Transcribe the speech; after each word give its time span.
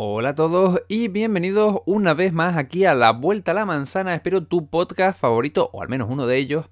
Hola 0.00 0.28
a 0.28 0.34
todos 0.36 0.80
y 0.86 1.08
bienvenidos 1.08 1.80
una 1.84 2.14
vez 2.14 2.32
más 2.32 2.56
aquí 2.56 2.84
a 2.84 2.94
La 2.94 3.10
Vuelta 3.10 3.50
a 3.50 3.54
la 3.54 3.66
Manzana, 3.66 4.14
espero 4.14 4.44
tu 4.44 4.68
podcast 4.68 5.18
favorito, 5.18 5.70
o 5.72 5.82
al 5.82 5.88
menos 5.88 6.06
uno 6.08 6.28
de 6.28 6.36
ellos, 6.36 6.66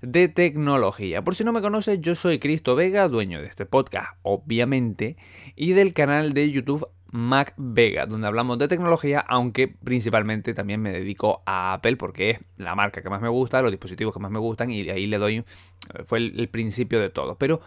de 0.00 0.26
tecnología. 0.26 1.22
Por 1.22 1.36
si 1.36 1.44
no 1.44 1.52
me 1.52 1.60
conoces, 1.60 2.00
yo 2.00 2.16
soy 2.16 2.40
Cristo 2.40 2.74
Vega, 2.74 3.06
dueño 3.06 3.40
de 3.40 3.46
este 3.46 3.66
podcast, 3.66 4.16
obviamente, 4.22 5.16
y 5.54 5.74
del 5.74 5.94
canal 5.94 6.32
de 6.32 6.50
YouTube 6.50 6.88
Mac 7.12 7.54
Vega, 7.56 8.06
donde 8.06 8.26
hablamos 8.26 8.58
de 8.58 8.66
tecnología, 8.66 9.20
aunque 9.20 9.68
principalmente 9.68 10.52
también 10.52 10.82
me 10.82 10.90
dedico 10.90 11.44
a 11.46 11.74
Apple 11.74 11.94
porque 11.94 12.30
es 12.30 12.40
la 12.56 12.74
marca 12.74 13.00
que 13.00 13.10
más 13.10 13.22
me 13.22 13.28
gusta, 13.28 13.62
los 13.62 13.70
dispositivos 13.70 14.12
que 14.12 14.18
más 14.18 14.32
me 14.32 14.40
gustan 14.40 14.72
y 14.72 14.90
ahí 14.90 15.06
le 15.06 15.18
doy, 15.18 15.44
fue 16.06 16.18
el, 16.18 16.40
el 16.40 16.48
principio 16.48 16.98
de 16.98 17.10
todo. 17.10 17.38
Pero 17.38 17.60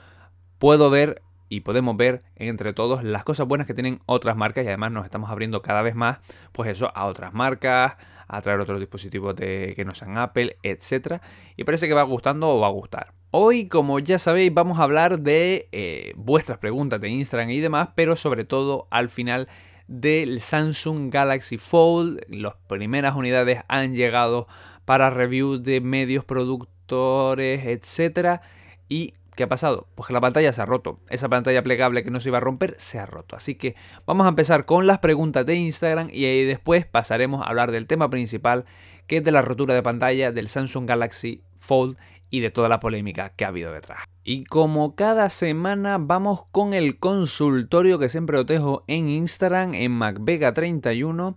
puedo 0.59 0.89
ver 0.89 1.21
y 1.49 1.61
podemos 1.61 1.95
ver 1.97 2.23
entre 2.35 2.73
todos 2.73 3.03
las 3.03 3.23
cosas 3.23 3.47
buenas 3.47 3.67
que 3.67 3.73
tienen 3.73 3.99
otras 4.05 4.35
marcas 4.35 4.65
y 4.65 4.67
además 4.67 4.91
nos 4.91 5.05
estamos 5.05 5.29
abriendo 5.29 5.61
cada 5.61 5.81
vez 5.81 5.95
más 5.95 6.19
pues 6.51 6.69
eso 6.69 6.91
a 6.95 7.05
otras 7.05 7.33
marcas, 7.33 7.93
a 8.27 8.41
traer 8.41 8.59
otros 8.59 8.79
dispositivos 8.79 9.35
de, 9.35 9.73
que 9.75 9.85
no 9.85 9.93
sean 9.93 10.17
Apple, 10.17 10.57
etcétera 10.63 11.21
y 11.55 11.63
parece 11.63 11.87
que 11.87 11.93
va 11.93 12.03
gustando 12.03 12.49
o 12.49 12.59
va 12.59 12.67
a 12.67 12.71
gustar. 12.71 13.13
Hoy, 13.31 13.67
como 13.67 13.99
ya 13.99 14.17
sabéis, 14.17 14.53
vamos 14.53 14.79
a 14.79 14.83
hablar 14.83 15.19
de 15.19 15.67
eh, 15.73 16.13
vuestras 16.15 16.57
preguntas 16.57 17.01
de 17.01 17.09
Instagram 17.09 17.49
y 17.49 17.59
demás, 17.59 17.89
pero 17.93 18.15
sobre 18.15 18.45
todo 18.45 18.87
al 18.91 19.09
final 19.09 19.49
del 19.87 20.39
Samsung 20.39 21.11
Galaxy 21.11 21.57
Fold. 21.57 22.21
Las 22.29 22.55
primeras 22.67 23.13
unidades 23.15 23.63
han 23.67 23.93
llegado 23.93 24.47
para 24.85 25.09
reviews 25.09 25.63
de 25.63 25.81
medios 25.81 26.23
productores, 26.23 27.65
etcétera 27.65 28.41
y 28.87 29.15
¿Qué 29.35 29.43
ha 29.43 29.49
pasado? 29.49 29.87
Pues 29.95 30.07
que 30.07 30.13
la 30.13 30.21
pantalla 30.21 30.53
se 30.53 30.61
ha 30.61 30.65
roto. 30.65 30.99
Esa 31.09 31.27
pantalla 31.27 31.61
plegable 31.61 32.03
que 32.03 32.11
no 32.11 32.19
se 32.19 32.29
iba 32.29 32.37
a 32.37 32.41
romper 32.41 32.75
se 32.77 32.99
ha 32.99 33.05
roto. 33.05 33.35
Así 33.35 33.55
que 33.55 33.75
vamos 34.05 34.25
a 34.25 34.29
empezar 34.29 34.65
con 34.65 34.87
las 34.87 34.99
preguntas 34.99 35.45
de 35.45 35.55
Instagram 35.55 36.09
y 36.11 36.25
ahí 36.25 36.45
después 36.45 36.85
pasaremos 36.85 37.41
a 37.41 37.49
hablar 37.49 37.71
del 37.71 37.87
tema 37.87 38.09
principal, 38.09 38.65
que 39.07 39.17
es 39.17 39.23
de 39.23 39.31
la 39.31 39.41
rotura 39.41 39.73
de 39.73 39.83
pantalla 39.83 40.31
del 40.31 40.47
Samsung 40.47 40.87
Galaxy 40.87 41.41
Fold 41.59 41.97
y 42.29 42.39
de 42.39 42.49
toda 42.49 42.69
la 42.69 42.79
polémica 42.79 43.29
que 43.29 43.45
ha 43.45 43.49
habido 43.49 43.71
detrás. 43.71 43.99
Y 44.23 44.43
como 44.45 44.95
cada 44.95 45.29
semana 45.29 45.97
vamos 45.99 46.45
con 46.51 46.73
el 46.73 46.97
consultorio 46.97 47.99
que 47.99 48.09
siempre 48.09 48.39
os 48.39 48.45
dejo 48.45 48.83
en 48.87 49.09
Instagram 49.09 49.73
en 49.73 49.99
MacVega31 49.99 51.35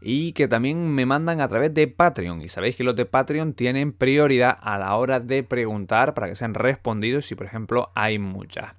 y 0.00 0.32
que 0.32 0.48
también 0.48 0.90
me 0.90 1.06
mandan 1.06 1.40
a 1.40 1.48
través 1.48 1.74
de 1.74 1.86
Patreon. 1.86 2.42
Y 2.42 2.48
sabéis 2.48 2.76
que 2.76 2.84
los 2.84 2.96
de 2.96 3.06
Patreon 3.06 3.54
tienen 3.54 3.92
prioridad 3.92 4.56
a 4.60 4.78
la 4.78 4.94
hora 4.96 5.20
de 5.20 5.42
preguntar 5.42 6.14
para 6.14 6.28
que 6.28 6.36
sean 6.36 6.54
respondidos 6.54 7.26
si 7.26 7.34
por 7.34 7.46
ejemplo 7.46 7.90
hay 7.94 8.18
muchas. 8.18 8.72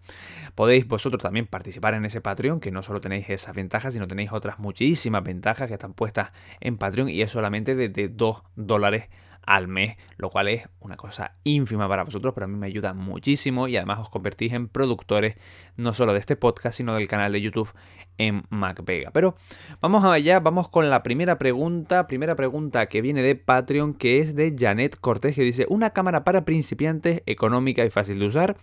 Podéis 0.56 0.88
vosotros 0.88 1.22
también 1.22 1.48
participar 1.48 1.94
en 1.94 2.06
ese 2.06 2.20
Patreon, 2.22 2.60
que 2.60 2.72
no 2.72 2.84
solo 2.84 3.00
tenéis 3.00 3.30
esas 3.30 3.56
ventajas, 3.56 3.94
sino 3.94 4.08
tenéis 4.08 4.32
otras 4.34 4.60
muchísimas 4.60 5.24
ventajas 5.24 5.68
que 5.68 5.76
están 5.76 5.94
puestas 5.94 6.32
en 6.60 6.78
Patreon 6.78 7.10
y 7.10 7.22
es 7.22 7.32
solamente 7.32 7.76
de 7.76 8.10
2 8.10 8.44
dólares 8.56 9.06
al 9.46 9.68
mes, 9.68 9.98
lo 10.18 10.30
cual 10.30 10.48
es 10.48 10.68
una 10.80 10.98
cosa 10.98 11.36
ínfima 11.44 11.88
para 11.88 12.04
vosotros, 12.04 12.34
pero 12.34 12.46
a 12.46 12.48
mí 12.48 12.58
me 12.58 12.68
ayuda 12.68 12.94
muchísimo 12.94 13.68
y 13.68 13.76
además 13.76 14.00
os 14.00 14.10
convertís 14.10 14.54
en 14.54 14.68
productores 14.68 15.36
no 15.78 15.94
solo 15.94 16.14
de 16.14 16.20
este 16.20 16.36
podcast, 16.36 16.78
sino 16.78 16.96
del 16.96 17.08
canal 17.08 17.32
de 17.32 17.42
YouTube 17.42 17.70
en 18.18 18.44
MacVega. 18.50 19.12
Pero 19.12 19.36
vamos 19.82 20.06
allá, 20.06 20.40
vamos 20.40 20.70
con 20.70 20.90
la 20.90 21.04
primera 21.04 21.38
pregunta, 21.38 22.08
primera 22.08 22.36
pregunta 22.36 22.86
que 22.86 23.02
viene 23.02 23.22
de 23.24 23.36
Patreon, 23.36 23.94
que 23.94 24.20
es 24.20 24.36
de 24.36 24.56
Janet 24.58 25.00
Cortés, 25.00 25.36
que 25.36 25.44
dice, 25.44 25.66
¿una 25.70 25.92
cámara 25.92 26.24
para 26.24 26.46
principiantes, 26.46 27.24
económica 27.26 27.84
y 27.84 27.90
fácil 27.90 28.20
de 28.20 28.28
usar? 28.28 28.58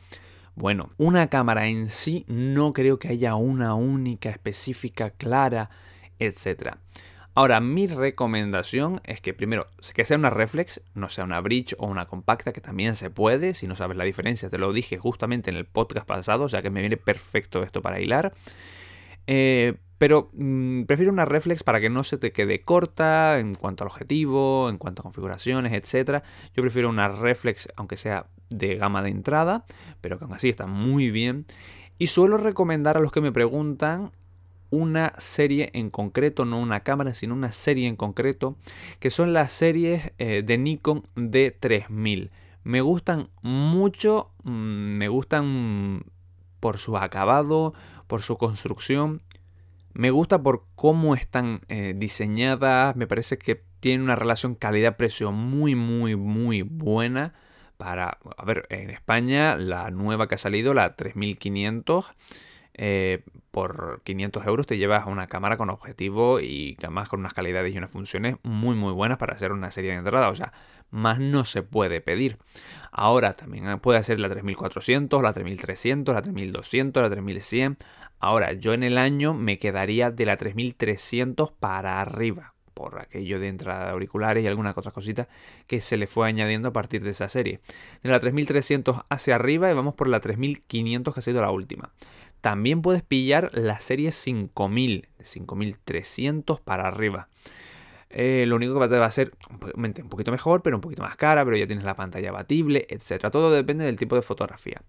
Bueno, 0.54 0.90
una 0.96 1.28
cámara 1.28 1.68
en 1.68 1.88
sí 1.88 2.24
no 2.26 2.72
creo 2.72 2.98
que 2.98 3.08
haya 3.08 3.34
una 3.36 3.74
única, 3.74 4.28
específica, 4.28 5.10
clara, 5.10 5.70
etcétera. 6.18 6.78
Ahora, 7.38 7.60
mi 7.60 7.86
recomendación 7.86 9.00
es 9.04 9.20
que 9.20 9.32
primero, 9.32 9.68
que 9.94 10.04
sea 10.04 10.18
una 10.18 10.28
reflex, 10.28 10.80
no 10.94 11.08
sea 11.08 11.22
una 11.22 11.40
bridge 11.40 11.76
o 11.78 11.86
una 11.86 12.06
compacta, 12.06 12.52
que 12.52 12.60
también 12.60 12.96
se 12.96 13.10
puede, 13.10 13.54
si 13.54 13.68
no 13.68 13.76
sabes 13.76 13.96
la 13.96 14.02
diferencia, 14.02 14.50
te 14.50 14.58
lo 14.58 14.72
dije 14.72 14.98
justamente 14.98 15.48
en 15.48 15.56
el 15.56 15.64
podcast 15.64 16.04
pasado, 16.04 16.46
o 16.46 16.48
sea 16.48 16.62
que 16.62 16.70
me 16.70 16.80
viene 16.80 16.96
perfecto 16.96 17.62
esto 17.62 17.80
para 17.80 18.00
hilar. 18.00 18.34
Eh, 19.28 19.74
pero 19.98 20.30
mm, 20.32 20.82
prefiero 20.86 21.12
una 21.12 21.26
reflex 21.26 21.62
para 21.62 21.80
que 21.80 21.90
no 21.90 22.02
se 22.02 22.18
te 22.18 22.32
quede 22.32 22.62
corta 22.62 23.38
en 23.38 23.54
cuanto 23.54 23.84
al 23.84 23.90
objetivo, 23.90 24.68
en 24.68 24.76
cuanto 24.76 25.02
a 25.02 25.04
configuraciones, 25.04 25.72
etc. 25.74 26.24
Yo 26.56 26.62
prefiero 26.64 26.88
una 26.88 27.06
reflex, 27.06 27.68
aunque 27.76 27.96
sea 27.96 28.26
de 28.50 28.74
gama 28.74 29.00
de 29.00 29.10
entrada, 29.10 29.64
pero 30.00 30.18
que 30.18 30.24
aún 30.24 30.34
así 30.34 30.48
está 30.48 30.66
muy 30.66 31.12
bien. 31.12 31.46
Y 31.98 32.08
suelo 32.08 32.36
recomendar 32.36 32.96
a 32.96 33.00
los 33.00 33.12
que 33.12 33.20
me 33.20 33.30
preguntan 33.30 34.10
una 34.70 35.14
serie 35.18 35.70
en 35.72 35.90
concreto, 35.90 36.44
no 36.44 36.58
una 36.58 36.80
cámara, 36.80 37.14
sino 37.14 37.34
una 37.34 37.52
serie 37.52 37.88
en 37.88 37.96
concreto, 37.96 38.56
que 39.00 39.10
son 39.10 39.32
las 39.32 39.52
series 39.52 40.12
eh, 40.18 40.42
de 40.44 40.58
Nikon 40.58 41.04
D3000. 41.16 42.30
Me 42.64 42.80
gustan 42.80 43.30
mucho, 43.42 44.30
mm, 44.44 44.50
me 44.50 45.08
gustan 45.08 46.04
por 46.60 46.78
su 46.78 46.96
acabado, 46.96 47.74
por 48.06 48.22
su 48.22 48.36
construcción, 48.36 49.22
me 49.94 50.10
gusta 50.10 50.42
por 50.42 50.64
cómo 50.74 51.14
están 51.14 51.60
eh, 51.68 51.94
diseñadas, 51.96 52.94
me 52.94 53.06
parece 53.06 53.38
que 53.38 53.62
tienen 53.80 54.02
una 54.02 54.16
relación 54.16 54.54
calidad-precio 54.54 55.32
muy, 55.32 55.74
muy, 55.74 56.16
muy 56.16 56.62
buena. 56.62 57.34
Para, 57.76 58.18
a 58.36 58.44
ver, 58.44 58.66
en 58.70 58.90
España 58.90 59.56
la 59.56 59.90
nueva 59.90 60.26
que 60.26 60.34
ha 60.34 60.38
salido, 60.38 60.74
la 60.74 60.96
3500, 60.96 62.06
eh, 62.78 63.24
por 63.50 64.02
500 64.04 64.46
euros 64.46 64.66
te 64.68 64.78
llevas 64.78 65.06
una 65.06 65.26
cámara 65.26 65.56
con 65.56 65.68
objetivo 65.68 66.38
y 66.38 66.76
además 66.78 67.08
con 67.08 67.20
unas 67.20 67.34
calidades 67.34 67.74
y 67.74 67.78
unas 67.78 67.90
funciones 67.90 68.36
muy 68.44 68.76
muy 68.76 68.92
buenas 68.92 69.18
para 69.18 69.34
hacer 69.34 69.50
una 69.50 69.72
serie 69.72 69.90
de 69.90 69.96
entrada. 69.98 70.28
O 70.28 70.34
sea, 70.36 70.52
más 70.90 71.18
no 71.18 71.44
se 71.44 71.62
puede 71.62 72.00
pedir. 72.00 72.38
Ahora 72.92 73.34
también 73.34 73.80
puede 73.80 73.98
hacer 73.98 74.20
la 74.20 74.28
3400, 74.28 75.22
la 75.22 75.32
3300, 75.32 76.14
la 76.14 76.22
3200, 76.22 77.02
la 77.02 77.10
3100. 77.10 77.78
Ahora 78.20 78.52
yo 78.52 78.74
en 78.74 78.84
el 78.84 78.96
año 78.96 79.34
me 79.34 79.58
quedaría 79.58 80.12
de 80.12 80.26
la 80.26 80.36
3300 80.36 81.50
para 81.52 82.00
arriba 82.00 82.54
por 82.78 83.00
aquello 83.00 83.40
de 83.40 83.48
entrada 83.48 83.86
de 83.86 83.90
auriculares 83.90 84.44
y 84.44 84.46
alguna 84.46 84.72
otra 84.76 84.92
cosita 84.92 85.26
que 85.66 85.80
se 85.80 85.96
le 85.96 86.06
fue 86.06 86.28
añadiendo 86.28 86.68
a 86.68 86.72
partir 86.72 87.02
de 87.02 87.10
esa 87.10 87.28
serie. 87.28 87.58
De 88.04 88.08
la 88.08 88.20
3300 88.20 89.02
hacia 89.08 89.34
arriba 89.34 89.68
y 89.68 89.74
vamos 89.74 89.94
por 89.94 90.06
la 90.06 90.20
3500 90.20 91.12
que 91.12 91.18
ha 91.18 91.22
sido 91.24 91.42
la 91.42 91.50
última. 91.50 91.90
También 92.40 92.82
puedes 92.82 93.02
pillar 93.02 93.50
la 93.52 93.80
serie 93.80 94.12
5000, 94.12 95.08
5300 95.20 96.60
para 96.60 96.88
arriba. 96.88 97.28
Eh, 98.10 98.44
lo 98.46 98.56
único 98.56 98.80
que 98.80 98.88
te 98.88 98.98
va 98.98 99.06
a 99.06 99.10
ser 99.10 99.32
un 99.74 100.08
poquito 100.08 100.32
mejor, 100.32 100.62
pero 100.62 100.76
un 100.76 100.80
poquito 100.80 101.02
más 101.02 101.16
cara, 101.16 101.44
pero 101.44 101.56
ya 101.56 101.66
tienes 101.66 101.84
la 101.84 101.94
pantalla 101.94 102.30
abatible, 102.30 102.86
etc. 102.88 103.30
Todo 103.30 103.50
depende 103.50 103.84
del 103.84 103.96
tipo 103.96 104.16
de 104.16 104.22
fotografía. 104.22 104.82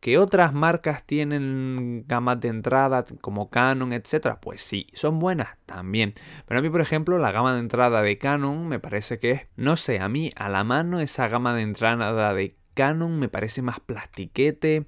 ¿Que 0.00 0.18
otras 0.18 0.52
marcas 0.52 1.04
tienen 1.04 2.04
gamas 2.08 2.40
de 2.40 2.48
entrada 2.48 3.04
como 3.20 3.50
Canon, 3.50 3.92
etcétera? 3.92 4.40
Pues 4.40 4.60
sí, 4.60 4.88
son 4.94 5.20
buenas 5.20 5.58
también. 5.64 6.14
Pero 6.46 6.58
a 6.58 6.62
mí, 6.62 6.70
por 6.70 6.80
ejemplo, 6.80 7.18
la 7.18 7.30
gama 7.30 7.54
de 7.54 7.60
entrada 7.60 8.02
de 8.02 8.18
Canon 8.18 8.66
me 8.66 8.80
parece 8.80 9.20
que 9.20 9.30
es, 9.30 9.42
no 9.54 9.76
sé, 9.76 10.00
a 10.00 10.08
mí 10.08 10.30
a 10.34 10.48
la 10.48 10.64
mano 10.64 10.98
esa 10.98 11.28
gama 11.28 11.54
de 11.54 11.62
entrada 11.62 12.34
de 12.34 12.56
Canon 12.74 13.18
me 13.20 13.28
parece 13.28 13.62
más 13.62 13.78
plastiquete 13.78 14.86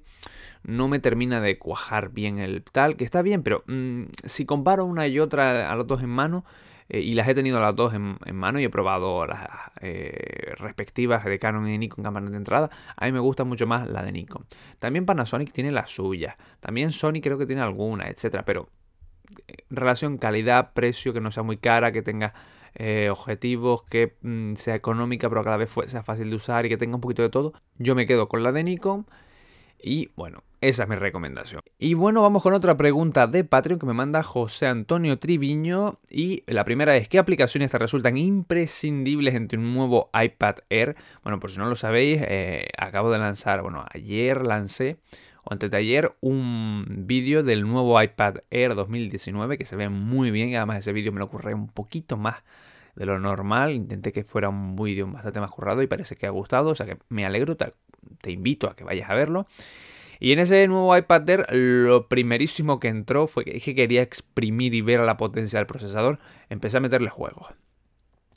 no 0.65 0.87
me 0.87 0.99
termina 0.99 1.41
de 1.41 1.57
cuajar 1.57 2.09
bien 2.09 2.39
el 2.39 2.63
tal, 2.63 2.97
que 2.97 3.05
está 3.05 3.21
bien, 3.21 3.43
pero 3.43 3.63
mm, 3.67 4.03
si 4.25 4.45
comparo 4.45 4.85
una 4.85 5.07
y 5.07 5.19
otra 5.19 5.71
a 5.71 5.75
las 5.75 5.87
dos 5.87 6.01
en 6.01 6.09
mano, 6.09 6.43
eh, 6.89 6.99
y 6.99 7.15
las 7.15 7.27
he 7.27 7.33
tenido 7.33 7.59
las 7.59 7.75
dos 7.75 7.93
en, 7.93 8.17
mano 8.35 8.59
y 8.59 8.63
he 8.63 8.69
probado 8.69 9.25
las 9.25 9.47
eh, 9.81 10.53
respectivas 10.57 11.23
de 11.23 11.39
Canon 11.39 11.67
y 11.67 11.77
Nikon 11.77 12.03
cámaras 12.03 12.31
de 12.31 12.37
entrada, 12.37 12.69
a 12.95 13.05
mí 13.05 13.11
me 13.11 13.19
gusta 13.19 13.43
mucho 13.43 13.65
más 13.67 13.87
la 13.87 14.03
de 14.03 14.11
Nikon. 14.11 14.45
También 14.79 15.05
Panasonic 15.05 15.51
tiene 15.51 15.71
la 15.71 15.85
suya, 15.87 16.37
también 16.59 16.91
Sony 16.91 17.21
creo 17.21 17.37
que 17.37 17.45
tiene 17.45 17.61
alguna, 17.61 18.07
etcétera, 18.07 18.45
pero 18.45 18.69
eh, 19.47 19.65
relación 19.69 20.17
calidad-precio 20.17 21.13
que 21.13 21.21
no 21.21 21.31
sea 21.31 21.43
muy 21.43 21.57
cara, 21.57 21.91
que 21.91 22.01
tenga 22.01 22.33
objetivos, 23.09 23.83
que 23.83 24.17
mm, 24.21 24.55
sea 24.55 24.75
económica 24.75 25.29
pero 25.29 25.39
a 25.39 25.49
la 25.49 25.55
vez 25.55 25.71
sea 25.87 26.03
fácil 26.03 26.29
de 26.29 26.35
usar 26.35 26.65
y 26.65 26.69
que 26.69 26.75
tenga 26.75 26.95
un 26.95 27.01
poquito 27.01 27.21
de 27.21 27.29
todo, 27.29 27.53
yo 27.77 27.95
me 27.95 28.05
quedo 28.05 28.27
con 28.27 28.43
la 28.43 28.51
de 28.51 28.65
Nikon 28.65 29.05
y 29.85 30.09
bueno, 30.15 30.43
esa 30.61 30.83
es 30.83 30.89
mi 30.89 30.95
recomendación. 30.95 31.61
Y 31.77 31.93
bueno, 31.93 32.23
vamos 32.23 32.41
con 32.41 32.55
otra 32.55 32.75
pregunta 32.75 33.27
de 33.27 33.43
Patreon 33.43 33.79
que 33.79 33.85
me 33.85 33.93
manda 33.93 34.23
José 34.23 34.65
Antonio 34.65 35.19
Triviño. 35.19 35.99
Y 36.09 36.41
la 36.47 36.65
primera 36.65 36.97
es, 36.97 37.07
¿qué 37.07 37.19
aplicaciones 37.19 37.69
te 37.69 37.77
resultan 37.77 38.17
imprescindibles 38.17 39.35
entre 39.35 39.59
un 39.59 39.75
nuevo 39.75 40.09
iPad 40.19 40.55
Air? 40.71 40.95
Bueno, 41.21 41.39
por 41.39 41.51
si 41.51 41.59
no 41.59 41.67
lo 41.67 41.75
sabéis, 41.75 42.19
eh, 42.23 42.69
acabo 42.79 43.11
de 43.11 43.19
lanzar, 43.19 43.61
bueno, 43.61 43.85
ayer 43.93 44.43
lancé, 44.43 44.97
o 45.43 45.53
antes 45.53 45.69
de 45.69 45.77
ayer, 45.77 46.15
un 46.19 47.03
vídeo 47.05 47.43
del 47.43 47.67
nuevo 47.67 48.01
iPad 48.01 48.37
Air 48.49 48.73
2019 48.73 49.59
que 49.59 49.65
se 49.65 49.75
ve 49.75 49.89
muy 49.89 50.31
bien. 50.31 50.55
Además 50.55 50.79
ese 50.79 50.93
vídeo 50.93 51.11
me 51.11 51.19
lo 51.19 51.25
ocurre 51.25 51.53
un 51.53 51.67
poquito 51.67 52.17
más 52.17 52.37
de 52.95 53.05
lo 53.05 53.19
normal. 53.19 53.71
Intenté 53.71 54.11
que 54.11 54.23
fuera 54.23 54.49
un 54.49 54.75
vídeo 54.75 55.05
bastante 55.07 55.39
más 55.39 55.51
currado 55.51 55.83
y 55.83 55.87
parece 55.87 56.15
que 56.15 56.25
ha 56.25 56.31
gustado. 56.31 56.69
O 56.69 56.75
sea 56.75 56.87
que 56.87 56.97
me 57.09 57.25
alegro, 57.25 57.55
te 58.21 58.31
invito 58.31 58.69
a 58.69 58.75
que 58.75 58.83
vayas 58.83 59.09
a 59.09 59.15
verlo. 59.15 59.47
Y 60.19 60.31
en 60.31 60.39
ese 60.39 60.67
nuevo 60.67 60.95
iPad 60.95 61.29
Air 61.29 61.45
lo 61.51 62.07
primerísimo 62.07 62.79
que 62.79 62.87
entró 62.87 63.27
fue 63.27 63.45
que 63.45 63.75
quería 63.75 64.01
exprimir 64.01 64.73
y 64.73 64.81
ver 64.81 65.01
la 65.01 65.17
potencia 65.17 65.59
del 65.59 65.67
procesador. 65.67 66.19
Empecé 66.49 66.77
a 66.77 66.81
meterle 66.81 67.09
juegos. 67.09 67.47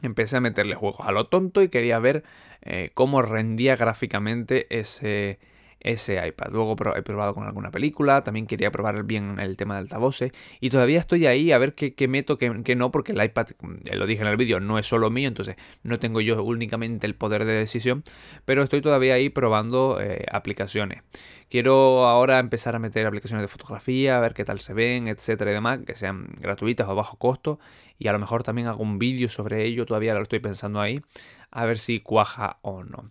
Empecé 0.02 0.36
a 0.36 0.40
meterle 0.40 0.74
juegos 0.74 1.06
a 1.06 1.12
lo 1.12 1.26
tonto 1.26 1.62
y 1.62 1.68
quería 1.68 1.98
ver 1.98 2.24
eh, 2.62 2.90
cómo 2.94 3.22
rendía 3.22 3.76
gráficamente 3.76 4.66
ese, 4.78 5.38
ese 5.80 6.26
iPad. 6.26 6.48
Luego 6.50 6.76
he 6.96 7.02
probado 7.02 7.34
con 7.34 7.44
alguna 7.44 7.70
película, 7.70 8.22
también 8.24 8.46
quería 8.46 8.70
probar 8.70 9.04
bien 9.04 9.38
el 9.38 9.56
tema 9.56 9.74
de 9.74 9.80
altavoces 9.80 10.32
y 10.60 10.70
todavía 10.70 10.98
estoy 10.98 11.26
ahí 11.26 11.52
a 11.52 11.58
ver 11.58 11.74
qué, 11.74 12.08
meto, 12.08 12.38
qué, 12.38 12.76
no, 12.76 12.90
porque 12.90 13.12
el 13.12 13.22
iPad, 13.22 13.48
eh, 13.84 13.96
lo 13.96 14.06
dije 14.06 14.22
en 14.22 14.28
el 14.28 14.36
vídeo, 14.36 14.60
no 14.60 14.78
es 14.78 14.86
solo 14.86 15.10
mío, 15.10 15.28
entonces 15.28 15.56
no 15.82 15.98
tengo 15.98 16.20
yo 16.20 16.42
únicamente 16.42 17.06
el 17.06 17.14
poder 17.14 17.44
de 17.44 17.52
decisión, 17.52 18.02
pero 18.44 18.62
estoy 18.62 18.80
todavía 18.80 19.14
ahí 19.14 19.28
probando 19.28 19.98
eh, 20.00 20.24
aplicaciones. 20.32 21.02
Quiero 21.48 22.06
ahora 22.06 22.40
empezar 22.40 22.76
a 22.76 22.78
meter 22.78 23.06
aplicaciones 23.06 23.42
de 23.42 23.48
fotografía, 23.48 24.18
a 24.18 24.20
ver 24.20 24.34
qué 24.34 24.44
tal 24.44 24.60
se 24.60 24.74
ven, 24.74 25.08
etcétera 25.08 25.50
y 25.50 25.54
demás, 25.54 25.80
que 25.86 25.94
sean 25.94 26.28
gratuitas 26.40 26.88
o 26.88 26.94
bajo 26.94 27.16
costo 27.16 27.58
y 27.98 28.08
a 28.08 28.12
lo 28.12 28.18
mejor 28.18 28.42
también 28.42 28.68
hago 28.68 28.82
un 28.82 28.98
vídeo 28.98 29.28
sobre 29.28 29.64
ello, 29.64 29.86
todavía 29.86 30.14
lo 30.14 30.22
estoy 30.22 30.40
pensando 30.40 30.80
ahí, 30.80 31.00
a 31.50 31.64
ver 31.64 31.78
si 31.78 32.00
cuaja 32.00 32.58
o 32.62 32.84
no. 32.84 33.10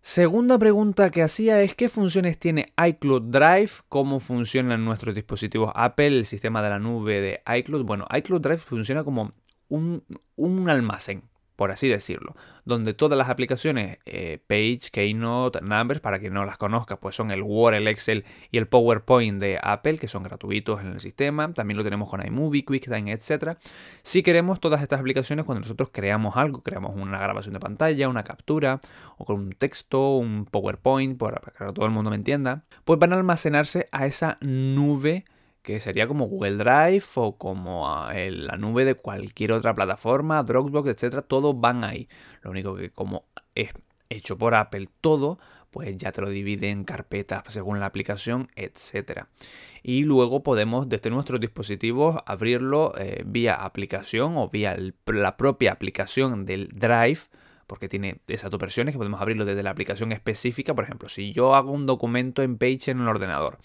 Segunda 0.00 0.58
pregunta 0.58 1.10
que 1.10 1.22
hacía 1.22 1.60
es 1.62 1.74
qué 1.74 1.88
funciones 1.88 2.38
tiene 2.38 2.72
iCloud 2.82 3.22
Drive, 3.22 3.70
cómo 3.88 4.20
funciona 4.20 4.74
en 4.74 4.84
nuestros 4.84 5.14
dispositivos 5.14 5.72
Apple, 5.74 6.18
el 6.18 6.24
sistema 6.24 6.62
de 6.62 6.70
la 6.70 6.78
nube 6.78 7.20
de 7.20 7.42
iCloud. 7.58 7.84
Bueno, 7.84 8.06
iCloud 8.16 8.40
Drive 8.40 8.58
funciona 8.58 9.04
como 9.04 9.32
un, 9.68 10.04
un 10.36 10.70
almacén, 10.70 11.24
por 11.58 11.72
así 11.72 11.88
decirlo, 11.88 12.36
donde 12.64 12.94
todas 12.94 13.18
las 13.18 13.28
aplicaciones, 13.28 13.98
eh, 14.06 14.38
Page, 14.46 14.92
Keynote, 14.92 15.60
Numbers, 15.60 15.98
para 15.98 16.20
quien 16.20 16.32
no 16.32 16.44
las 16.44 16.56
conozca, 16.56 17.00
pues 17.00 17.16
son 17.16 17.32
el 17.32 17.42
Word, 17.42 17.74
el 17.74 17.88
Excel 17.88 18.24
y 18.52 18.58
el 18.58 18.68
PowerPoint 18.68 19.40
de 19.40 19.58
Apple, 19.60 19.98
que 19.98 20.06
son 20.06 20.22
gratuitos 20.22 20.80
en 20.80 20.92
el 20.92 21.00
sistema. 21.00 21.52
También 21.52 21.76
lo 21.76 21.82
tenemos 21.82 22.08
con 22.08 22.24
iMovie, 22.24 22.64
QuickTime, 22.64 23.10
etc. 23.10 23.58
Si 24.04 24.22
queremos 24.22 24.60
todas 24.60 24.82
estas 24.82 25.00
aplicaciones, 25.00 25.44
cuando 25.44 25.62
nosotros 25.62 25.88
creamos 25.92 26.36
algo, 26.36 26.62
creamos 26.62 26.94
una 26.94 27.18
grabación 27.18 27.54
de 27.54 27.58
pantalla, 27.58 28.08
una 28.08 28.22
captura, 28.22 28.78
o 29.16 29.24
con 29.24 29.40
un 29.40 29.50
texto, 29.50 30.14
un 30.14 30.46
PowerPoint, 30.46 31.18
para 31.18 31.40
que 31.40 31.72
todo 31.72 31.86
el 31.86 31.90
mundo 31.90 32.10
me 32.10 32.16
entienda, 32.16 32.62
pues 32.84 33.00
van 33.00 33.12
a 33.12 33.16
almacenarse 33.16 33.88
a 33.90 34.06
esa 34.06 34.38
nube 34.42 35.24
que 35.68 35.80
sería 35.80 36.08
como 36.08 36.28
Google 36.28 36.56
Drive 36.56 37.04
o 37.16 37.36
como 37.36 37.94
ah, 37.94 38.14
la 38.14 38.56
nube 38.56 38.86
de 38.86 38.94
cualquier 38.94 39.52
otra 39.52 39.74
plataforma, 39.74 40.42
Dropbox, 40.42 40.88
etcétera, 40.88 41.20
todos 41.20 41.60
van 41.60 41.84
ahí. 41.84 42.08
Lo 42.40 42.52
único 42.52 42.74
que 42.74 42.88
como 42.88 43.26
es 43.54 43.74
hecho 44.08 44.38
por 44.38 44.54
Apple 44.54 44.88
todo, 45.02 45.38
pues 45.70 45.94
ya 45.98 46.10
te 46.10 46.22
lo 46.22 46.30
divide 46.30 46.70
en 46.70 46.84
carpetas 46.84 47.42
según 47.48 47.80
la 47.80 47.84
aplicación, 47.84 48.48
etcétera. 48.56 49.28
Y 49.82 50.04
luego 50.04 50.42
podemos 50.42 50.88
desde 50.88 51.10
nuestros 51.10 51.38
dispositivos 51.38 52.16
abrirlo 52.24 52.94
eh, 52.96 53.22
vía 53.26 53.52
aplicación 53.52 54.38
o 54.38 54.48
vía 54.48 54.74
la 55.04 55.36
propia 55.36 55.72
aplicación 55.72 56.46
del 56.46 56.68
Drive 56.68 57.20
porque 57.66 57.90
tiene 57.90 58.22
esas 58.26 58.50
dos 58.50 58.58
versiones 58.58 58.94
que 58.94 58.98
podemos 58.98 59.20
abrirlo 59.20 59.44
desde 59.44 59.62
la 59.62 59.68
aplicación 59.68 60.12
específica. 60.12 60.74
Por 60.74 60.84
ejemplo, 60.84 61.10
si 61.10 61.34
yo 61.34 61.54
hago 61.54 61.72
un 61.72 61.84
documento 61.84 62.42
en 62.42 62.56
Page 62.56 62.90
en 62.90 63.00
el 63.00 63.08
ordenador 63.08 63.58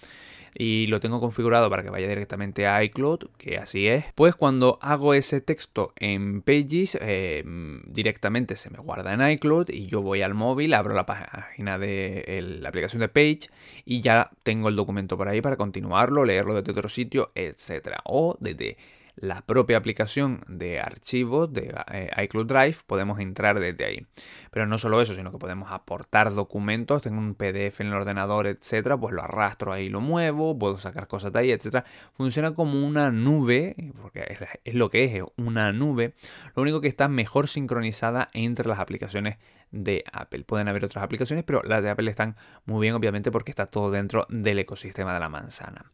y 0.56 0.88
lo 0.88 1.00
tengo 1.00 1.20
configurado 1.20 1.70
para 1.70 1.84
que 1.84 1.90
vaya 1.90 2.08
directamente 2.08 2.68
a 2.68 2.84
iCloud, 2.84 3.30
que 3.38 3.58
así 3.58 3.88
es, 3.88 4.06
pues 4.16 4.36
cuando 4.36 4.80
hago 4.82 5.14
ese 5.14 5.42
texto 5.42 5.94
en 5.98 6.42
Pages, 6.42 6.98
eh, 7.02 7.44
directamente 7.88 8.56
se 8.56 8.70
me 8.70 8.80
guarda 8.80 9.14
en 9.14 9.30
iCloud 9.32 9.70
y 9.70 9.88
yo 9.88 10.02
voy 10.02 10.22
al 10.22 10.34
móvil, 10.34 10.74
abro 10.74 10.94
la 10.94 11.06
página 11.06 11.78
de 11.78 12.58
la 12.60 12.70
aplicación 12.70 13.02
de 13.02 13.10
Page 13.10 13.50
y 13.86 14.02
ya 14.02 14.32
tengo 14.44 14.70
el 14.70 14.76
documento 14.76 15.18
por 15.18 15.28
ahí 15.28 15.42
para 15.42 15.58
continuarlo, 15.58 16.26
leerlo 16.26 16.56
desde 16.56 16.72
otro 16.72 16.90
sitio, 16.90 17.32
etcétera. 17.36 18.02
O 18.06 18.38
desde 18.40 18.78
la 19.16 19.42
propia 19.42 19.78
aplicación 19.78 20.44
de 20.48 20.80
archivos 20.80 21.52
de 21.54 21.74
eh, 21.92 22.10
iCloud 22.24 22.48
Drive, 22.48 22.78
podemos 22.88 23.20
entrar 23.20 23.60
desde 23.60 23.86
ahí. 23.86 24.08
Pero 24.52 24.66
no 24.66 24.78
solo 24.78 25.02
eso, 25.02 25.16
sino 25.16 25.32
que 25.32 25.38
podemos 25.38 25.72
aportar 25.72 26.34
documentos, 26.34 27.02
tengo 27.02 27.20
un 27.20 27.36
PDF 27.36 27.82
en 27.82 27.88
el 27.88 27.94
ordenador, 27.94 28.48
etcétera, 28.48 28.98
pues 28.98 29.14
lo 29.14 29.24
arrastro 29.24 29.72
ahí, 29.74 29.90
lo 29.90 30.02
muevo, 30.02 30.58
puedo 30.58 30.78
sacar 30.78 31.08
cosas 31.08 31.32
de 31.34 31.40
ahí, 31.40 31.52
etcétera. 31.52 31.86
Funciona 32.14 32.54
como 32.54 32.86
una 32.86 33.12
nube, 33.12 33.76
porque 34.02 34.38
es 34.64 34.76
lo 34.76 34.90
que 34.90 35.06
es, 35.06 35.24
una 35.38 35.72
nube. 35.72 36.14
Lo 36.56 36.62
único 36.62 36.82
que 36.82 36.88
está 36.88 37.08
mejor 37.08 37.48
sincronizada 37.48 38.30
entre 38.34 38.68
las 38.68 38.80
aplicaciones 38.80 39.38
de 39.74 40.06
Apple. 40.14 40.46
Pueden 40.46 40.70
haber 40.70 40.86
otras 40.86 41.04
aplicaciones, 41.04 41.44
pero 41.44 41.62
las 41.64 41.84
de 41.84 41.90
Apple 41.90 42.10
están 42.10 42.38
muy 42.66 42.82
bien, 42.82 42.94
obviamente, 42.94 43.32
porque 43.32 43.52
está 43.52 43.66
todo 43.66 43.92
dentro 43.92 44.26
del 44.30 44.60
ecosistema 44.60 45.14
de 45.14 45.20
la 45.20 45.28
manzana. 45.28 45.92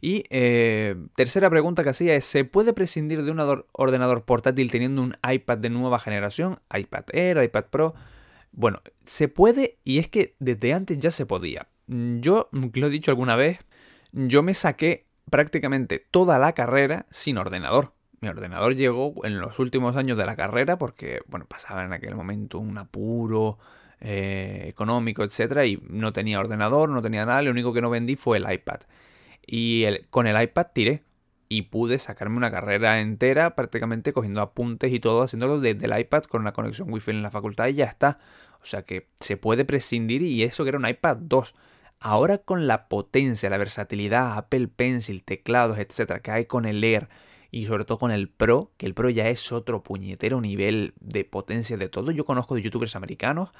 Y 0.00 0.24
eh, 0.30 0.94
tercera 1.16 1.50
pregunta 1.50 1.82
que 1.82 1.90
hacía 1.90 2.14
es, 2.14 2.24
¿se 2.24 2.44
puede 2.44 2.72
prescindir 2.72 3.24
de 3.24 3.32
un 3.32 3.64
ordenador 3.72 4.24
portátil 4.24 4.70
teniendo 4.70 5.02
un 5.02 5.16
iPad 5.28 5.58
de 5.58 5.70
nueva 5.70 5.98
generación? 5.98 6.60
iPad 6.74 7.04
Air, 7.12 7.42
iPad 7.42 7.64
Pro. 7.64 7.94
Bueno, 8.52 8.80
se 9.04 9.28
puede 9.28 9.78
y 9.84 9.98
es 9.98 10.08
que 10.08 10.36
desde 10.38 10.72
antes 10.72 10.98
ya 10.98 11.10
se 11.10 11.26
podía. 11.26 11.66
Yo, 11.88 12.48
lo 12.52 12.86
he 12.86 12.90
dicho 12.90 13.10
alguna 13.10 13.34
vez, 13.34 13.58
yo 14.12 14.42
me 14.42 14.54
saqué 14.54 15.06
prácticamente 15.30 16.06
toda 16.10 16.38
la 16.38 16.52
carrera 16.52 17.06
sin 17.10 17.36
ordenador. 17.36 17.92
Mi 18.20 18.28
ordenador 18.28 18.74
llegó 18.74 19.14
en 19.24 19.38
los 19.40 19.58
últimos 19.58 19.96
años 19.96 20.18
de 20.18 20.26
la 20.26 20.36
carrera 20.36 20.76
porque, 20.78 21.20
bueno, 21.28 21.46
pasaba 21.46 21.84
en 21.84 21.92
aquel 21.92 22.16
momento 22.16 22.58
un 22.58 22.76
apuro 22.76 23.58
eh, 24.00 24.64
económico, 24.68 25.22
etcétera, 25.22 25.66
y 25.66 25.80
no 25.88 26.12
tenía 26.12 26.40
ordenador, 26.40 26.88
no 26.88 27.02
tenía 27.02 27.26
nada, 27.26 27.42
lo 27.42 27.50
único 27.50 27.72
que 27.72 27.80
no 27.80 27.90
vendí 27.90 28.16
fue 28.16 28.38
el 28.38 28.50
iPad. 28.50 28.80
Y 29.46 29.84
con 30.10 30.26
el 30.26 30.40
iPad 30.40 30.66
tiré 30.72 31.02
y 31.48 31.62
pude 31.62 31.98
sacarme 31.98 32.36
una 32.36 32.50
carrera 32.50 33.00
entera 33.00 33.54
prácticamente 33.54 34.12
cogiendo 34.12 34.40
apuntes 34.40 34.92
y 34.92 35.00
todo, 35.00 35.22
haciéndolo 35.22 35.60
desde 35.60 35.86
el 35.86 35.98
iPad 35.98 36.24
con 36.24 36.42
una 36.42 36.52
conexión 36.52 36.92
wifi 36.92 37.10
en 37.10 37.22
la 37.22 37.30
facultad 37.30 37.68
y 37.68 37.74
ya 37.74 37.86
está. 37.86 38.18
O 38.62 38.66
sea 38.66 38.82
que 38.82 39.08
se 39.20 39.36
puede 39.36 39.64
prescindir 39.64 40.22
y 40.22 40.42
eso 40.42 40.64
que 40.64 40.70
era 40.70 40.78
un 40.78 40.86
iPad 40.86 41.16
2. 41.20 41.54
Ahora 42.00 42.38
con 42.38 42.66
la 42.66 42.88
potencia, 42.88 43.50
la 43.50 43.58
versatilidad, 43.58 44.36
Apple 44.36 44.68
Pencil, 44.68 45.24
teclados, 45.24 45.78
etcétera, 45.78 46.20
que 46.20 46.30
hay 46.30 46.44
con 46.46 46.64
el 46.64 46.82
Air 46.84 47.08
y 47.50 47.66
sobre 47.66 47.84
todo 47.84 47.98
con 47.98 48.10
el 48.10 48.28
Pro, 48.28 48.70
que 48.76 48.86
el 48.86 48.94
Pro 48.94 49.10
ya 49.10 49.28
es 49.28 49.52
otro 49.52 49.82
puñetero 49.82 50.40
nivel 50.40 50.94
de 51.00 51.24
potencia 51.24 51.76
de 51.76 51.88
todo. 51.88 52.10
Yo 52.10 52.24
conozco 52.24 52.54
de 52.54 52.62
youtubers 52.62 52.96
americanos 52.96 53.50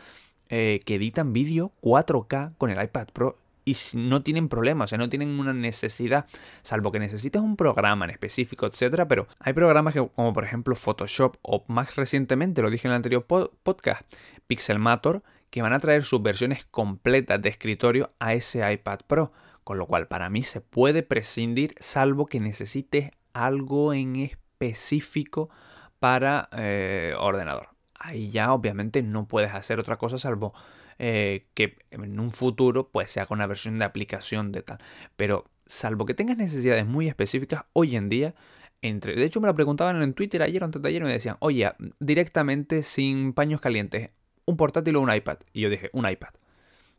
eh, 0.48 0.80
que 0.84 0.96
editan 0.96 1.32
vídeo 1.32 1.72
4K 1.82 2.56
con 2.56 2.70
el 2.70 2.82
iPad 2.82 3.08
Pro 3.12 3.38
y 3.68 3.76
no 3.94 4.22
tienen 4.22 4.48
problemas, 4.48 4.86
o 4.86 4.88
sea, 4.88 4.98
no 4.98 5.10
tienen 5.10 5.38
una 5.38 5.52
necesidad, 5.52 6.26
salvo 6.62 6.90
que 6.90 6.98
necesites 6.98 7.42
un 7.42 7.54
programa 7.54 8.06
en 8.06 8.12
específico, 8.12 8.64
etcétera, 8.64 9.06
pero 9.06 9.28
hay 9.40 9.52
programas 9.52 9.94
como 10.14 10.32
por 10.32 10.44
ejemplo 10.44 10.74
Photoshop 10.74 11.36
o 11.42 11.64
más 11.68 11.96
recientemente, 11.96 12.62
lo 12.62 12.70
dije 12.70 12.88
en 12.88 12.92
el 12.92 12.96
anterior 12.96 13.26
podcast, 13.26 14.10
Pixelmator, 14.46 15.22
que 15.50 15.60
van 15.60 15.74
a 15.74 15.80
traer 15.80 16.04
sus 16.04 16.22
versiones 16.22 16.64
completas 16.64 17.42
de 17.42 17.50
escritorio 17.50 18.10
a 18.18 18.32
ese 18.32 18.70
iPad 18.72 19.00
Pro, 19.06 19.32
con 19.64 19.76
lo 19.76 19.86
cual 19.86 20.08
para 20.08 20.30
mí 20.30 20.40
se 20.40 20.62
puede 20.62 21.02
prescindir 21.02 21.74
salvo 21.78 22.24
que 22.24 22.40
necesites 22.40 23.10
algo 23.44 23.92
en 23.94 24.16
específico 24.16 25.50
para 25.98 26.48
eh, 26.52 27.14
ordenador. 27.18 27.68
Ahí 27.94 28.30
ya 28.30 28.52
obviamente 28.52 29.02
no 29.02 29.26
puedes 29.26 29.52
hacer 29.54 29.80
otra 29.80 29.96
cosa 29.96 30.18
salvo 30.18 30.54
eh, 30.98 31.46
que 31.54 31.78
en 31.90 32.18
un 32.18 32.30
futuro 32.30 32.88
pues 32.90 33.10
se 33.10 33.20
haga 33.20 33.28
una 33.30 33.46
versión 33.46 33.78
de 33.78 33.84
aplicación 33.84 34.52
de 34.52 34.62
tal. 34.62 34.78
Pero 35.16 35.44
salvo 35.66 36.06
que 36.06 36.14
tengas 36.14 36.36
necesidades 36.36 36.86
muy 36.86 37.08
específicas, 37.08 37.64
hoy 37.72 37.96
en 37.96 38.08
día, 38.08 38.34
entre, 38.82 39.14
de 39.14 39.24
hecho 39.24 39.40
me 39.40 39.48
lo 39.48 39.54
preguntaban 39.54 40.02
en 40.02 40.14
Twitter 40.14 40.42
ayer 40.42 40.62
o 40.62 40.66
antes 40.66 40.80
de 40.82 40.88
ayer 40.88 41.02
y 41.02 41.04
me 41.04 41.12
decían, 41.12 41.36
oye, 41.40 41.72
directamente 42.00 42.82
sin 42.82 43.32
paños 43.32 43.60
calientes, 43.60 44.10
un 44.44 44.56
portátil 44.56 44.96
o 44.96 45.00
un 45.00 45.12
iPad. 45.12 45.38
Y 45.52 45.60
yo 45.62 45.70
dije, 45.70 45.90
un 45.92 46.08
iPad. 46.08 46.30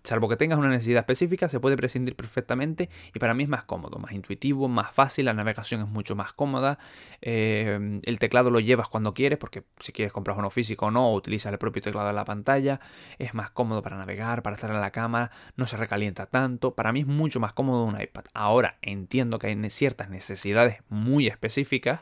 Salvo 0.04 0.30
que 0.30 0.38
tengas 0.38 0.58
una 0.58 0.70
necesidad 0.70 1.00
específica, 1.00 1.50
se 1.50 1.60
puede 1.60 1.76
prescindir 1.76 2.16
perfectamente 2.16 2.90
y 3.14 3.20
para 3.20 3.34
mí 3.34 3.44
es 3.44 3.50
más 3.50 3.64
cómodo, 3.64 4.00
más 4.00 4.14
intuitivo, 4.14 4.70
más 4.70 4.92
fácil, 4.92 5.26
la 5.26 5.34
navegación 5.34 5.82
es 5.82 5.88
mucho 5.88 6.16
más 6.16 6.32
cómoda, 6.32 6.80
eh, 7.22 8.00
el 8.04 8.20
teclado 8.20 8.50
lo 8.50 8.62
llevas 8.62 8.88
cuando 8.88 9.14
quieres, 9.14 9.38
porque 9.38 9.64
si 9.80 9.92
quieres 9.92 10.14
comprar 10.14 10.38
uno 10.38 10.50
físico 10.50 10.86
o 10.86 10.92
no, 10.92 11.14
utilizas 11.14 11.52
el 11.52 11.60
propio 11.60 11.82
teclado 11.82 12.08
de 12.08 12.14
la 12.14 12.24
pantalla, 12.24 12.80
es 13.18 13.34
más 13.34 13.50
cómodo 13.52 13.82
para 13.82 13.98
navegar, 13.98 14.42
para 14.42 14.56
estar 14.56 14.72
en 14.72 14.80
la 14.80 14.92
cámara, 14.92 15.32
no 15.58 15.66
se 15.66 15.76
recalienta 15.76 16.28
tanto, 16.28 16.76
para 16.76 16.94
mí 16.94 17.02
es 17.02 17.08
mucho 17.08 17.42
más 17.42 17.52
cómodo 17.52 17.84
un 17.84 18.00
iPad. 18.00 18.24
Ahora 18.34 18.78
entiendo 18.82 19.38
que 19.38 19.48
hay 19.48 19.70
ciertas 19.70 20.10
necesidades 20.10 20.78
muy 20.88 21.28
específicas, 21.28 22.02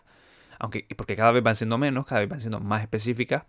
aunque 0.59 0.85
porque 0.95 1.15
cada 1.15 1.31
vez 1.31 1.43
van 1.43 1.55
siendo 1.55 1.77
menos, 1.79 2.05
cada 2.05 2.21
vez 2.21 2.29
van 2.29 2.41
siendo 2.41 2.59
más 2.59 2.81
específicas, 2.81 3.43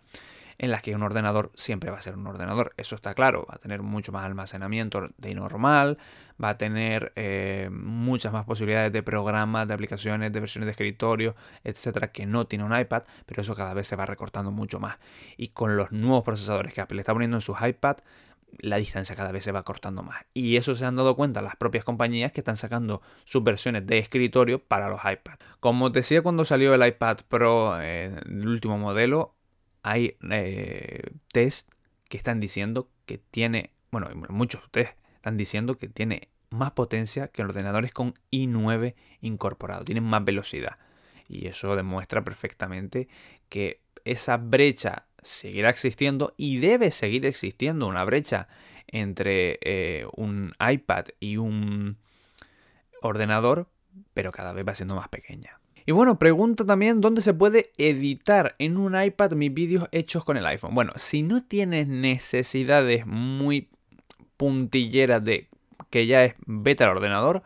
en 0.59 0.71
las 0.71 0.81
que 0.81 0.93
un 0.93 1.01
ordenador 1.01 1.51
siempre 1.55 1.89
va 1.89 1.97
a 1.97 2.01
ser 2.01 2.15
un 2.15 2.27
ordenador. 2.27 2.73
Eso 2.77 2.95
está 2.95 3.15
claro, 3.15 3.47
va 3.49 3.55
a 3.55 3.59
tener 3.59 3.81
mucho 3.81 4.11
más 4.11 4.25
almacenamiento 4.25 5.09
de 5.17 5.33
normal, 5.33 5.97
va 6.41 6.49
a 6.49 6.57
tener 6.57 7.13
eh, 7.15 7.69
muchas 7.71 8.33
más 8.33 8.45
posibilidades 8.45 8.91
de 8.91 9.01
programas, 9.01 9.67
de 9.67 9.73
aplicaciones, 9.73 10.31
de 10.31 10.39
versiones 10.39 10.67
de 10.67 10.71
escritorio, 10.71 11.35
etcétera, 11.63 12.11
que 12.11 12.25
no 12.25 12.45
tiene 12.45 12.65
un 12.65 12.77
iPad, 12.77 13.03
pero 13.25 13.41
eso 13.41 13.55
cada 13.55 13.73
vez 13.73 13.87
se 13.87 13.95
va 13.95 14.05
recortando 14.05 14.51
mucho 14.51 14.79
más. 14.79 14.99
Y 15.37 15.47
con 15.47 15.77
los 15.77 15.93
nuevos 15.93 16.23
procesadores 16.23 16.73
que 16.73 16.81
Apple 16.81 16.99
está 16.99 17.13
poniendo 17.13 17.37
en 17.37 17.41
sus 17.41 17.57
iPad, 17.61 17.97
la 18.57 18.77
distancia 18.77 19.15
cada 19.15 19.31
vez 19.31 19.45
se 19.45 19.53
va 19.53 19.63
cortando 19.63 20.03
más. 20.03 20.25
Y 20.33 20.57
eso 20.57 20.75
se 20.75 20.83
han 20.83 20.97
dado 20.97 21.15
cuenta 21.15 21.41
las 21.41 21.55
propias 21.55 21.85
compañías 21.85 22.33
que 22.33 22.41
están 22.41 22.57
sacando 22.57 23.01
sus 23.23 23.43
versiones 23.43 23.87
de 23.87 23.99
escritorio 23.99 24.59
para 24.59 24.89
los 24.89 24.99
iPads. 24.99 25.39
Como 25.61 25.89
decía 25.89 26.21
cuando 26.21 26.43
salió 26.43 26.73
el 26.73 26.85
iPad 26.85 27.19
Pro, 27.29 27.79
eh, 27.79 28.11
el 28.25 28.47
último 28.47 28.77
modelo, 28.77 29.35
hay 29.83 30.17
eh, 30.31 31.11
test 31.31 31.69
que 32.09 32.17
están 32.17 32.39
diciendo 32.39 32.89
que 33.05 33.17
tiene, 33.17 33.71
bueno, 33.91 34.09
muchos 34.29 34.61
test 34.71 34.97
están 35.15 35.37
diciendo 35.37 35.77
que 35.77 35.87
tiene 35.87 36.29
más 36.49 36.71
potencia 36.71 37.27
que 37.27 37.43
ordenadores 37.43 37.91
con 37.91 38.15
i9 38.31 38.95
incorporado, 39.21 39.83
tienen 39.83 40.03
más 40.03 40.23
velocidad. 40.23 40.77
Y 41.27 41.47
eso 41.47 41.75
demuestra 41.75 42.23
perfectamente 42.23 43.07
que 43.49 43.81
esa 44.05 44.37
brecha 44.37 45.05
seguirá 45.21 45.69
existiendo 45.69 46.33
y 46.37 46.57
debe 46.57 46.91
seguir 46.91 47.25
existiendo 47.25 47.87
una 47.87 48.03
brecha 48.03 48.47
entre 48.87 49.59
eh, 49.61 50.07
un 50.15 50.53
iPad 50.59 51.05
y 51.19 51.37
un 51.37 51.97
ordenador, 53.01 53.69
pero 54.13 54.31
cada 54.31 54.53
vez 54.53 54.67
va 54.67 54.75
siendo 54.75 54.95
más 54.95 55.09
pequeña. 55.09 55.58
Y 55.85 55.91
bueno, 55.91 56.19
pregunta 56.19 56.65
también 56.65 57.01
dónde 57.01 57.21
se 57.21 57.33
puede 57.33 57.71
editar 57.77 58.55
en 58.59 58.77
un 58.77 58.99
iPad 59.01 59.31
mis 59.31 59.53
vídeos 59.53 59.87
hechos 59.91 60.23
con 60.23 60.37
el 60.37 60.45
iPhone. 60.45 60.75
Bueno, 60.75 60.93
si 60.95 61.23
no 61.23 61.43
tienes 61.43 61.87
necesidades 61.87 63.05
muy 63.05 63.69
puntilleras 64.37 65.23
de 65.23 65.47
que 65.89 66.05
ya 66.05 66.23
es 66.25 66.35
beta 66.45 66.85
el 66.85 66.91
ordenador, 66.91 67.43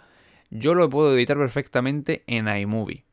yo 0.50 0.76
lo 0.76 0.90
puedo 0.90 1.16
editar 1.16 1.38
perfectamente 1.38 2.24
en 2.28 2.48
iMovie. 2.48 3.06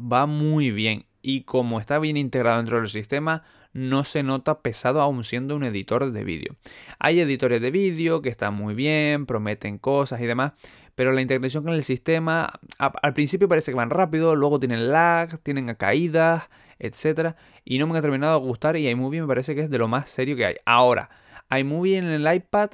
Va 0.00 0.26
muy 0.26 0.70
bien 0.70 1.04
y 1.22 1.42
como 1.42 1.80
está 1.80 1.98
bien 1.98 2.16
integrado 2.16 2.58
dentro 2.58 2.78
del 2.78 2.88
sistema, 2.88 3.42
no 3.72 4.04
se 4.04 4.22
nota 4.22 4.60
pesado 4.60 5.00
aún 5.00 5.24
siendo 5.24 5.54
un 5.54 5.64
editor 5.64 6.10
de 6.10 6.24
vídeo. 6.24 6.56
Hay 6.98 7.20
editores 7.20 7.60
de 7.60 7.70
vídeo 7.70 8.22
que 8.22 8.30
están 8.30 8.54
muy 8.54 8.74
bien, 8.74 9.26
prometen 9.26 9.78
cosas 9.78 10.20
y 10.20 10.26
demás, 10.26 10.52
pero 10.94 11.12
la 11.12 11.20
integración 11.20 11.64
con 11.64 11.72
el 11.72 11.82
sistema 11.82 12.60
al 12.78 13.12
principio 13.14 13.48
parece 13.48 13.72
que 13.72 13.76
van 13.76 13.90
rápido, 13.90 14.36
luego 14.36 14.58
tienen 14.58 14.90
lag, 14.90 15.38
tienen 15.40 15.74
caídas, 15.74 16.48
etc. 16.78 17.34
Y 17.64 17.78
no 17.78 17.86
me 17.86 17.98
ha 17.98 18.02
terminado 18.02 18.40
de 18.40 18.46
gustar 18.46 18.76
y 18.76 18.88
iMovie 18.88 19.20
me 19.20 19.26
parece 19.26 19.54
que 19.54 19.62
es 19.62 19.70
de 19.70 19.78
lo 19.78 19.88
más 19.88 20.08
serio 20.08 20.36
que 20.36 20.46
hay. 20.46 20.56
Ahora, 20.64 21.10
iMovie 21.50 21.98
en 21.98 22.06
el 22.06 22.32
iPad 22.32 22.70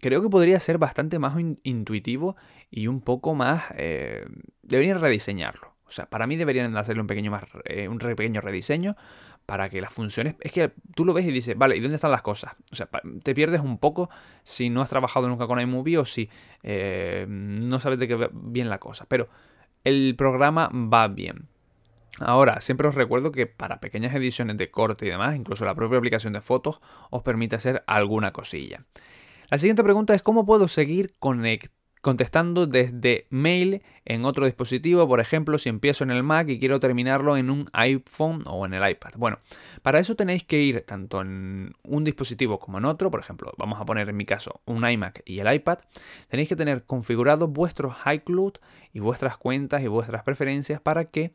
creo 0.00 0.20
que 0.20 0.28
podría 0.28 0.60
ser 0.60 0.78
bastante 0.78 1.18
más 1.18 1.34
intuitivo 1.62 2.36
y 2.70 2.88
un 2.88 3.00
poco 3.00 3.34
más... 3.34 3.64
Eh, 3.76 4.26
deberían 4.62 5.00
rediseñarlo. 5.00 5.74
O 5.86 5.90
sea, 5.90 6.06
para 6.06 6.26
mí 6.26 6.36
deberían 6.36 6.76
hacerle 6.76 7.02
un 7.02 7.06
pequeño, 7.06 7.30
más, 7.30 7.44
eh, 7.64 7.88
un 7.88 7.98
pequeño 7.98 8.40
rediseño 8.40 8.96
para 9.46 9.68
que 9.68 9.80
las 9.80 9.92
funciones... 9.92 10.36
Es 10.40 10.52
que 10.52 10.72
tú 10.94 11.04
lo 11.04 11.12
ves 11.12 11.26
y 11.26 11.32
dices, 11.32 11.56
vale, 11.56 11.76
¿y 11.76 11.80
dónde 11.80 11.96
están 11.96 12.10
las 12.10 12.22
cosas? 12.22 12.54
O 12.72 12.76
sea, 12.76 12.88
te 13.22 13.34
pierdes 13.34 13.60
un 13.60 13.78
poco 13.78 14.10
si 14.42 14.70
no 14.70 14.80
has 14.82 14.88
trabajado 14.88 15.28
nunca 15.28 15.46
con 15.46 15.60
iMovie 15.60 15.98
o 15.98 16.04
si 16.04 16.28
eh, 16.62 17.26
no 17.28 17.80
sabes 17.80 17.98
de 17.98 18.08
qué 18.08 18.30
bien 18.32 18.68
la 18.68 18.78
cosa. 18.78 19.06
Pero 19.08 19.28
el 19.84 20.14
programa 20.16 20.70
va 20.72 21.08
bien. 21.08 21.48
Ahora, 22.20 22.60
siempre 22.60 22.88
os 22.88 22.94
recuerdo 22.94 23.32
que 23.32 23.46
para 23.46 23.80
pequeñas 23.80 24.14
ediciones 24.14 24.56
de 24.56 24.70
corte 24.70 25.06
y 25.06 25.10
demás, 25.10 25.34
incluso 25.36 25.64
la 25.64 25.74
propia 25.74 25.98
aplicación 25.98 26.32
de 26.32 26.40
fotos 26.40 26.80
os 27.10 27.22
permite 27.22 27.56
hacer 27.56 27.82
alguna 27.86 28.32
cosilla. 28.32 28.84
La 29.50 29.58
siguiente 29.58 29.82
pregunta 29.82 30.14
es 30.14 30.22
cómo 30.22 30.46
puedo 30.46 30.68
seguir 30.68 31.14
conectado 31.18 31.83
contestando 32.04 32.66
desde 32.66 33.26
mail 33.30 33.82
en 34.04 34.26
otro 34.26 34.44
dispositivo, 34.44 35.08
por 35.08 35.20
ejemplo, 35.20 35.56
si 35.56 35.70
empiezo 35.70 36.04
en 36.04 36.10
el 36.10 36.22
Mac 36.22 36.50
y 36.50 36.58
quiero 36.58 36.78
terminarlo 36.78 37.38
en 37.38 37.48
un 37.48 37.70
iPhone 37.72 38.42
o 38.46 38.66
en 38.66 38.74
el 38.74 38.86
iPad. 38.86 39.12
Bueno, 39.16 39.38
para 39.80 39.98
eso 39.98 40.14
tenéis 40.14 40.44
que 40.44 40.60
ir 40.60 40.82
tanto 40.82 41.22
en 41.22 41.72
un 41.82 42.04
dispositivo 42.04 42.58
como 42.58 42.76
en 42.76 42.84
otro, 42.84 43.10
por 43.10 43.20
ejemplo, 43.20 43.54
vamos 43.56 43.80
a 43.80 43.86
poner 43.86 44.06
en 44.10 44.18
mi 44.18 44.26
caso 44.26 44.60
un 44.66 44.86
iMac 44.86 45.22
y 45.24 45.38
el 45.38 45.50
iPad, 45.50 45.78
tenéis 46.28 46.50
que 46.50 46.56
tener 46.56 46.84
configurados 46.84 47.50
vuestros 47.50 47.96
iCloud 48.04 48.52
y 48.92 49.00
vuestras 49.00 49.38
cuentas 49.38 49.82
y 49.82 49.86
vuestras 49.86 50.24
preferencias 50.24 50.82
para 50.82 51.06
que 51.06 51.32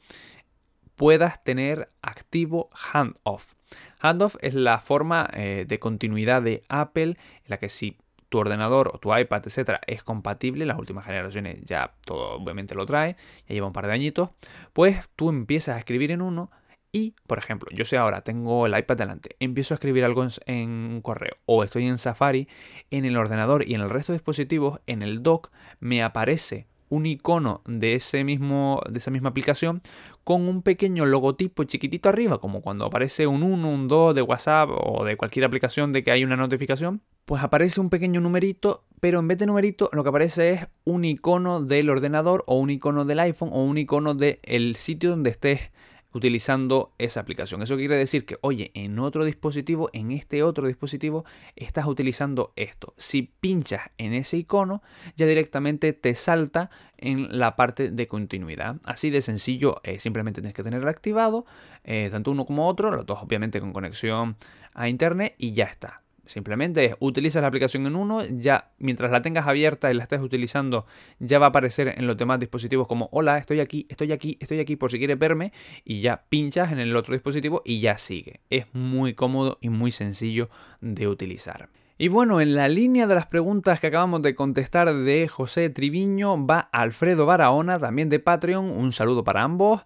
puedas 0.96 1.44
tener 1.44 1.90
activo 2.04 2.70
handoff. 2.94 3.54
Handoff 4.02 4.36
es 4.42 4.54
la 4.54 4.78
forma 4.82 5.28
eh, 5.34 5.66
de 5.68 5.80
continuidad 5.80 6.44
de 6.44 6.62
Apple 6.70 7.18
en 7.18 7.48
la 7.48 7.58
que 7.58 7.70
si 7.70 7.98
tu 8.29 8.38
ordenador 8.38 8.91
o 8.93 9.00
tu 9.00 9.15
iPad, 9.15 9.41
etcétera, 9.45 9.81
es 9.88 10.03
compatible, 10.03 10.65
las 10.65 10.79
últimas 10.79 11.05
generaciones 11.05 11.57
ya 11.65 11.93
todo 12.05 12.36
obviamente 12.36 12.75
lo 12.75 12.86
trae, 12.86 13.17
ya 13.48 13.55
lleva 13.55 13.67
un 13.67 13.74
par 13.74 13.88
de 13.88 13.93
añitos, 13.93 14.29
pues 14.74 14.98
tú 15.15 15.29
empiezas 15.29 15.75
a 15.75 15.79
escribir 15.79 16.12
en 16.12 16.21
uno 16.21 16.51
y, 16.91 17.13
por 17.27 17.38
ejemplo, 17.38 17.69
yo 17.71 17.86
sé 17.86 17.98
ahora, 17.98 18.21
tengo 18.21 18.65
el 18.65 18.77
iPad 18.77 18.98
delante, 18.98 19.36
empiezo 19.39 19.74
a 19.74 19.75
escribir 19.75 20.05
algo 20.05 20.25
en, 20.45 21.01
correo 21.01 21.38
o 21.45 21.63
estoy 21.63 21.88
en 21.88 21.98
Safari, 21.98 22.48
en 22.89 23.05
el 23.05 23.17
ordenador 23.17 23.67
y 23.67 23.75
en 23.75 23.81
el 23.81 23.89
resto 23.89 24.12
de 24.12 24.17
dispositivos, 24.17 24.79
en 24.88 25.03
el 25.03 25.21
dock, 25.21 25.51
me 25.79 26.01
aparece 26.01 26.67
un 26.89 27.05
icono 27.05 27.62
de, 27.65 27.93
ese 27.93 28.24
mismo, 28.24 28.81
de 28.89 28.98
esa 28.98 29.12
misma 29.12 29.29
aplicación 29.29 29.81
con 30.29 30.48
un 30.48 30.62
pequeño 30.62 31.07
logotipo 31.07 31.63
chiquitito 31.63 32.07
arriba, 32.07 32.38
como 32.38 32.62
cuando 32.62 32.86
aparece 32.86 33.25
un 33.25 33.41
1, 33.41 33.67
un 33.67 33.88
2 33.88 34.13
de 34.13 34.21
WhatsApp 34.21 34.69
o 34.71 35.03
de 35.03 35.17
cualquier 35.17 35.43
aplicación 35.43 35.91
de 35.91 36.03
que 36.03 36.12
hay 36.12 36.24
una 36.24 36.36
notificación, 36.36 37.01
pues 37.25 37.41
aparece 37.41 37.81
un 37.81 37.89
pequeño 37.89 38.21
numerito, 38.21 38.86
pero 39.00 39.17
en 39.17 39.27
vez 39.27 39.39
de 39.39 39.48
numerito 39.48 39.89
lo 39.91 40.03
que 40.03 40.09
aparece 40.09 40.51
es 40.51 40.67
un 40.83 41.03
icono 41.03 41.63
del 41.63 41.89
ordenador 41.89 42.43
o 42.45 42.59
un 42.59 42.69
icono 42.69 43.05
del 43.05 43.21
iPhone 43.21 43.50
o 43.51 43.63
un 43.63 43.79
icono 43.79 44.13
del 44.13 44.75
sitio 44.75 45.09
donde 45.09 45.31
estés 45.31 45.71
utilizando 46.13 46.94
esa 46.98 47.20
aplicación. 47.20 47.62
Eso 47.62 47.78
quiere 47.78 47.96
decir 47.96 48.25
que, 48.25 48.38
oye, 48.42 48.72
en 48.74 49.00
otro 49.00 49.25
dispositivo, 49.25 49.89
en 49.94 50.12
este 50.12 50.44
otro 50.44 50.68
dispositivo, 50.68 51.25
estás 51.56 51.86
utilizando 51.86 52.54
esto. 52.56 52.94
Si 52.98 53.24
pinchas 53.39 53.89
en 53.98 54.13
ese 54.13 54.38
icono, 54.38 54.82
ya 55.16 55.25
directamente 55.25 55.94
te 55.94 56.16
salta 56.16 56.70
en 56.98 57.38
la 57.38 57.56
parte 57.56 57.92
de 57.92 58.08
continuidad. 58.08 58.78
Así 58.84 59.10
de 59.10 59.22
sencillo, 59.22 59.82
eh, 59.84 60.00
simplemente 60.00 60.42
tienes 60.42 60.56
que 60.56 60.63
tenerlo 60.63 60.89
activado, 60.89 61.46
eh, 61.84 62.10
tanto 62.12 62.32
uno 62.32 62.46
como 62.46 62.68
otro, 62.68 62.92
los 62.92 63.06
dos 63.06 63.20
obviamente 63.22 63.60
con 63.60 63.74
conexión 63.74 64.36
a 64.74 64.89
internet 64.89 65.36
y 65.38 65.54
ya 65.54 65.66
está. 65.66 66.01
Simplemente 66.29 66.95
utilizas 67.00 67.41
la 67.41 67.48
aplicación 67.48 67.88
en 67.88 67.95
uno, 67.95 68.24
ya 68.24 68.69
mientras 68.77 69.09
la 69.09 69.24
tengas 69.24 69.48
abierta 69.48 69.89
y 69.89 69.95
la 69.95 70.03
estés 70.03 70.21
utilizando, 70.21 70.86
ya 71.17 71.39
va 71.39 71.48
a 71.48 71.50
aparecer 71.50 71.95
en 71.98 72.05
los 72.05 72.17
demás 72.17 72.39
dispositivos 72.39 72.88
como 72.88 73.09
hola, 73.12 73.39
estoy 73.39 73.62
aquí, 73.62 73.88
estoy 73.89 74.12
aquí, 74.12 74.38
estoy 74.39 74.59
aquí 74.59 74.75
por 74.75 74.91
si 74.91 75.00
quieres 75.00 75.17
verme 75.17 75.53
y 75.83 76.01
ya 76.01 76.25
pinchas 76.29 76.71
en 76.71 76.77
el 76.77 76.95
otro 76.95 77.13
dispositivo 77.13 77.63
y 77.65 77.79
ya 77.79 77.98
sigue. 77.98 78.41
Es 78.51 78.67
muy 78.74 79.15
cómodo 79.15 79.57
y 79.59 79.69
muy 79.69 79.91
sencillo 79.91 80.51
de 80.81 81.07
utilizar. 81.07 81.69
Y 81.98 82.09
bueno, 82.09 82.41
en 82.41 82.53
la 82.53 82.67
línea 82.67 83.07
de 83.07 83.15
las 83.15 83.25
preguntas 83.25 83.79
que 83.79 83.88
acabamos 83.88 84.21
de 84.21 84.36
contestar 84.36 84.93
de 84.93 85.27
José 85.27 85.71
Triviño 85.71 86.45
va 86.45 86.59
Alfredo 86.59 87.25
Barahona, 87.25 87.79
también 87.79 88.07
de 88.07 88.19
Patreon, 88.19 88.69
un 88.69 88.91
saludo 88.91 89.24
para 89.24 89.41
ambos 89.41 89.81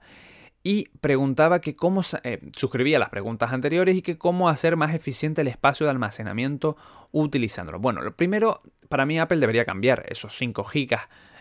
y 0.64 0.90
preguntaba 1.02 1.60
que 1.60 1.76
cómo 1.76 2.02
eh, 2.24 2.40
suscribía 2.56 2.98
las 2.98 3.10
preguntas 3.10 3.52
anteriores 3.52 3.98
y 3.98 4.02
que 4.02 4.18
cómo 4.18 4.48
hacer 4.48 4.78
más 4.78 4.96
eficiente 4.96 5.42
el 5.42 5.50
espacio 5.50 5.86
de 5.86 5.92
almacenamiento 5.92 6.78
utilizándolo. 7.12 7.80
Bueno, 7.80 8.02
lo 8.02 8.16
primero, 8.16 8.62
para 8.88 9.06
mí 9.06 9.20
Apple 9.20 9.40
debería 9.40 9.66
cambiar 9.66 10.06
esos 10.08 10.38
5 10.38 10.64
GB 10.64 10.98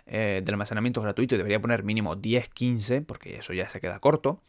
eh, 0.06 0.42
de 0.44 0.52
almacenamiento 0.52 1.00
gratuito 1.00 1.36
y 1.36 1.38
debería 1.38 1.60
poner 1.60 1.84
mínimo 1.84 2.16
10, 2.16 2.48
15, 2.48 3.02
porque 3.02 3.36
eso 3.36 3.52
ya 3.52 3.68
se 3.68 3.80
queda 3.80 4.00
corto. 4.00 4.42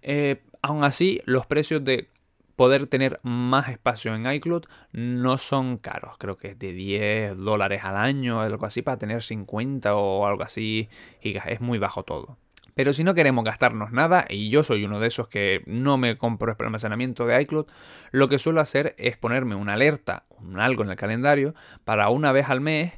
Eh, 0.00 0.42
aún 0.62 0.84
así, 0.84 1.20
los 1.24 1.46
precios 1.46 1.82
de 1.82 2.08
poder 2.54 2.86
tener 2.86 3.18
más 3.24 3.68
espacio 3.68 4.14
en 4.14 4.30
iCloud 4.30 4.64
no 4.92 5.38
son 5.38 5.76
caros. 5.76 6.16
Creo 6.18 6.36
que 6.36 6.48
es 6.48 6.58
de 6.58 6.72
10 6.72 7.36
dólares 7.36 7.82
al 7.82 7.96
año, 7.96 8.40
algo 8.40 8.64
así, 8.64 8.82
para 8.82 8.96
tener 8.96 9.24
50 9.24 9.96
o 9.96 10.24
algo 10.24 10.44
así 10.44 10.88
gigas. 11.20 11.46
Es 11.48 11.60
muy 11.60 11.78
bajo 11.78 12.04
todo. 12.04 12.38
Pero 12.74 12.92
si 12.92 13.04
no 13.04 13.14
queremos 13.14 13.44
gastarnos 13.44 13.92
nada, 13.92 14.26
y 14.28 14.50
yo 14.50 14.64
soy 14.64 14.84
uno 14.84 15.00
de 15.00 15.08
esos 15.08 15.28
que 15.28 15.62
no 15.66 15.96
me 15.96 16.18
compro 16.18 16.52
el 16.52 16.64
almacenamiento 16.64 17.26
de 17.26 17.40
iCloud, 17.42 17.66
lo 18.10 18.28
que 18.28 18.38
suelo 18.38 18.60
hacer 18.60 18.94
es 18.98 19.16
ponerme 19.16 19.54
una 19.54 19.74
alerta, 19.74 20.24
un 20.30 20.58
algo 20.58 20.82
en 20.82 20.90
el 20.90 20.96
calendario, 20.96 21.54
para 21.84 22.08
una 22.08 22.32
vez 22.32 22.50
al 22.50 22.60
mes 22.60 22.92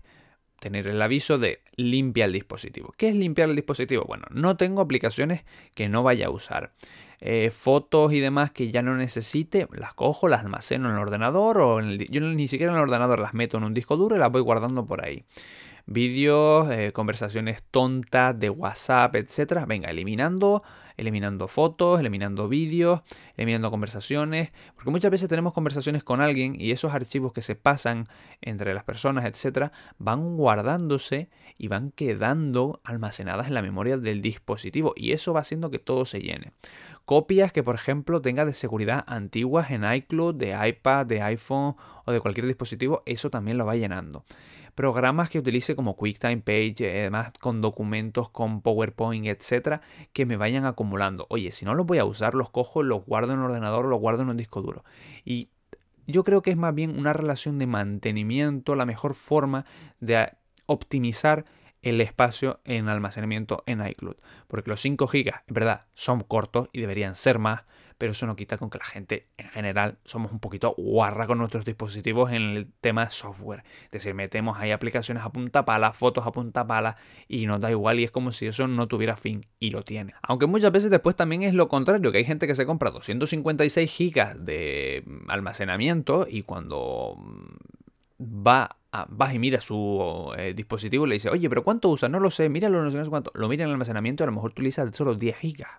tener 0.61 0.87
el 0.87 1.01
aviso 1.03 1.39
de 1.39 1.61
limpia 1.77 2.25
el 2.25 2.33
dispositivo. 2.33 2.93
¿Qué 2.97 3.09
es 3.09 3.15
limpiar 3.15 3.51
el 3.51 3.57
dispositivo? 3.57 4.05
Bueno, 4.07 4.25
no 4.31 4.57
tengo 4.57 4.81
aplicaciones 4.81 5.45
que 5.75 5.89
no 5.89 6.03
vaya 6.03 6.27
a 6.27 6.31
usar. 6.31 6.73
Eh, 7.21 7.51
fotos 7.51 8.13
y 8.13 8.21
demás 8.21 8.51
que 8.51 8.71
ya 8.71 8.83
no 8.83 8.95
necesite, 8.95 9.69
las 9.73 9.95
cojo, 9.95 10.29
las 10.29 10.41
almaceno 10.41 10.89
en 10.89 10.97
el 10.97 11.01
ordenador 11.01 11.61
o 11.61 11.81
en 11.81 11.89
el, 11.89 12.09
yo 12.09 12.21
ni 12.21 12.47
siquiera 12.47 12.73
en 12.73 12.77
el 12.77 12.83
ordenador 12.83 13.21
las 13.21 13.33
meto 13.33 13.57
en 13.57 13.65
un 13.65 13.73
disco 13.73 13.97
duro 13.97 14.17
y 14.17 14.19
las 14.19 14.31
voy 14.31 14.43
guardando 14.43 14.87
por 14.87 15.05
ahí. 15.05 15.25
Vídeos, 15.87 16.69
eh, 16.71 16.93
conversaciones 16.93 17.63
tontas 17.71 18.39
de 18.39 18.51
WhatsApp, 18.51 19.17
etcétera. 19.17 19.65
Venga, 19.67 19.91
eliminando 19.91 20.63
eliminando 20.97 21.49
fotos, 21.49 22.01
eliminando 22.01 22.49
vídeos, 22.49 23.03
eliminando 23.37 23.71
conversaciones, 23.71 24.51
porque 24.75 24.91
muchas 24.91 25.11
veces 25.11 25.29
tenemos 25.29 25.53
conversaciones 25.53 26.03
con 26.03 26.21
alguien 26.21 26.57
y 26.59 26.71
esos 26.71 26.95
archivos 26.95 27.33
que 27.33 27.43
se 27.43 27.55
pasan 27.55 28.07
entre 28.41 28.75
las 28.75 28.85
personas, 28.85 29.25
etcétera, 29.25 29.73
van 29.99 30.37
guardándose 30.37 31.29
y 31.59 31.69
van 31.69 31.91
quedando 31.91 32.81
almacenadas 32.85 33.49
en 33.49 33.55
la 33.55 33.63
memoria 33.63 33.97
del 33.97 34.23
dispositivo 34.23 34.93
y 34.97 35.13
eso 35.13 35.33
va 35.33 35.41
haciendo 35.41 35.71
que 35.71 35.79
todo 35.79 36.05
se 36.05 36.21
llene. 36.21 36.53
Copias 37.05 37.53
que, 37.53 37.63
por 37.63 37.77
ejemplo, 37.77 38.21
tenga 38.21 38.45
de 38.45 38.53
seguridad 38.53 39.05
antiguas 39.07 39.71
en 39.71 39.85
iCloud, 39.85 40.35
de 40.35 40.57
iPad, 40.69 41.07
de 41.07 41.23
iPhone 41.23 41.77
o 42.05 42.13
de 42.13 42.21
cualquier 42.21 42.47
dispositivo, 42.47 43.03
eso 43.07 43.31
también 43.31 43.59
lo 43.59 43.67
va 43.67 43.77
llenando 43.77 44.25
programas 44.77 45.31
que 45.31 45.41
utilice 45.41 45.75
como 45.75 45.97
QuickTime 45.97 46.43
Page, 46.43 47.01
además 47.01 47.33
con 47.41 47.61
documentos, 47.63 48.29
con 48.29 48.61
PowerPoint, 48.61 49.27
etcétera, 49.27 49.81
que 50.13 50.27
me 50.27 50.37
vayan 50.37 50.67
acumulando. 50.67 51.27
Oye, 51.31 51.51
si 51.51 51.65
no 51.65 51.75
los 51.75 51.87
voy 51.87 51.99
a 51.99 52.05
usar, 52.05 52.35
los 52.35 52.51
cojo, 52.51 52.85
los 52.85 53.05
guardo 53.05 53.33
en 53.33 53.41
un 53.41 53.47
ordenador, 53.47 53.87
los 53.87 53.99
guardo 53.99 54.23
en 54.23 54.29
un 54.29 54.37
disco 54.37 54.63
duro. 54.63 54.85
Y 55.25 55.49
yo 56.07 56.23
creo 56.23 56.43
que 56.43 56.51
es 56.51 56.57
más 56.57 56.75
bien 56.75 56.97
una 56.97 57.15
relación 57.15 57.59
de 57.59 57.67
mantenimiento, 57.67 58.77
la 58.77 58.85
mejor 58.85 59.15
forma 59.15 59.65
de 59.99 60.29
optimizar 60.67 61.47
el 61.87 62.01
espacio 62.01 62.59
en 62.65 62.89
almacenamiento 62.89 63.63
en 63.67 63.87
iCloud. 63.87 64.17
Porque 64.49 64.71
los 64.71 64.81
5 64.81 65.07
GB, 65.07 65.33
en 65.47 65.55
verdad, 65.55 65.83
son 65.95 66.21
cortos 66.21 66.69
y 66.73 66.81
deberían 66.81 67.15
ser 67.15 67.39
más, 67.39 67.63
pero 67.97 68.11
eso 68.11 68.27
no 68.27 68.35
quita 68.35 68.59
con 68.59 68.71
que 68.71 68.79
la 68.79 68.85
gente 68.85 69.29
en 69.39 69.49
general 69.51 69.97
somos 70.05 70.33
un 70.33 70.41
poquito 70.41 70.75
guarra 70.77 71.29
con 71.29 71.39
nuestros 71.39 71.65
dispositivos 71.65 72.33
en 72.33 72.43
el 72.43 72.73
tema 72.81 73.09
software. 73.11 73.63
Es 73.85 73.93
decir, 73.93 74.15
metemos 74.15 74.59
ahí 74.59 74.73
aplicaciones 74.73 75.23
a 75.23 75.31
punta 75.31 75.65
pala, 75.65 75.93
fotos 75.93 76.27
a 76.27 76.33
punta 76.33 76.67
pala 76.67 76.97
y 77.29 77.47
nos 77.47 77.61
da 77.61 77.71
igual 77.71 78.01
y 78.01 78.05
es 78.05 78.11
como 78.11 78.33
si 78.33 78.47
eso 78.47 78.67
no 78.67 78.89
tuviera 78.89 79.17
fin 79.17 79.47
y 79.61 79.71
lo 79.71 79.83
tiene. 79.83 80.15
Aunque 80.23 80.47
muchas 80.47 80.73
veces 80.73 80.91
después 80.91 81.15
también 81.15 81.45
es 81.45 81.55
lo 81.55 81.69
contrario, 81.69 82.11
que 82.11 82.19
hay 82.19 82.25
gente 82.25 82.49
que 82.49 82.57
se 82.57 82.67
compra 82.67 82.91
256 82.91 83.91
gigas 83.91 84.45
de 84.45 85.05
almacenamiento 85.29 86.27
y 86.29 86.43
cuando 86.43 87.17
va 88.21 88.77
a, 89.01 89.07
vas 89.09 89.35
y 89.35 89.39
mira 89.39 89.61
su 89.61 90.33
eh, 90.37 90.55
dispositivo 90.55 91.07
y 91.07 91.11
le 91.11 91.15
dice, 91.15 91.31
oye, 91.31 91.49
pero 91.49 91.65
¿cuánto 91.65 91.89
usa? 91.89 92.09
No 92.09 92.21
lo 92.21 92.31
sé, 92.31 92.49
míralo, 92.49 92.83
no 92.83 92.91
sé 92.91 93.11
cuánto. 93.11 93.31
Lo 93.35 93.49
mira 93.49 93.65
en 93.65 93.71
el 93.71 93.75
almacenamiento 93.75 94.23
y 94.23 94.25
a 94.25 94.27
lo 94.27 94.33
mejor 94.33 94.51
utiliza 94.51 94.91
solo 94.93 95.15
10 95.15 95.37
gigas 95.37 95.71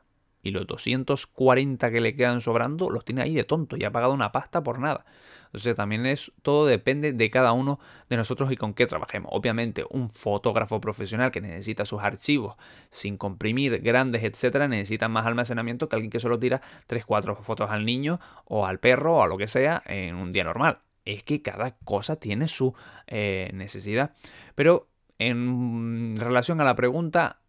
y 0.48 0.52
los 0.52 0.66
240 0.68 1.92
que 1.92 2.02
le 2.02 2.16
quedan 2.16 2.42
sobrando 2.42 2.90
los 2.90 3.04
tiene 3.06 3.22
ahí 3.22 3.34
de 3.34 3.44
tonto 3.44 3.76
y 3.78 3.84
ha 3.84 3.92
pagado 3.92 4.14
una 4.14 4.32
pasta 4.32 4.64
por 4.64 4.80
nada. 4.80 5.06
Entonces 5.48 5.76
también 5.76 6.06
es 6.06 6.32
todo 6.42 6.66
depende 6.66 7.14
de 7.14 7.30
cada 7.30 7.52
uno 7.54 7.80
de 8.10 8.18
nosotros 8.18 8.52
y 8.52 8.58
con 8.58 8.74
qué 8.74 8.86
trabajemos. 8.86 9.30
Obviamente 9.34 9.86
un 9.90 10.10
fotógrafo 10.10 10.80
profesional 10.80 11.32
que 11.32 11.42
necesita 11.42 11.86
sus 11.86 12.02
archivos 12.02 12.56
sin 12.92 13.18
comprimir 13.18 13.82
grandes, 13.82 14.24
etcétera, 14.24 14.68
necesita 14.68 15.08
más 15.08 15.26
almacenamiento 15.26 15.90
que 15.90 15.96
alguien 15.96 16.12
que 16.12 16.20
solo 16.20 16.40
tira 16.40 16.62
3 16.88 17.06
4 17.06 17.36
fotos 17.36 17.70
al 17.70 17.86
niño 17.86 18.20
o 18.46 18.66
al 18.66 18.80
perro 18.80 19.18
o 19.18 19.24
a 19.24 19.28
lo 19.28 19.38
que 19.38 19.48
sea 19.48 19.84
en 19.86 20.16
un 20.16 20.32
día 20.32 20.44
normal. 20.44 20.80
Es 21.08 21.24
que 21.24 21.42
cada 21.42 21.78
cosa 21.86 22.18
tiene 22.18 22.48
su 22.48 22.74
eh, 23.08 23.50
necesidad. 23.54 24.14
Pero 24.56 24.90
en 25.20 26.18
relación 26.18 26.60
a 26.60 26.66
la 26.66 26.76
pregunta, 26.76 27.40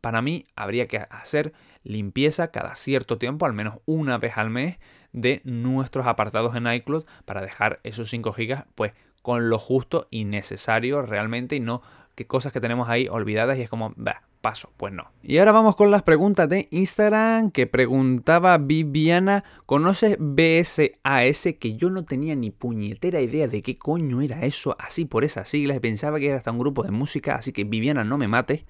para 0.00 0.22
mí 0.22 0.46
habría 0.54 0.86
que 0.86 0.98
hacer 0.98 1.52
limpieza 1.82 2.52
cada 2.52 2.76
cierto 2.76 3.18
tiempo, 3.18 3.46
al 3.46 3.52
menos 3.52 3.78
una 3.84 4.16
vez 4.18 4.38
al 4.38 4.50
mes, 4.50 4.78
de 5.12 5.40
nuestros 5.42 6.06
apartados 6.06 6.54
en 6.54 6.72
iCloud 6.72 7.04
para 7.24 7.40
dejar 7.40 7.80
esos 7.82 8.10
5 8.10 8.32
GB 8.32 8.64
pues 8.76 8.92
con 9.22 9.50
lo 9.50 9.58
justo 9.58 10.06
y 10.10 10.24
necesario 10.24 11.02
realmente 11.02 11.56
y 11.56 11.60
no 11.60 11.82
que 12.14 12.28
cosas 12.28 12.52
que 12.52 12.60
tenemos 12.60 12.88
ahí 12.88 13.08
olvidadas 13.08 13.58
y 13.58 13.62
es 13.62 13.68
como, 13.68 13.92
bah, 13.96 14.22
paso, 14.40 14.72
pues 14.76 14.92
no. 14.92 15.10
Y 15.22 15.38
ahora 15.38 15.52
vamos 15.52 15.76
con 15.76 15.90
las 15.90 16.02
preguntas 16.02 16.48
de 16.48 16.68
Instagram 16.70 17.50
que 17.50 17.66
preguntaba 17.66 18.56
Viviana, 18.58 19.44
¿conoces 19.66 20.16
BSAS? 20.18 21.54
Que 21.58 21.76
yo 21.76 21.90
no 21.90 22.04
tenía 22.04 22.34
ni 22.34 22.50
puñetera 22.50 23.20
idea 23.20 23.48
de 23.48 23.62
qué 23.62 23.78
coño 23.78 24.22
era 24.22 24.44
eso 24.44 24.76
así 24.78 25.04
por 25.04 25.24
esas 25.24 25.48
siglas 25.48 25.80
pensaba 25.90 26.20
que 26.20 26.28
era 26.28 26.36
hasta 26.36 26.52
un 26.52 26.58
grupo 26.58 26.82
de 26.84 26.92
música, 26.92 27.34
así 27.34 27.52
que 27.52 27.64
Viviana 27.64 28.04
no 28.04 28.16
me 28.16 28.28
mate. 28.28 28.64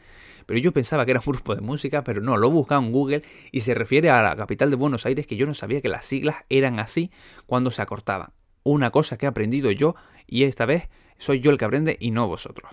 Pero 0.46 0.58
yo 0.58 0.72
pensaba 0.72 1.04
que 1.04 1.12
era 1.12 1.20
un 1.20 1.32
grupo 1.32 1.54
de 1.54 1.60
música, 1.60 2.02
pero 2.02 2.20
no, 2.20 2.36
lo 2.36 2.50
buscaba 2.50 2.84
en 2.84 2.90
Google 2.90 3.22
y 3.52 3.60
se 3.60 3.74
refiere 3.74 4.10
a 4.10 4.22
la 4.22 4.36
capital 4.36 4.70
de 4.70 4.76
Buenos 4.76 5.06
Aires 5.06 5.26
que 5.26 5.36
yo 5.36 5.46
no 5.46 5.54
sabía 5.54 5.80
que 5.80 5.88
las 5.88 6.06
siglas 6.06 6.36
eran 6.48 6.80
así 6.80 7.10
cuando 7.46 7.70
se 7.70 7.82
acortaban. 7.82 8.32
Una 8.62 8.90
cosa 8.90 9.16
que 9.16 9.26
he 9.26 9.28
aprendido 9.28 9.70
yo 9.70 9.94
y 10.26 10.44
esta 10.44 10.66
vez 10.66 10.88
soy 11.20 11.40
yo 11.40 11.50
el 11.50 11.58
que 11.58 11.66
aprende 11.66 11.96
y 12.00 12.10
no 12.10 12.26
vosotros. 12.26 12.72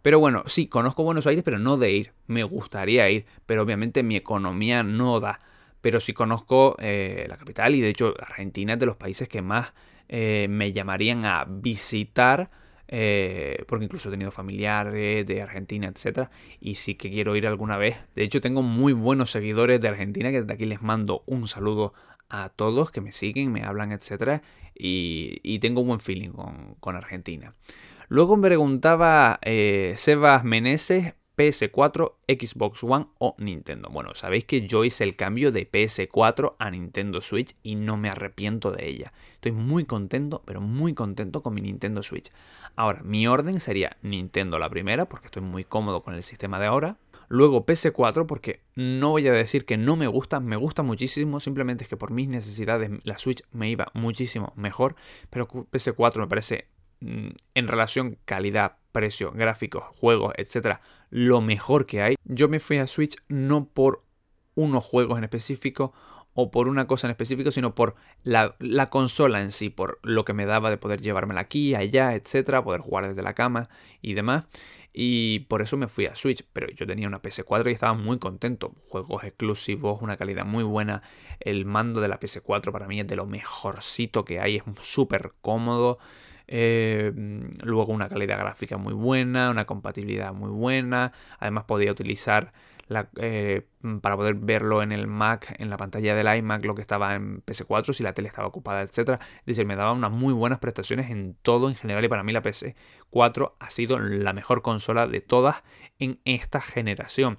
Pero 0.00 0.18
bueno, 0.18 0.42
sí, 0.46 0.66
conozco 0.66 1.04
Buenos 1.04 1.26
Aires, 1.26 1.44
pero 1.44 1.58
no 1.58 1.76
de 1.76 1.92
ir. 1.92 2.12
Me 2.26 2.42
gustaría 2.42 3.08
ir, 3.10 3.26
pero 3.46 3.62
obviamente 3.62 4.02
mi 4.02 4.16
economía 4.16 4.82
no 4.82 5.20
da. 5.20 5.40
Pero 5.80 6.00
sí 6.00 6.12
conozco 6.12 6.74
eh, 6.80 7.26
la 7.28 7.36
capital 7.36 7.74
y 7.74 7.80
de 7.80 7.90
hecho 7.90 8.14
Argentina 8.18 8.72
es 8.72 8.78
de 8.78 8.86
los 8.86 8.96
países 8.96 9.28
que 9.28 9.42
más 9.42 9.72
eh, 10.08 10.46
me 10.48 10.72
llamarían 10.72 11.24
a 11.24 11.44
visitar. 11.46 12.50
Eh, 12.94 13.64
porque 13.68 13.86
incluso 13.86 14.08
he 14.08 14.12
tenido 14.12 14.30
familiares 14.30 15.26
de 15.26 15.40
Argentina, 15.40 15.88
etcétera, 15.88 16.30
y 16.60 16.74
sí 16.74 16.94
que 16.94 17.10
quiero 17.10 17.34
ir 17.36 17.46
alguna 17.46 17.78
vez. 17.78 17.96
De 18.14 18.22
hecho, 18.22 18.42
tengo 18.42 18.62
muy 18.62 18.92
buenos 18.92 19.30
seguidores 19.30 19.80
de 19.80 19.88
Argentina 19.88 20.30
que 20.30 20.42
desde 20.42 20.52
aquí 20.52 20.66
les 20.66 20.82
mando 20.82 21.22
un 21.24 21.48
saludo 21.48 21.94
a 22.32 22.48
todos 22.48 22.90
que 22.90 23.02
me 23.02 23.12
siguen, 23.12 23.52
me 23.52 23.62
hablan, 23.62 23.92
etcétera, 23.92 24.42
y, 24.74 25.58
tengo 25.60 25.82
un 25.82 25.88
buen 25.88 26.00
feeling 26.00 26.30
con, 26.80 26.96
Argentina. 26.96 27.52
Luego 28.08 28.36
me 28.36 28.48
preguntaba 28.48 29.38
eh, 29.42 29.92
Sebas 29.96 30.42
Meneses, 30.42 31.14
PS4, 31.36 32.14
Xbox 32.26 32.82
One 32.84 33.06
o 33.18 33.34
Nintendo. 33.38 33.90
Bueno, 33.90 34.14
sabéis 34.14 34.44
que 34.44 34.66
yo 34.66 34.84
hice 34.84 35.04
el 35.04 35.14
cambio 35.14 35.52
de 35.52 35.70
PS4 35.70 36.56
a 36.58 36.70
Nintendo 36.70 37.20
Switch 37.20 37.54
y 37.62 37.74
no 37.74 37.98
me 37.98 38.08
arrepiento 38.08 38.70
de 38.70 38.88
ella. 38.88 39.12
Estoy 39.34 39.52
muy 39.52 39.84
contento, 39.84 40.42
pero 40.46 40.60
muy 40.62 40.94
contento 40.94 41.42
con 41.42 41.54
mi 41.54 41.60
Nintendo 41.60 42.02
Switch. 42.02 42.32
Ahora, 42.76 43.02
mi 43.02 43.26
orden 43.26 43.60
sería 43.60 43.98
Nintendo 44.02 44.58
la 44.58 44.70
primera, 44.70 45.06
porque 45.06 45.26
estoy 45.26 45.42
muy 45.42 45.64
cómodo 45.64 46.02
con 46.02 46.14
el 46.14 46.22
sistema 46.22 46.58
de 46.58 46.66
ahora. 46.66 46.96
Luego 47.32 47.64
PS4 47.64 48.26
porque 48.26 48.60
no 48.74 49.08
voy 49.08 49.26
a 49.26 49.32
decir 49.32 49.64
que 49.64 49.78
no 49.78 49.96
me 49.96 50.06
gusta, 50.06 50.38
me 50.38 50.56
gusta 50.56 50.82
muchísimo, 50.82 51.40
simplemente 51.40 51.84
es 51.84 51.88
que 51.88 51.96
por 51.96 52.10
mis 52.10 52.28
necesidades 52.28 52.90
la 53.04 53.16
Switch 53.16 53.42
me 53.52 53.70
iba 53.70 53.90
muchísimo 53.94 54.52
mejor, 54.54 54.96
pero 55.30 55.48
PS4 55.48 56.18
me 56.18 56.26
parece 56.26 56.68
mm, 57.00 57.28
en 57.54 57.68
relación 57.68 58.18
calidad, 58.26 58.76
precio, 58.92 59.32
gráficos, 59.32 59.84
juegos, 59.98 60.34
etcétera, 60.36 60.82
lo 61.08 61.40
mejor 61.40 61.86
que 61.86 62.02
hay. 62.02 62.16
Yo 62.26 62.50
me 62.50 62.60
fui 62.60 62.76
a 62.76 62.86
Switch 62.86 63.16
no 63.28 63.64
por 63.64 64.04
unos 64.54 64.84
juegos 64.84 65.16
en 65.16 65.24
específico 65.24 65.94
o 66.34 66.50
por 66.50 66.68
una 66.68 66.86
cosa 66.86 67.06
en 67.06 67.12
específico, 67.12 67.50
sino 67.50 67.74
por 67.74 67.94
la, 68.24 68.56
la, 68.58 68.90
consola 68.90 69.40
en 69.40 69.52
sí, 69.52 69.70
por 69.70 70.00
lo 70.02 70.26
que 70.26 70.34
me 70.34 70.44
daba 70.44 70.68
de 70.68 70.76
poder 70.76 71.00
llevármela 71.00 71.40
aquí, 71.40 71.74
allá, 71.74 72.14
etcétera, 72.14 72.62
poder 72.62 72.82
jugar 72.82 73.08
desde 73.08 73.22
la 73.22 73.34
cama 73.34 73.70
y 74.02 74.12
demás 74.12 74.44
y 74.92 75.40
por 75.40 75.62
eso 75.62 75.76
me 75.76 75.88
fui 75.88 76.06
a 76.06 76.14
Switch, 76.14 76.44
pero 76.52 76.68
yo 76.70 76.86
tenía 76.86 77.08
una 77.08 77.22
PS4 77.22 77.70
y 77.70 77.74
estaba 77.74 77.94
muy 77.94 78.18
contento. 78.18 78.74
Juegos 78.88 79.24
exclusivos, 79.24 80.02
una 80.02 80.16
calidad 80.16 80.44
muy 80.44 80.64
buena. 80.64 81.02
El 81.40 81.64
mando 81.64 82.00
de 82.00 82.08
la 82.08 82.20
PS4 82.20 82.72
para 82.72 82.86
mí 82.86 83.00
es 83.00 83.06
de 83.06 83.16
lo 83.16 83.26
mejorcito 83.26 84.24
que 84.24 84.40
hay, 84.40 84.56
es 84.56 84.62
súper 84.82 85.32
cómodo. 85.40 85.98
Eh, 86.46 87.10
luego 87.62 87.92
una 87.92 88.10
calidad 88.10 88.38
gráfica 88.38 88.76
muy 88.76 88.92
buena, 88.92 89.50
una 89.50 89.64
compatibilidad 89.64 90.34
muy 90.34 90.50
buena. 90.50 91.12
Además 91.38 91.64
podía 91.64 91.90
utilizar 91.90 92.52
eh, 93.16 93.62
para 94.00 94.16
poder 94.16 94.34
verlo 94.34 94.82
en 94.82 94.92
el 94.92 95.06
Mac, 95.06 95.54
en 95.58 95.70
la 95.70 95.76
pantalla 95.76 96.14
del 96.14 96.36
iMac, 96.38 96.64
lo 96.64 96.74
que 96.74 96.82
estaba 96.82 97.14
en 97.14 97.44
PS4, 97.44 97.92
si 97.92 98.02
la 98.02 98.12
tele 98.12 98.28
estaba 98.28 98.48
ocupada, 98.48 98.82
etc. 98.82 99.20
Es 99.40 99.46
decir, 99.46 99.66
me 99.66 99.76
daba 99.76 99.92
unas 99.92 100.10
muy 100.10 100.32
buenas 100.32 100.58
prestaciones 100.58 101.10
en 101.10 101.36
todo 101.42 101.68
en 101.68 101.74
general 101.74 102.04
y 102.04 102.08
para 102.08 102.22
mí 102.22 102.32
la 102.32 102.42
PS4 102.42 103.52
ha 103.58 103.70
sido 103.70 103.98
la 103.98 104.32
mejor 104.32 104.62
consola 104.62 105.06
de 105.06 105.20
todas 105.20 105.62
en 105.98 106.20
esta 106.24 106.60
generación. 106.60 107.38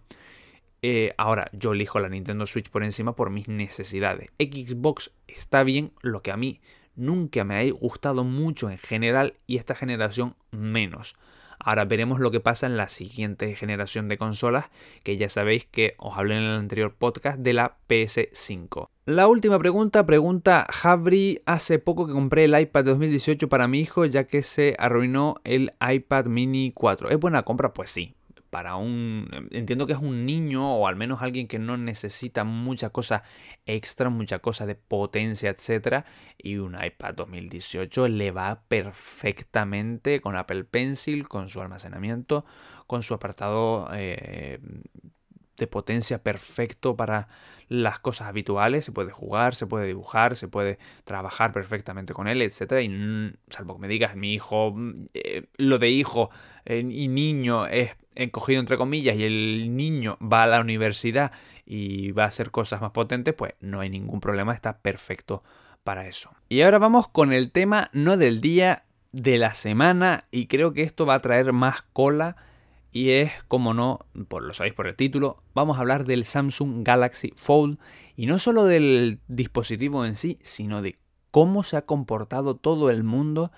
Eh, 0.82 1.14
ahora, 1.18 1.50
yo 1.54 1.72
elijo 1.72 2.00
la 2.00 2.10
Nintendo 2.10 2.46
Switch 2.46 2.70
por 2.70 2.84
encima 2.84 3.16
por 3.16 3.30
mis 3.30 3.48
necesidades. 3.48 4.34
Xbox 4.38 5.12
está 5.28 5.64
bien, 5.64 5.94
lo 6.02 6.22
que 6.22 6.32
a 6.32 6.38
mí 6.38 6.60
nunca 6.96 7.44
me 7.44 7.58
ha 7.58 7.72
gustado 7.72 8.24
mucho 8.24 8.70
en 8.70 8.78
general 8.78 9.36
y 9.48 9.58
esta 9.58 9.76
generación 9.76 10.36
menos. 10.52 11.16
Ahora 11.64 11.86
veremos 11.86 12.20
lo 12.20 12.32
que 12.32 12.40
pasa 12.40 12.68
en 12.68 12.78
la 12.78 12.88
siguiente 12.88 13.56
generación 13.56 14.08
de 14.08 14.18
consolas, 14.18 14.66
que 15.04 15.18
ya 15.18 15.30
sabéis 15.30 15.66
que 15.66 15.96
os 15.98 16.18
hablé 16.18 16.38
en 16.38 16.44
el 16.44 16.58
anterior 16.58 16.94
podcast 16.94 17.40
de 17.40 17.54
la 17.54 17.78
PS5. 17.88 18.88
La 19.06 19.28
última 19.28 19.60
pregunta, 19.60 20.06
pregunta 20.06 20.66
Javri, 20.70 21.42
hace 21.46 21.80
poco 21.80 22.08
que 22.08 22.14
compré 22.14 22.46
el 22.46 22.58
iPad 22.58 22.86
de 22.86 22.92
2018 22.92 23.50
para 23.50 23.68
mi 23.68 23.80
hijo 23.80 24.06
ya 24.06 24.26
que 24.26 24.44
se 24.44 24.76
arruinó 24.80 25.36
el 25.44 25.74
iPad 25.82 26.26
mini 26.26 26.72
4. 26.74 27.10
¿Es 27.10 27.20
buena 27.20 27.44
compra? 27.44 27.74
Pues 27.74 27.92
sí, 27.92 28.16
para 28.54 28.76
un... 28.76 29.50
Entiendo 29.50 29.88
que 29.88 29.94
es 29.94 30.00
un 30.00 30.28
niño 30.28 30.76
o 30.76 30.88
al 30.88 30.96
menos 30.96 31.24
alguien 31.24 31.48
que 31.48 31.58
no 31.58 31.76
necesita 31.76 32.44
mucha 32.44 32.92
cosa 32.92 33.24
extra, 33.66 34.12
mucha 34.12 34.38
cosa 34.38 34.68
de 34.68 34.76
potencia, 34.76 35.50
etc. 35.50 36.06
Y 36.38 36.58
un 36.58 36.78
iPad 36.80 37.16
2018 37.16 38.08
le 38.10 38.30
va 38.30 38.62
perfectamente 38.68 40.22
con 40.22 40.36
Apple 40.36 40.66
Pencil, 40.66 41.28
con 41.28 41.50
su 41.50 41.62
almacenamiento, 41.62 42.46
con 42.86 43.02
su 43.02 43.16
apartado 43.16 43.90
eh, 43.92 44.60
de 45.58 45.68
potencia 45.68 46.22
perfecto 46.24 46.96
para 46.96 47.28
las 47.70 48.00
cosas 48.00 48.28
habituales. 48.28 48.86
Se 48.86 48.92
puede 48.92 49.12
jugar, 49.12 49.56
se 49.56 49.68
puede 49.68 49.88
dibujar, 49.88 50.36
se 50.36 50.48
puede 50.48 50.80
trabajar 51.04 51.52
perfectamente 51.52 52.14
con 52.14 52.28
él, 52.28 52.42
etc. 52.42 52.82
Y 52.82 53.34
salvo 53.50 53.76
que 53.76 53.82
me 53.82 53.88
digas, 53.88 54.16
mi 54.16 54.34
hijo, 54.34 54.76
eh, 55.14 55.46
lo 55.58 55.80
de 55.80 55.90
hijo 55.90 56.30
eh, 56.66 56.80
y 56.80 57.08
niño 57.08 57.66
es 57.68 57.96
encogido 58.16 58.60
entre 58.60 58.78
comillas 58.78 59.16
y 59.16 59.24
el 59.24 59.76
niño 59.76 60.18
va 60.22 60.44
a 60.44 60.48
la 60.48 60.62
universidad 60.62 61.32
y 61.66 62.12
va 62.12 62.26
a 62.26 62.28
hacer 62.28 62.52
cosas 62.52 62.82
más 62.82 62.92
potentes, 62.92 63.34
pues 63.34 63.54
no 63.60 63.80
hay 63.80 63.90
ningún 63.90 64.20
problema, 64.20 64.54
está 64.54 64.78
perfecto 64.80 65.44
para 65.84 66.08
eso. 66.08 66.32
Y 66.50 66.62
ahora 66.62 66.78
vamos 66.78 67.08
con 67.08 67.34
el 67.34 67.52
tema 67.52 67.90
no 67.94 68.18
del 68.18 68.42
día, 68.42 68.84
de 69.14 69.38
la 69.38 69.54
semana 69.54 70.26
y 70.32 70.48
creo 70.48 70.74
que 70.74 70.82
esto 70.82 71.06
va 71.06 71.16
a 71.16 71.22
traer 71.22 71.54
más 71.54 71.84
cola 71.94 72.36
y 72.94 73.10
es, 73.10 73.32
como 73.48 73.74
no, 73.74 74.06
por 74.28 74.44
lo 74.44 74.54
sabéis 74.54 74.76
por 74.76 74.86
el 74.86 74.96
título, 74.96 75.42
vamos 75.56 75.78
a 75.78 75.80
hablar 75.80 76.06
del 76.06 76.26
Samsung 76.26 76.84
Galaxy 76.84 77.34
Fold. 77.36 77.80
Y 78.16 78.28
no 78.28 78.38
solo 78.38 78.66
del 78.66 79.20
dispositivo 79.28 80.06
en 80.06 80.16
sí, 80.16 80.38
sino 80.44 80.84
de 80.84 81.00
cómo 81.32 81.64
se 81.64 81.76
ha 81.76 81.88
comportado 81.88 82.56
todo 82.56 82.92
el 82.92 83.04
mundo 83.04 83.52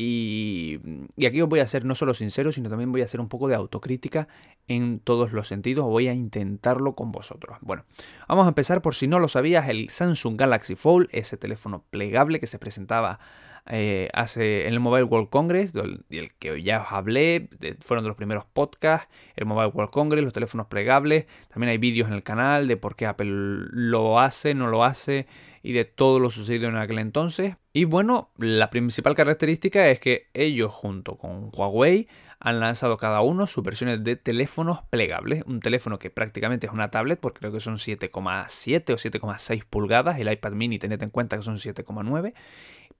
y, 0.00 0.78
aquí 1.26 1.42
os 1.42 1.48
voy 1.48 1.58
a 1.58 1.66
ser 1.66 1.84
no 1.84 1.96
solo 1.96 2.14
sincero, 2.14 2.52
sino 2.52 2.70
también 2.70 2.92
voy 2.92 3.00
a 3.00 3.04
hacer 3.04 3.18
un 3.20 3.28
poco 3.28 3.48
de 3.48 3.56
autocrítica 3.56 4.28
en 4.68 5.00
todos 5.00 5.32
los 5.32 5.48
sentidos. 5.48 5.86
Voy 5.86 6.06
a 6.06 6.14
intentarlo 6.14 6.94
con 6.94 7.10
vosotros. 7.10 7.58
Bueno, 7.62 7.84
vamos 8.28 8.44
a 8.44 8.50
empezar 8.50 8.80
por 8.80 8.94
si 8.94 9.08
no 9.08 9.18
lo 9.18 9.26
sabías, 9.26 9.68
el 9.68 9.90
Samsung 9.90 10.38
Galaxy 10.38 10.76
Fold, 10.76 11.08
ese 11.10 11.36
teléfono 11.36 11.82
plegable 11.90 12.38
que 12.38 12.46
se 12.46 12.60
presentaba 12.60 13.18
eh, 13.66 14.08
hace 14.14 14.68
en 14.68 14.74
el 14.74 14.78
Mobile 14.78 15.02
World 15.02 15.30
Congress, 15.30 15.72
del, 15.72 16.04
que 16.38 16.62
ya 16.62 16.82
os 16.82 16.92
hablé, 16.92 17.48
fueron 17.80 18.04
de 18.04 18.08
los 18.08 18.16
primeros 18.16 18.44
podcasts, 18.44 19.08
el 19.34 19.46
Mobile 19.46 19.72
World 19.74 19.90
Congress, 19.90 20.22
los 20.22 20.32
teléfonos 20.32 20.68
plegables. 20.68 21.26
También 21.48 21.70
hay 21.70 21.78
vídeos 21.78 22.06
en 22.06 22.14
el 22.14 22.22
canal 22.22 22.68
de 22.68 22.76
por 22.76 22.94
qué 22.94 23.06
Apple 23.06 23.32
lo 23.32 24.20
hace, 24.20 24.54
no 24.54 24.68
lo 24.68 24.84
hace 24.84 25.26
y 25.62 25.72
de 25.72 25.84
todo 25.84 26.20
lo 26.20 26.30
sucedido 26.30 26.68
en 26.68 26.76
aquel 26.76 26.98
entonces. 26.98 27.56
Y 27.72 27.84
bueno, 27.84 28.30
la 28.38 28.70
principal 28.70 29.14
característica 29.14 29.88
es 29.88 30.00
que 30.00 30.28
ellos 30.34 30.72
junto 30.72 31.16
con 31.16 31.50
Huawei 31.52 32.08
han 32.40 32.60
lanzado 32.60 32.96
cada 32.98 33.20
uno 33.20 33.46
sus 33.46 33.64
versiones 33.64 34.04
de 34.04 34.16
teléfonos 34.16 34.80
plegables. 34.90 35.42
Un 35.46 35.60
teléfono 35.60 35.98
que 35.98 36.10
prácticamente 36.10 36.66
es 36.66 36.72
una 36.72 36.90
tablet, 36.90 37.18
porque 37.18 37.40
creo 37.40 37.52
que 37.52 37.60
son 37.60 37.76
7,7 37.76 38.92
o 38.92 38.96
7,6 38.96 39.64
pulgadas. 39.64 40.18
El 40.20 40.30
iPad 40.30 40.52
mini, 40.52 40.78
tened 40.78 41.02
en 41.02 41.10
cuenta 41.10 41.36
que 41.36 41.42
son 41.42 41.56
7,9, 41.56 42.34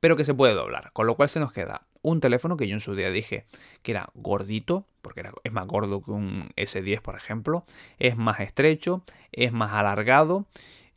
pero 0.00 0.16
que 0.16 0.24
se 0.24 0.34
puede 0.34 0.54
doblar. 0.54 0.90
Con 0.92 1.06
lo 1.06 1.14
cual 1.14 1.28
se 1.28 1.40
nos 1.40 1.52
queda 1.52 1.82
un 2.02 2.20
teléfono 2.20 2.56
que 2.56 2.66
yo 2.66 2.74
en 2.74 2.80
su 2.80 2.94
día 2.94 3.10
dije 3.10 3.44
que 3.82 3.92
era 3.92 4.10
gordito, 4.14 4.86
porque 5.02 5.22
es 5.44 5.52
más 5.52 5.66
gordo 5.66 6.02
que 6.02 6.10
un 6.10 6.50
S10, 6.56 7.00
por 7.00 7.16
ejemplo. 7.16 7.64
Es 7.98 8.16
más 8.16 8.40
estrecho, 8.40 9.02
es 9.30 9.52
más 9.52 9.72
alargado 9.72 10.46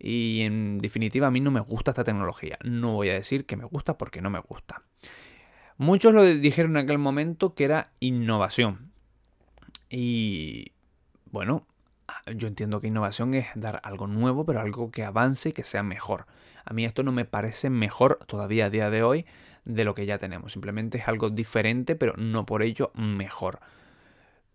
y 0.02 0.42
en 0.42 0.80
definitiva 0.80 1.28
a 1.28 1.32
mí 1.32 1.40
no 1.40 1.52
me 1.52 1.60
gusta 1.60 1.92
esta 1.92 2.04
tecnología. 2.04 2.58
No 2.64 2.94
voy 2.94 3.10
a 3.10 3.14
decir 3.14 3.46
que 3.46 3.56
me 3.56 3.66
gusta 3.66 3.98
porque 3.98 4.22
no 4.22 4.30
me 4.30 4.40
gusta. 4.40 4.82
Muchos 5.78 6.14
lo 6.14 6.24
dijeron 6.24 6.72
en 6.72 6.84
aquel 6.84 6.98
momento 6.98 7.54
que 7.54 7.66
era 7.66 7.92
innovación. 8.00 8.92
Y 9.90 10.72
bueno, 11.32 11.68
yo 12.36 12.48
entiendo 12.48 12.80
que 12.80 12.88
innovación 12.88 13.34
es 13.34 13.48
dar 13.56 13.80
algo 13.84 14.08
nuevo, 14.08 14.46
pero 14.46 14.60
algo 14.60 14.92
que 14.92 15.04
avance 15.04 15.50
y 15.50 15.54
que 15.54 15.64
sea 15.64 15.84
mejor. 15.84 16.26
A 16.66 16.74
mí 16.74 16.86
esto 16.86 17.04
no 17.04 17.12
me 17.12 17.26
parece 17.26 17.70
mejor 17.70 18.20
todavía 18.26 18.66
a 18.66 18.70
día 18.70 18.90
de 18.90 19.04
hoy 19.04 19.26
de 19.66 19.84
lo 19.84 19.94
que 19.94 20.06
ya 20.06 20.18
tenemos. 20.18 20.54
Simplemente 20.54 20.98
es 20.98 21.08
algo 21.08 21.30
diferente, 21.30 21.96
pero 21.96 22.14
no 22.18 22.46
por 22.46 22.64
ello 22.64 22.92
mejor. 22.96 23.60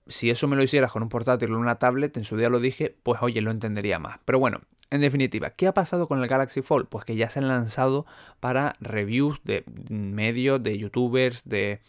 Si 0.09 0.31
eso 0.31 0.47
me 0.47 0.57
lo 0.57 0.62
hicieras 0.62 0.92
con 0.92 1.03
un 1.03 1.09
portátil 1.09 1.53
o 1.53 1.59
una 1.59 1.79
tablet, 1.79 2.16
en 2.16 2.25
su 2.25 2.37
día 2.37 2.49
lo 2.49 2.61
dije, 2.61 2.97
pues 3.03 3.21
oye, 3.23 3.40
lo 3.40 3.51
entendería 3.51 3.99
más. 3.99 4.19
Pero 4.25 4.38
bueno, 4.38 4.61
en 4.90 5.01
definitiva, 5.01 5.51
¿qué 5.51 5.66
ha 5.66 5.75
pasado 5.75 6.07
con 6.07 6.23
el 6.23 6.29
Galaxy 6.29 6.62
Fold? 6.62 6.87
Pues 6.88 7.05
que 7.05 7.16
ya 7.16 7.29
se 7.29 7.40
han 7.40 7.49
lanzado 7.49 8.07
para 8.38 8.77
reviews 8.81 9.42
de 9.42 9.64
medios, 9.90 10.62
de 10.62 10.79
youtubers, 10.79 11.49
de 11.49 11.81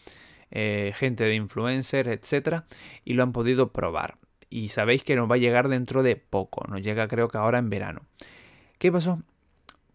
eh, 0.50 0.92
gente 0.96 1.24
de 1.24 1.34
influencers, 1.34 2.08
etc. 2.08 2.62
Y 3.04 3.14
lo 3.14 3.22
han 3.22 3.32
podido 3.32 3.72
probar. 3.72 4.18
Y 4.50 4.68
sabéis 4.68 5.04
que 5.04 5.14
nos 5.14 5.30
va 5.30 5.36
a 5.36 5.38
llegar 5.38 5.68
dentro 5.68 6.02
de 6.02 6.16
poco. 6.16 6.66
Nos 6.68 6.82
llega 6.82 7.06
creo 7.06 7.28
que 7.28 7.38
ahora 7.38 7.58
en 7.58 7.70
verano. 7.70 8.02
¿Qué 8.78 8.90
pasó? 8.90 9.22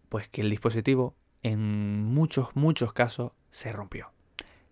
Pues 0.08 0.28
que 0.28 0.40
el 0.40 0.50
dispositivo 0.50 1.14
en 1.42 2.02
muchos, 2.04 2.48
muchos 2.54 2.92
casos 2.92 3.32
se 3.50 3.72
rompió. 3.72 4.10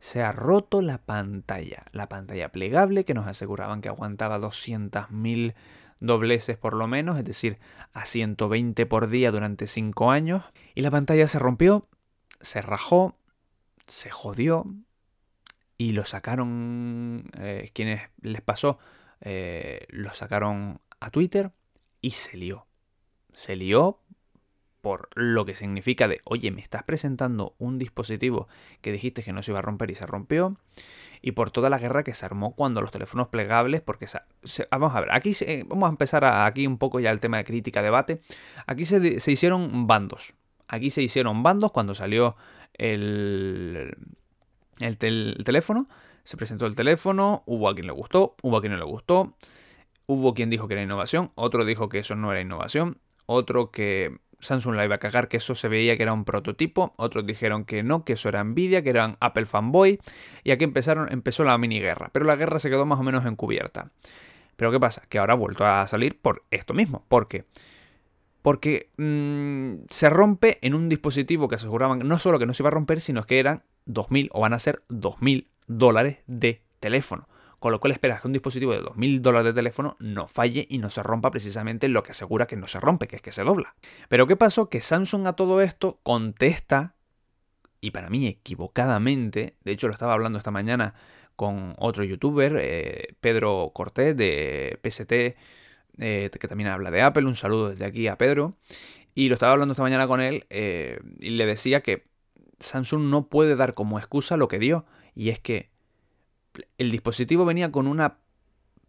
Se 0.03 0.21
ha 0.21 0.33
roto 0.33 0.83
la 0.83 0.99
pantalla. 0.99 1.85
La 1.93 2.09
pantalla 2.09 2.51
plegable 2.51 3.05
que 3.05 3.15
nos 3.15 3.29
aseguraban 3.29 3.81
que 3.81 3.89
aguantaba 3.89 4.41
200.000 4.41 5.55
dobleces 6.01 6.57
por 6.57 6.75
lo 6.75 6.89
menos, 6.89 7.17
es 7.19 7.25
decir, 7.25 7.61
a 7.93 8.05
120 8.05 8.85
por 8.87 9.09
día 9.09 9.31
durante 9.31 9.69
5 9.69 10.11
años, 10.11 10.43
y 10.75 10.81
la 10.81 10.91
pantalla 10.91 11.29
se 11.29 11.39
rompió, 11.39 11.87
se 12.41 12.61
rajó, 12.63 13.17
se 13.87 14.11
jodió, 14.11 14.67
y 15.79 15.93
lo 15.93 16.05
sacaron, 16.05 17.31
eh, 17.39 17.71
quienes 17.73 18.03
les 18.23 18.41
pasó, 18.41 18.81
eh, 19.21 19.87
lo 19.91 20.13
sacaron 20.15 20.81
a 20.99 21.11
Twitter 21.11 21.53
y 22.01 22.11
se 22.11 22.37
lió. 22.37 22.67
Se 23.35 23.55
lió 23.55 24.01
por 24.83 25.09
lo 25.15 25.47
que 25.47 25.55
significa 25.55 26.09
de, 26.09 26.21
oye, 26.25 26.51
me 26.51 26.61
estás 26.61 26.83
presentando 26.83 27.55
un 27.59 27.79
dispositivo 27.79 28.49
que 28.83 28.93
dijiste 28.93 29.23
que 29.23 29.33
no 29.33 29.43
se 29.43 29.53
iba 29.53 29.61
a 29.61 29.63
romper 29.63 29.91
y 29.91 29.95
se 29.95 30.05
rompió 30.05 30.59
y 31.23 31.33
por 31.33 31.53
toda 31.53 31.71
la 31.71 31.79
guerra 31.79 32.03
que 32.03 32.15
se 32.15 32.27
armó 32.27 32.55
cuando 32.55 32.81
los 32.81 32.91
teléfonos 32.91 33.29
plegables, 33.29 33.81
porque 33.81 34.07
vamos 34.71 34.95
a 34.95 35.01
ver, 35.01 35.13
aquí 35.13 35.33
vamos 35.67 35.87
a 35.87 35.91
empezar 35.91 36.25
aquí 36.25 36.67
un 36.67 36.79
poco 36.79 36.99
ya 36.99 37.13
el 37.13 37.21
tema 37.21 37.37
de 37.37 37.45
crítica, 37.45 37.81
debate. 37.81 38.21
Aquí 38.67 38.85
se, 38.85 38.99
hicieron 39.31 39.87
bandos. 39.87 40.35
Aquí 40.67 40.91
se 40.91 41.01
hicieron 41.01 41.45
bandos 41.45 41.71
cuando 41.71 41.95
salió 41.95 42.35
el, 42.75 43.97
el, 44.81 44.99
teléfono. 44.99 45.89
Se 46.25 46.37
presentó 46.37 46.67
el 46.67 46.75
teléfono, 46.75 47.45
hubo 47.47 47.69
a 47.69 47.75
quien 47.75 47.87
le 47.87 47.93
gustó, 47.93 48.35
hubo 48.43 48.57
a 48.57 48.61
quien 48.61 48.73
no 48.73 48.79
le 48.79 48.85
gustó, 48.85 49.35
hubo 50.07 50.35
quien 50.35 50.51
dijo 50.51 50.67
que 50.67 50.75
era 50.75 50.83
innovación, 50.83 51.31
otro 51.37 51.65
dijo 51.65 51.89
que 51.89 52.01
eso 52.01 52.17
no 52.17 52.33
era 52.33 52.41
innovación, 52.41 52.99
otro 53.27 53.71
que 53.71 54.19
Samsung 54.43 54.75
la 54.75 54.85
iba 54.85 54.97
a 54.97 54.99
cagar, 54.99 55.29
que 55.29 55.37
eso 55.37 55.55
se 55.55 55.69
veía 55.69 55.97
que 55.97 56.03
era 56.03 56.13
un 56.13 56.25
prototipo, 56.25 56.93
otros 56.97 57.25
dijeron 57.25 57.65
que 57.65 57.83
no, 57.83 58.05
que 58.05 58.15
eso 58.15 58.29
era 58.29 58.43
Nvidia, 58.43 58.83
que 58.83 58.91
eran 58.91 59.17
Apple 59.21 59.47
fanboy, 59.47 60.01
y 60.43 60.51
aquí 60.51 60.65
empezaron, 60.65 61.11
empezó 61.13 61.45
la 61.45 61.57
mini 61.59 61.81
guerra, 61.81 62.11
pero 62.13 62.25
la 62.25 62.37
guerra 62.37 62.59
se 62.59 62.69
quedó 62.69 62.85
más 62.85 62.99
o 62.99 63.03
menos 63.05 63.25
encubierta. 63.25 63.91
Pero 64.57 64.73
¿qué 64.73 64.81
pasa? 64.81 65.03
Que 65.09 65.19
ahora 65.19 65.35
ha 65.35 65.37
vuelto 65.37 65.65
a 65.65 65.87
salir 65.87 66.21
por 66.21 66.45
esto 66.51 66.75
mismo, 66.75 67.05
¿por 67.09 67.29
qué? 67.29 67.45
Porque 68.43 68.91
mm, 68.97 69.85
se 69.89 70.11
rompe 70.11 70.59
en 70.63 70.75
un 70.75 70.89
dispositivo 70.89 71.49
que 71.49 71.55
aseguraban 71.55 72.01
no 72.01 72.19
solo 72.19 72.41
que 72.41 72.47
no 72.47 72.53
se 72.53 72.63
iba 72.63 72.69
a 72.69 72.73
romper, 72.73 73.01
sino 73.01 73.23
que 73.25 73.39
eran 73.39 73.63
2.000 73.87 74.29
o 74.33 74.41
van 74.41 74.53
a 74.53 74.59
ser 74.59 74.83
2.000 74.89 75.47
dólares 75.69 76.19
de 76.27 76.63
teléfono. 76.81 77.29
Con 77.63 77.71
lo 77.71 77.79
cual 77.79 77.93
esperas 77.93 78.21
que 78.21 78.27
un 78.27 78.33
dispositivo 78.33 78.73
de 78.73 78.83
2.000 78.83 79.21
dólares 79.21 79.45
de 79.45 79.53
teléfono 79.53 79.97
no 80.01 80.27
falle 80.27 80.67
y 80.69 80.79
no 80.79 80.91
se 80.91 81.01
rompa 81.01 81.31
precisamente 81.31 81.87
lo 81.87 82.03
que 82.03 82.11
asegura 82.11 82.49
que 82.49 82.57
no 82.57 82.67
se 82.67 82.81
rompe, 82.81 83.07
que 83.07 83.15
es 83.15 83.23
que 83.23 83.31
se 83.31 83.45
dobla. 83.45 83.77
Pero 84.09 84.27
¿qué 84.27 84.35
pasó? 84.35 84.69
Que 84.69 84.81
Samsung 84.81 85.29
a 85.29 85.35
todo 85.35 85.61
esto 85.61 86.01
contesta, 86.03 86.97
y 87.81 87.93
para 87.93 88.11
mí 88.11 88.27
equivocadamente, 88.27 89.55
de 89.63 89.71
hecho 89.71 89.87
lo 89.87 89.93
estaba 89.93 90.13
hablando 90.13 90.39
esta 90.39 90.51
mañana 90.51 90.95
con 91.37 91.77
otro 91.79 92.03
youtuber, 92.03 92.57
eh, 92.59 93.15
Pedro 93.21 93.71
Cortés 93.73 94.17
de 94.17 94.81
PST, 94.83 95.13
eh, 95.99 96.31
que 96.33 96.49
también 96.49 96.69
habla 96.69 96.91
de 96.91 97.01
Apple, 97.03 97.27
un 97.27 97.37
saludo 97.37 97.69
desde 97.69 97.85
aquí 97.85 98.09
a 98.09 98.19
Pedro, 98.19 98.57
y 99.15 99.29
lo 99.29 99.35
estaba 99.35 99.53
hablando 99.53 99.71
esta 99.71 99.85
mañana 99.85 100.09
con 100.09 100.21
él 100.21 100.47
eh, 100.51 100.99
y 101.21 101.31
le 101.31 101.47
decía 101.47 101.81
que 101.81 102.09
Samsung 102.59 103.03
no 103.03 103.29
puede 103.29 103.55
dar 103.55 103.75
como 103.75 104.01
excusa 104.01 104.37
lo 104.37 104.49
que 104.49 104.59
dio, 104.59 104.85
y 105.15 105.29
es 105.29 105.39
que 105.39 105.72
el 106.79 106.91
dispositivo 106.91 107.45
venía 107.45 107.71
con 107.73 107.87
una 107.87 108.19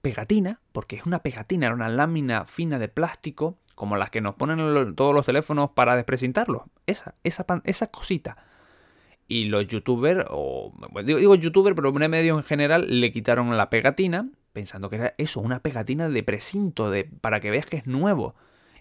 pegatina, 0.02 0.60
porque 0.72 0.96
es 0.98 1.06
una 1.06 1.20
pegatina, 1.20 1.68
era 1.68 1.76
una 1.76 1.90
lámina 1.90 2.46
fina 2.46 2.80
de 2.80 2.90
plástico, 2.90 3.58
como 3.76 3.98
las 3.98 4.10
que 4.10 4.22
nos 4.22 4.36
ponen 4.36 4.96
todos 4.96 5.16
los 5.16 5.26
teléfonos 5.26 5.72
para 5.72 5.96
desprecintarlos. 5.96 6.64
Esa, 6.86 7.16
esa, 7.24 7.46
esa 7.64 7.88
cosita. 7.88 8.38
Y 9.28 9.46
los 9.46 9.68
youtubers, 9.68 10.26
o 10.30 10.74
digo, 11.04 11.20
digo 11.20 11.36
youtuber, 11.36 11.74
pero 11.74 11.90
un 11.90 11.98
medio 12.10 12.38
en 12.38 12.44
general, 12.44 13.00
le 13.00 13.12
quitaron 13.12 13.56
la 13.56 13.70
pegatina, 13.70 14.30
pensando 14.52 14.90
que 14.90 14.98
era 14.98 15.14
eso, 15.18 15.40
una 15.40 15.60
pegatina 15.62 16.10
de 16.10 16.24
precinto, 16.24 16.92
de, 16.92 17.06
para 17.06 17.40
que 17.40 17.50
veas 17.50 17.66
que 17.66 17.78
es 17.78 17.88
nuevo. 17.88 18.36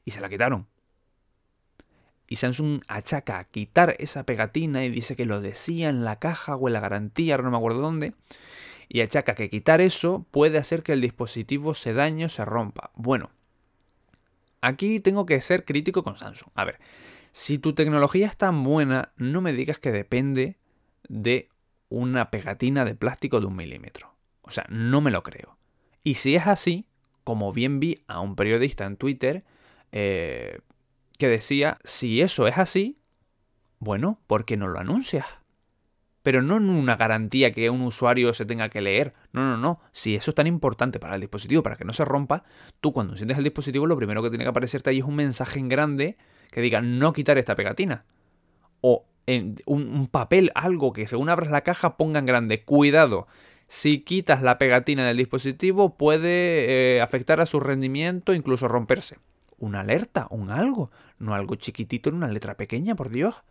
Y 0.05 0.11
se 0.11 0.21
la 0.21 0.29
quitaron. 0.29 0.66
Y 2.27 2.37
Samsung 2.37 2.83
achaca 2.88 3.38
a 3.38 3.45
quitar 3.45 3.95
esa 3.99 4.25
pegatina 4.25 4.85
y 4.85 4.90
dice 4.90 5.16
que 5.16 5.27
lo 5.27 5.40
decía 5.40 5.88
en 5.88 6.05
la 6.05 6.18
caja 6.18 6.57
o 6.57 6.66
en 6.66 6.73
la 6.73 6.81
garantía, 6.81 7.37
no 7.38 7.51
me 7.51 7.57
acuerdo 7.57 7.81
dónde. 7.81 8.14
Y 8.88 9.01
achaca 9.01 9.35
que 9.35 9.51
quitar 9.51 9.81
eso 9.81 10.27
puede 10.31 10.59
hacer 10.59 10.83
que 10.83 10.92
el 10.92 11.01
dispositivo 11.01 11.75
se 11.75 11.92
dañe 11.92 12.27
o 12.27 12.29
se 12.29 12.45
rompa. 12.45 12.90
Bueno, 12.95 13.31
aquí 14.61 15.01
tengo 15.01 15.27
que 15.27 15.40
ser 15.40 15.64
crítico 15.64 16.03
con 16.03 16.16
Samsung. 16.16 16.51
A 16.55 16.64
ver, 16.64 16.79
si 17.33 17.59
tu 17.59 17.75
tecnología 17.75 18.27
es 18.27 18.37
tan 18.37 18.62
buena, 18.64 19.12
no 19.16 19.40
me 19.40 19.53
digas 19.53 19.79
que 19.79 19.92
depende 19.92 20.59
de 21.09 21.49
una 21.88 22.31
pegatina 22.31 22.85
de 22.85 22.95
plástico 22.95 23.40
de 23.40 23.47
un 23.47 23.57
milímetro. 23.57 24.14
O 24.42 24.51
sea, 24.51 24.66
no 24.68 25.01
me 25.01 25.11
lo 25.11 25.23
creo. 25.23 25.57
Y 26.05 26.14
si 26.14 26.35
es 26.35 26.47
así, 26.47 26.87
como 27.25 27.53
bien 27.53 27.81
vi 27.81 28.03
a 28.07 28.21
un 28.21 28.35
periodista 28.35 28.85
en 28.85 28.97
Twitter 28.97 29.45
eh, 29.92 30.61
que 31.18 31.29
decía, 31.29 31.79
si 31.85 32.21
eso 32.21 32.47
es 32.47 32.59
así, 32.59 32.99
bueno, 33.79 34.21
¿por 34.27 34.45
qué 34.45 34.57
no 34.57 34.68
lo 34.68 34.79
anuncias? 34.79 35.27
Pero 36.22 36.40
no 36.42 36.56
en 36.56 36.70
una 36.70 36.96
garantía 36.96 37.52
que 37.52 37.68
un 37.68 37.82
usuario 37.82 38.32
se 38.32 38.46
tenga 38.46 38.68
que 38.68 38.80
leer. 38.80 39.12
No, 39.32 39.42
no, 39.42 39.56
no. 39.56 39.80
Si 39.92 40.14
eso 40.14 40.30
es 40.30 40.35
tan 40.35 40.46
importante 40.46 41.00
para 41.00 41.16
el 41.16 41.20
dispositivo, 41.20 41.62
para 41.62 41.76
que 41.76 41.85
no 41.85 41.92
se 41.92 42.04
rompa, 42.04 42.44
tú 42.80 42.92
cuando 42.92 43.14
enciendes 43.14 43.38
el 43.38 43.44
dispositivo 43.44 43.87
lo 43.87 43.96
primero 43.96 44.22
que 44.22 44.30
tiene 44.30 44.44
que 44.44 44.50
aparecerte 44.50 44.90
ahí 44.90 44.98
es 44.98 45.04
un 45.04 45.16
mensaje 45.16 45.58
en 45.58 45.68
grande 45.68 46.16
que 46.50 46.61
diga 46.61 46.80
no 46.80 47.12
quitar 47.12 47.38
esta 47.38 47.56
pegatina. 47.56 48.04
O 48.80 49.04
en 49.26 49.56
un, 49.66 50.06
papel, 50.08 50.52
algo 50.54 50.92
que 50.92 51.06
según 51.06 51.28
abras 51.28 51.50
la 51.50 51.62
caja 51.62 51.96
ponga 51.96 52.20
en 52.20 52.26
grande. 52.26 52.62
Cuidado. 52.62 53.26
Si 53.66 54.00
quitas 54.00 54.42
la 54.42 54.58
pegatina 54.58 55.06
del 55.06 55.16
dispositivo 55.16 55.96
puede 55.96 56.96
eh, 56.96 57.00
afectar 57.00 57.40
a 57.40 57.46
su 57.46 57.58
rendimiento, 57.58 58.35
incluso 58.35 58.68
romperse. 58.68 59.18
Una 59.58 59.80
alerta, 59.80 60.26
un 60.30 60.50
algo. 60.50 60.90
No 61.18 61.35
algo 61.35 61.54
chiquitito 61.54 62.11
en 62.11 62.16
una 62.16 62.28
letra 62.28 62.56
pequeña, 62.56 62.94
por 62.94 63.11
Dios 63.11 63.42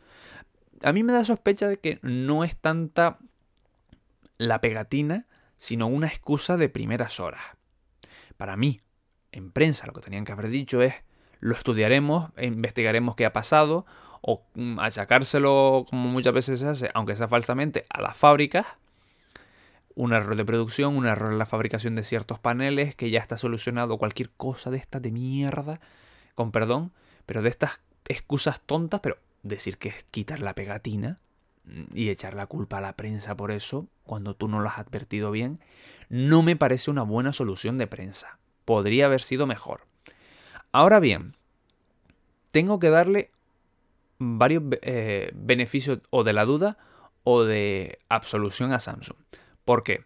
a 0.83 0.93
mí 0.93 1.03
me 1.03 1.13
da 1.13 1.25
sospecha 1.25 1.67
de 1.67 1.77
que 1.77 1.99
no 2.01 2.43
es 2.43 2.55
tanta 2.55 3.19
la 4.37 4.61
pegatina, 4.61 5.27
sino 5.57 5.87
una 5.87 6.07
excusa 6.07 6.57
de 6.57 6.69
primeras 6.69 7.19
horas. 7.19 7.41
Para 8.37 8.57
mí, 8.57 8.81
en 9.31 9.51
prensa, 9.51 9.85
lo 9.85 9.93
que 9.93 10.01
tenían 10.01 10.25
que 10.25 10.31
haber 10.31 10.49
dicho 10.49 10.81
es, 10.81 10.95
lo 11.39 11.53
estudiaremos, 11.53 12.31
investigaremos 12.39 13.15
qué 13.15 13.25
ha 13.25 13.33
pasado, 13.33 13.85
o 14.21 14.43
mm, 14.55 14.79
achacárselo, 14.79 15.85
como 15.89 16.09
muchas 16.09 16.33
veces 16.33 16.59
se 16.59 16.67
hace, 16.67 16.91
aunque 16.93 17.15
sea 17.15 17.27
falsamente, 17.27 17.85
a 17.89 18.01
las 18.01 18.17
fábricas, 18.17 18.65
un 19.95 20.13
error 20.13 20.35
de 20.35 20.45
producción, 20.45 20.95
un 20.95 21.05
error 21.05 21.31
en 21.31 21.37
la 21.37 21.45
fabricación 21.45 21.95
de 21.95 22.03
ciertos 22.03 22.39
paneles, 22.39 22.95
que 22.95 23.09
ya 23.09 23.19
está 23.19 23.37
solucionado, 23.37 23.97
cualquier 23.97 24.29
cosa 24.31 24.71
de 24.71 24.77
estas 24.77 25.01
de 25.01 25.11
mierda, 25.11 25.79
con 26.33 26.51
perdón, 26.51 26.91
pero 27.25 27.41
de 27.41 27.49
estas 27.49 27.79
excusas 28.07 28.61
tontas, 28.61 29.01
pero 29.01 29.17
decir 29.43 29.77
que 29.77 29.89
es 29.89 29.95
quitar 30.11 30.39
la 30.39 30.55
pegatina 30.55 31.19
y 31.93 32.09
echar 32.09 32.33
la 32.33 32.47
culpa 32.47 32.79
a 32.79 32.81
la 32.81 32.95
prensa 32.95 33.35
por 33.35 33.51
eso, 33.51 33.87
cuando 34.03 34.35
tú 34.35 34.47
no 34.47 34.59
lo 34.59 34.69
has 34.69 34.79
advertido 34.79 35.31
bien, 35.31 35.59
no 36.09 36.41
me 36.41 36.55
parece 36.55 36.91
una 36.91 37.03
buena 37.03 37.33
solución 37.33 37.77
de 37.77 37.87
prensa. 37.87 38.39
Podría 38.65 39.05
haber 39.05 39.21
sido 39.21 39.47
mejor. 39.47 39.81
Ahora 40.71 40.99
bien, 40.99 41.35
tengo 42.51 42.79
que 42.79 42.89
darle 42.89 43.31
varios 44.17 44.63
eh, 44.81 45.31
beneficios 45.33 45.99
o 46.09 46.23
de 46.23 46.33
la 46.33 46.45
duda 46.45 46.77
o 47.23 47.43
de 47.43 47.99
absolución 48.09 48.71
a 48.71 48.79
Samsung. 48.79 49.17
¿Por 49.65 49.83
qué? 49.83 50.05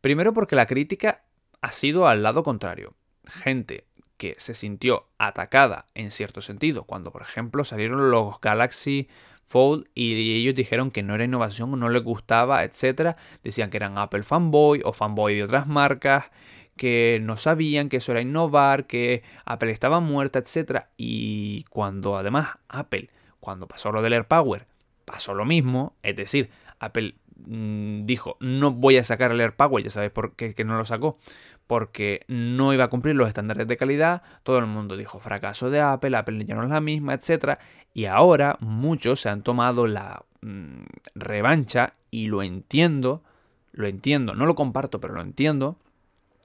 Primero 0.00 0.32
porque 0.32 0.56
la 0.56 0.66
crítica 0.66 1.22
ha 1.60 1.72
sido 1.72 2.06
al 2.06 2.22
lado 2.22 2.42
contrario. 2.42 2.94
Gente 3.26 3.84
que 4.20 4.34
se 4.36 4.52
sintió 4.52 5.06
atacada 5.16 5.86
en 5.94 6.10
cierto 6.10 6.42
sentido, 6.42 6.84
cuando 6.84 7.10
por 7.10 7.22
ejemplo 7.22 7.64
salieron 7.64 8.10
los 8.10 8.38
Galaxy 8.42 9.08
Fold 9.46 9.86
y 9.94 10.36
ellos 10.36 10.54
dijeron 10.54 10.90
que 10.90 11.02
no 11.02 11.14
era 11.14 11.24
innovación, 11.24 11.80
no 11.80 11.88
les 11.88 12.04
gustaba, 12.04 12.62
etc. 12.62 13.16
Decían 13.42 13.70
que 13.70 13.78
eran 13.78 13.96
Apple 13.96 14.22
fanboy 14.22 14.82
o 14.84 14.92
fanboy 14.92 15.36
de 15.36 15.44
otras 15.44 15.66
marcas, 15.66 16.26
que 16.76 17.18
no 17.22 17.38
sabían 17.38 17.88
que 17.88 17.96
eso 17.96 18.12
era 18.12 18.20
innovar, 18.20 18.86
que 18.86 19.22
Apple 19.46 19.70
estaba 19.70 20.00
muerta, 20.00 20.38
etc. 20.38 20.82
Y 20.98 21.64
cuando 21.70 22.18
además 22.18 22.58
Apple, 22.68 23.08
cuando 23.40 23.68
pasó 23.68 23.90
lo 23.90 24.02
del 24.02 24.12
AirPower, 24.12 24.66
pasó 25.06 25.32
lo 25.32 25.46
mismo, 25.46 25.96
es 26.02 26.14
decir, 26.14 26.50
Apple 26.78 27.14
mm, 27.38 28.04
dijo 28.04 28.36
no 28.40 28.70
voy 28.72 28.98
a 28.98 29.04
sacar 29.04 29.32
el 29.32 29.40
AirPower, 29.40 29.82
ya 29.82 29.88
sabes 29.88 30.10
por 30.10 30.36
qué 30.36 30.54
que 30.54 30.64
no 30.64 30.76
lo 30.76 30.84
sacó, 30.84 31.18
porque 31.70 32.24
no 32.26 32.74
iba 32.74 32.82
a 32.82 32.88
cumplir 32.88 33.14
los 33.14 33.28
estándares 33.28 33.68
de 33.68 33.76
calidad, 33.76 34.22
todo 34.42 34.58
el 34.58 34.66
mundo 34.66 34.96
dijo 34.96 35.20
fracaso 35.20 35.70
de 35.70 35.80
Apple, 35.80 36.16
Apple 36.16 36.44
ya 36.44 36.56
no 36.56 36.64
es 36.64 36.68
la 36.68 36.80
misma, 36.80 37.14
etc. 37.14 37.60
Y 37.94 38.06
ahora 38.06 38.56
muchos 38.58 39.20
se 39.20 39.28
han 39.28 39.42
tomado 39.42 39.86
la 39.86 40.24
mm, 40.40 40.82
revancha, 41.14 41.94
y 42.10 42.26
lo 42.26 42.42
entiendo, 42.42 43.22
lo 43.70 43.86
entiendo, 43.86 44.34
no 44.34 44.46
lo 44.46 44.56
comparto, 44.56 45.00
pero 45.00 45.14
lo 45.14 45.20
entiendo, 45.20 45.76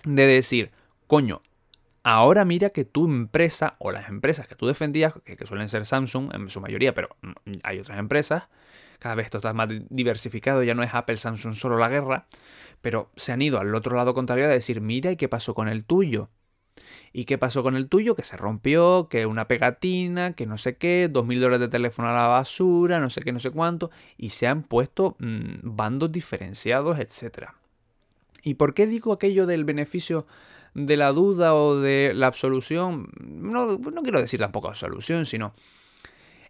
de 0.04 0.28
decir, 0.28 0.70
coño, 1.08 1.42
ahora 2.06 2.46
mira 2.46 2.70
que 2.70 2.86
tu 2.86 3.06
empresa 3.06 3.76
o 3.80 3.92
las 3.92 4.10
empresas 4.10 4.48
que 4.48 4.54
tú 4.54 4.68
defendías, 4.68 5.14
que, 5.26 5.44
suelen 5.48 5.68
ser 5.68 5.88
Samsung 5.88 6.32
en 6.36 6.50
su 6.52 6.62
mayoría, 6.62 6.94
pero 6.94 7.10
mm, 7.22 7.54
hay 7.64 7.80
otras 7.80 7.98
empresas, 7.98 8.44
cada 9.00 9.16
vez 9.16 9.26
esto 9.26 9.40
está 9.40 9.54
más 9.54 9.70
diversificado, 9.90 10.62
ya 10.62 10.76
no 10.76 10.84
es 10.84 10.94
Apple, 10.94 11.18
Samsung 11.18 11.56
solo 11.56 11.80
la 11.80 11.90
guerra, 11.90 12.28
pero 12.82 13.10
se 13.16 13.32
han 13.32 13.42
ido 13.42 13.60
al 13.60 13.74
otro 13.74 13.98
lado 13.98 14.14
contrario 14.14 14.46
a 14.46 14.50
decir, 14.50 14.82
mira, 14.82 15.12
¿y 15.12 15.16
qué 15.18 15.28
pasó 15.28 15.56
con 15.56 15.68
el 15.68 15.84
tuyo? 15.84 16.30
¿Y 17.12 17.26
qué 17.26 17.40
pasó 17.40 17.64
con 17.64 17.76
el 17.76 17.90
tuyo? 17.90 18.16
Que 18.16 18.24
se 18.24 18.38
rompió, 18.38 19.08
que 19.10 19.26
una 19.26 19.48
pegatina, 19.48 20.34
que 20.34 20.46
no 20.46 20.60
sé 20.60 20.78
qué, 20.78 21.10
dos 21.12 21.26
mil 21.26 21.40
dólares 21.40 21.62
de 21.62 21.70
teléfono 21.70 22.10
a 22.10 22.14
la 22.14 22.28
basura, 22.28 23.00
no 23.00 23.10
sé 23.10 23.22
qué, 23.22 23.32
no 23.32 23.40
sé 23.40 23.50
cuánto, 23.50 23.90
y 24.16 24.30
se 24.30 24.46
han 24.46 24.62
puesto 24.62 25.16
mm, 25.18 25.56
bandos 25.64 26.12
diferenciados, 26.12 27.00
etc. 27.00 27.48
¿Y 28.44 28.56
por 28.56 28.76
qué 28.76 28.86
digo 28.86 29.12
aquello 29.12 29.48
del 29.48 29.64
beneficio 29.64 30.28
de 30.76 30.98
la 30.98 31.12
duda 31.12 31.56
o 31.56 31.78
de 31.80 32.14
la 32.14 32.28
absolución? 32.28 33.10
No, 33.20 33.78
no 33.78 34.04
quiero 34.04 34.22
decir 34.22 34.40
tampoco 34.40 34.68
absolución, 34.68 35.26
sino 35.26 35.56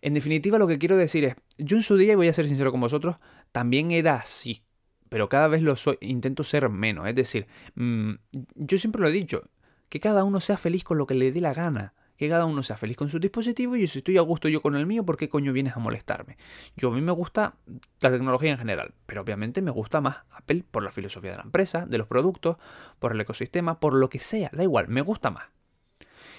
en 0.06 0.14
definitiva, 0.14 0.60
lo 0.60 0.68
que 0.68 0.78
quiero 0.78 0.98
decir 0.98 1.26
es, 1.26 1.36
yo 1.58 1.78
en 1.78 1.82
su 1.82 1.98
día, 1.98 2.14
y 2.14 2.16
voy 2.16 2.28
a 2.28 2.34
ser 2.34 2.48
sincero 2.48 2.72
con 2.72 2.80
vosotros, 2.80 3.16
también 3.52 3.90
era 3.90 4.18
así. 4.18 4.62
Pero 5.10 5.30
cada 5.30 5.48
vez 5.48 5.64
lo 5.64 5.76
soy, 5.76 5.98
intento 6.00 6.44
ser 6.44 6.70
menos. 6.70 7.08
Es 7.08 7.16
decir, 7.16 7.48
mm, 7.74 8.12
yo 8.54 8.78
siempre 8.78 9.02
lo 9.02 9.08
he 9.08 9.12
dicho, 9.12 9.50
que 9.90 10.00
cada 10.00 10.24
uno 10.24 10.40
sea 10.42 10.58
feliz 10.58 10.84
con 10.84 11.00
lo 11.00 11.08
que 11.08 11.16
le 11.16 11.32
dé 11.32 11.42
la 11.42 11.56
gana. 11.56 11.96
Que 12.18 12.30
cada 12.30 12.46
uno 12.46 12.64
sea 12.64 12.78
feliz 12.78 12.98
con 12.98 13.10
su 13.10 13.20
dispositivo 13.20 13.76
y 13.76 13.88
si 13.88 14.00
estoy 14.00 14.18
a 14.18 14.22
gusto 14.22 14.48
yo 14.48 14.62
con 14.62 14.76
el 14.76 14.86
mío, 14.86 15.06
¿por 15.06 15.18
qué 15.18 15.30
coño 15.30 15.52
vienes 15.54 15.76
a 15.76 15.80
molestarme? 15.80 16.38
Yo 16.76 16.90
a 16.90 16.92
mí 16.92 17.02
me 17.02 17.12
gusta 17.12 17.56
la 18.00 18.12
tecnología 18.12 18.52
en 18.52 18.58
general, 18.58 18.94
pero 19.06 19.22
obviamente 19.22 19.62
me 19.62 19.72
gusta 19.72 20.02
más 20.02 20.20
Apple 20.32 20.64
por 20.70 20.84
la 20.84 20.92
filosofía 20.92 21.32
de 21.32 21.38
la 21.38 21.44
empresa, 21.44 21.86
de 21.86 21.98
los 21.98 22.08
productos, 22.08 22.58
por 23.00 23.12
el 23.12 23.22
ecosistema, 23.22 23.80
por 23.80 23.94
lo 23.94 24.10
que 24.10 24.20
sea, 24.20 24.50
da 24.54 24.64
igual, 24.64 24.88
me 24.88 25.02
gusta 25.02 25.32
más 25.32 25.56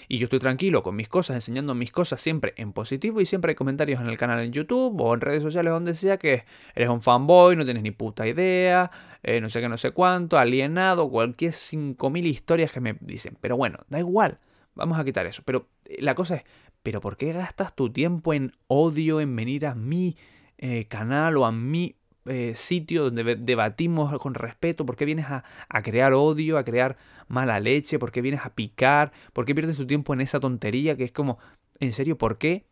y 0.08 0.18
yo 0.18 0.24
estoy 0.24 0.38
tranquilo 0.38 0.82
con 0.82 0.96
mis 0.96 1.08
cosas, 1.08 1.36
enseñando 1.36 1.74
mis 1.74 1.90
cosas 1.90 2.20
siempre 2.20 2.54
en 2.56 2.72
positivo 2.72 3.20
y 3.20 3.26
siempre 3.26 3.50
hay 3.50 3.56
comentarios 3.56 4.00
en 4.00 4.08
el 4.08 4.18
canal 4.18 4.40
en 4.40 4.52
YouTube 4.52 5.00
o 5.00 5.14
en 5.14 5.20
redes 5.20 5.42
sociales 5.42 5.72
donde 5.72 5.94
sea 5.94 6.18
que 6.18 6.44
eres 6.74 6.88
un 6.88 7.02
fanboy, 7.02 7.56
no 7.56 7.64
tienes 7.64 7.82
ni 7.82 7.90
puta 7.90 8.26
idea, 8.26 8.90
eh, 9.22 9.40
no 9.40 9.48
sé 9.48 9.60
qué, 9.60 9.68
no 9.68 9.78
sé 9.78 9.90
cuánto, 9.90 10.38
alienado, 10.38 11.08
cualquier 11.10 11.52
5.000 11.52 12.26
historias 12.26 12.72
que 12.72 12.80
me 12.80 12.96
dicen. 13.00 13.36
Pero 13.40 13.56
bueno, 13.56 13.80
da 13.88 13.98
igual, 13.98 14.38
vamos 14.76 14.98
a 14.98 15.04
quitar 15.04 15.26
eso. 15.26 15.42
Pero 15.44 15.66
eh, 15.84 15.96
la 16.00 16.14
cosa 16.14 16.36
es, 16.36 16.44
¿pero 16.82 17.00
por 17.00 17.16
qué 17.16 17.32
gastas 17.32 17.74
tu 17.74 17.90
tiempo 17.90 18.32
en 18.32 18.52
odio, 18.68 19.20
en 19.20 19.34
venir 19.34 19.66
a 19.66 19.74
mi 19.74 20.16
eh, 20.58 20.86
canal 20.86 21.36
o 21.36 21.44
a 21.44 21.52
mi 21.52 21.96
eh, 22.26 22.52
sitio 22.54 23.04
donde 23.04 23.36
debatimos 23.36 24.16
con 24.20 24.34
respeto, 24.34 24.86
por 24.86 24.96
qué 24.96 25.04
vienes 25.04 25.26
a, 25.26 25.42
crear 25.82 26.12
odio, 26.12 26.58
a 26.58 26.64
crear 26.64 26.96
mala 27.28 27.60
leche, 27.60 27.98
por 27.98 28.12
qué 28.12 28.20
vienes 28.20 28.44
a 28.44 28.54
picar, 28.54 29.12
por 29.32 29.44
qué 29.44 29.54
pierdes 29.54 29.76
tu 29.76 29.86
tiempo 29.86 30.14
en 30.14 30.20
esa 30.20 30.40
tontería 30.40 30.96
que 30.96 31.04
es 31.04 31.12
como, 31.12 31.38
en 31.80 31.92
serio, 31.92 32.18
¿por 32.18 32.38
qué? 32.38 32.64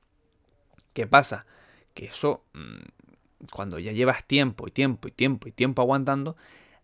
¿Qué 0.93 1.07
pasa? 1.07 1.47
Que 1.93 2.07
eso, 2.07 2.45
mm, 2.55 3.47
cuando 3.53 3.79
ya 3.79 3.93
llevas 3.93 4.25
tiempo 4.25 4.67
y 4.69 4.71
tiempo 4.71 5.09
y 5.09 5.11
tiempo 5.13 5.49
y 5.49 5.53
tiempo 5.53 5.83
aguantando, 5.83 6.37